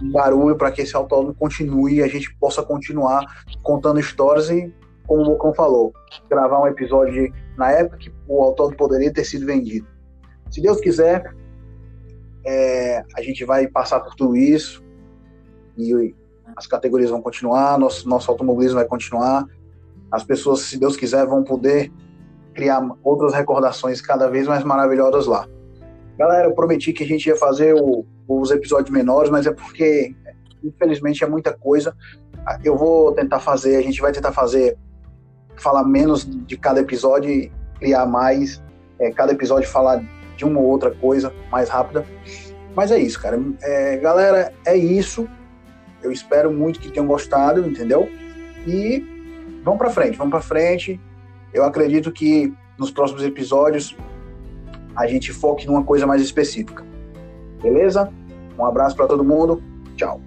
um 0.02 0.10
barulho 0.10 0.56
para 0.56 0.70
que 0.70 0.82
esse 0.82 0.96
autódromo 0.96 1.34
continue 1.34 1.96
e 1.96 2.02
a 2.02 2.08
gente 2.08 2.34
possa 2.36 2.62
continuar 2.62 3.24
contando 3.62 4.00
histórias 4.00 4.50
e, 4.50 4.72
como 5.06 5.22
o 5.22 5.26
Bocão 5.26 5.54
falou, 5.54 5.92
gravar 6.28 6.60
um 6.60 6.66
episódio 6.66 7.32
na 7.56 7.70
época 7.70 7.98
que 7.98 8.12
o 8.26 8.42
autódromo 8.42 8.76
poderia 8.76 9.12
ter 9.12 9.24
sido 9.24 9.46
vendido. 9.46 9.86
Se 10.50 10.60
Deus 10.60 10.80
quiser, 10.80 11.34
é, 12.44 13.04
a 13.14 13.22
gente 13.22 13.44
vai 13.44 13.66
passar 13.66 14.00
por 14.00 14.14
tudo 14.14 14.36
isso 14.36 14.84
e 15.76 16.14
as 16.56 16.66
categorias 16.66 17.10
vão 17.10 17.20
continuar, 17.20 17.78
nosso, 17.78 18.08
nosso 18.08 18.30
automobilismo 18.30 18.76
vai 18.76 18.86
continuar, 18.86 19.46
as 20.10 20.22
pessoas, 20.22 20.60
se 20.60 20.78
Deus 20.78 20.96
quiser, 20.96 21.26
vão 21.26 21.42
poder 21.42 21.90
criar 22.54 22.80
outras 23.02 23.34
recordações 23.34 24.00
cada 24.00 24.30
vez 24.30 24.46
mais 24.46 24.62
maravilhosas 24.62 25.26
lá. 25.26 25.48
Galera, 26.18 26.48
eu 26.48 26.52
prometi 26.52 26.92
que 26.92 27.02
a 27.02 27.06
gente 27.06 27.26
ia 27.26 27.36
fazer 27.36 27.74
o, 27.74 28.04
os 28.28 28.50
episódios 28.50 28.90
menores, 28.90 29.30
mas 29.30 29.46
é 29.46 29.52
porque, 29.52 30.14
infelizmente, 30.62 31.24
é 31.24 31.26
muita 31.26 31.52
coisa. 31.52 31.96
Eu 32.62 32.76
vou 32.76 33.12
tentar 33.12 33.40
fazer, 33.40 33.76
a 33.76 33.82
gente 33.82 34.00
vai 34.00 34.12
tentar 34.12 34.32
fazer, 34.32 34.76
falar 35.56 35.84
menos 35.84 36.24
de 36.24 36.56
cada 36.56 36.80
episódio 36.80 37.30
e 37.30 37.52
criar 37.78 38.06
mais. 38.06 38.62
É, 38.98 39.10
cada 39.10 39.32
episódio 39.32 39.68
falar 39.68 40.04
de 40.36 40.44
uma 40.44 40.60
ou 40.60 40.66
outra 40.66 40.90
coisa 40.92 41.32
mais 41.50 41.68
rápida. 41.68 42.06
Mas 42.76 42.92
é 42.92 42.98
isso, 42.98 43.20
cara. 43.20 43.40
É, 43.62 43.96
galera, 43.96 44.52
é 44.64 44.76
isso. 44.76 45.28
Eu 46.02 46.12
espero 46.12 46.52
muito 46.52 46.78
que 46.78 46.92
tenham 46.92 47.06
gostado, 47.06 47.66
entendeu? 47.66 48.08
E 48.66 49.02
vamos 49.64 49.78
para 49.78 49.90
frente, 49.90 50.16
vamos 50.16 50.30
para 50.30 50.40
frente. 50.40 51.00
Eu 51.52 51.64
acredito 51.64 52.12
que 52.12 52.52
nos 52.78 52.90
próximos 52.90 53.24
episódios 53.24 53.96
a 54.96 55.06
gente 55.06 55.32
foque 55.32 55.66
numa 55.66 55.82
coisa 55.82 56.06
mais 56.06 56.22
específica. 56.22 56.84
Beleza? 57.62 58.10
Um 58.58 58.64
abraço 58.64 58.96
para 58.96 59.06
todo 59.06 59.24
mundo. 59.24 59.62
Tchau. 59.96 60.20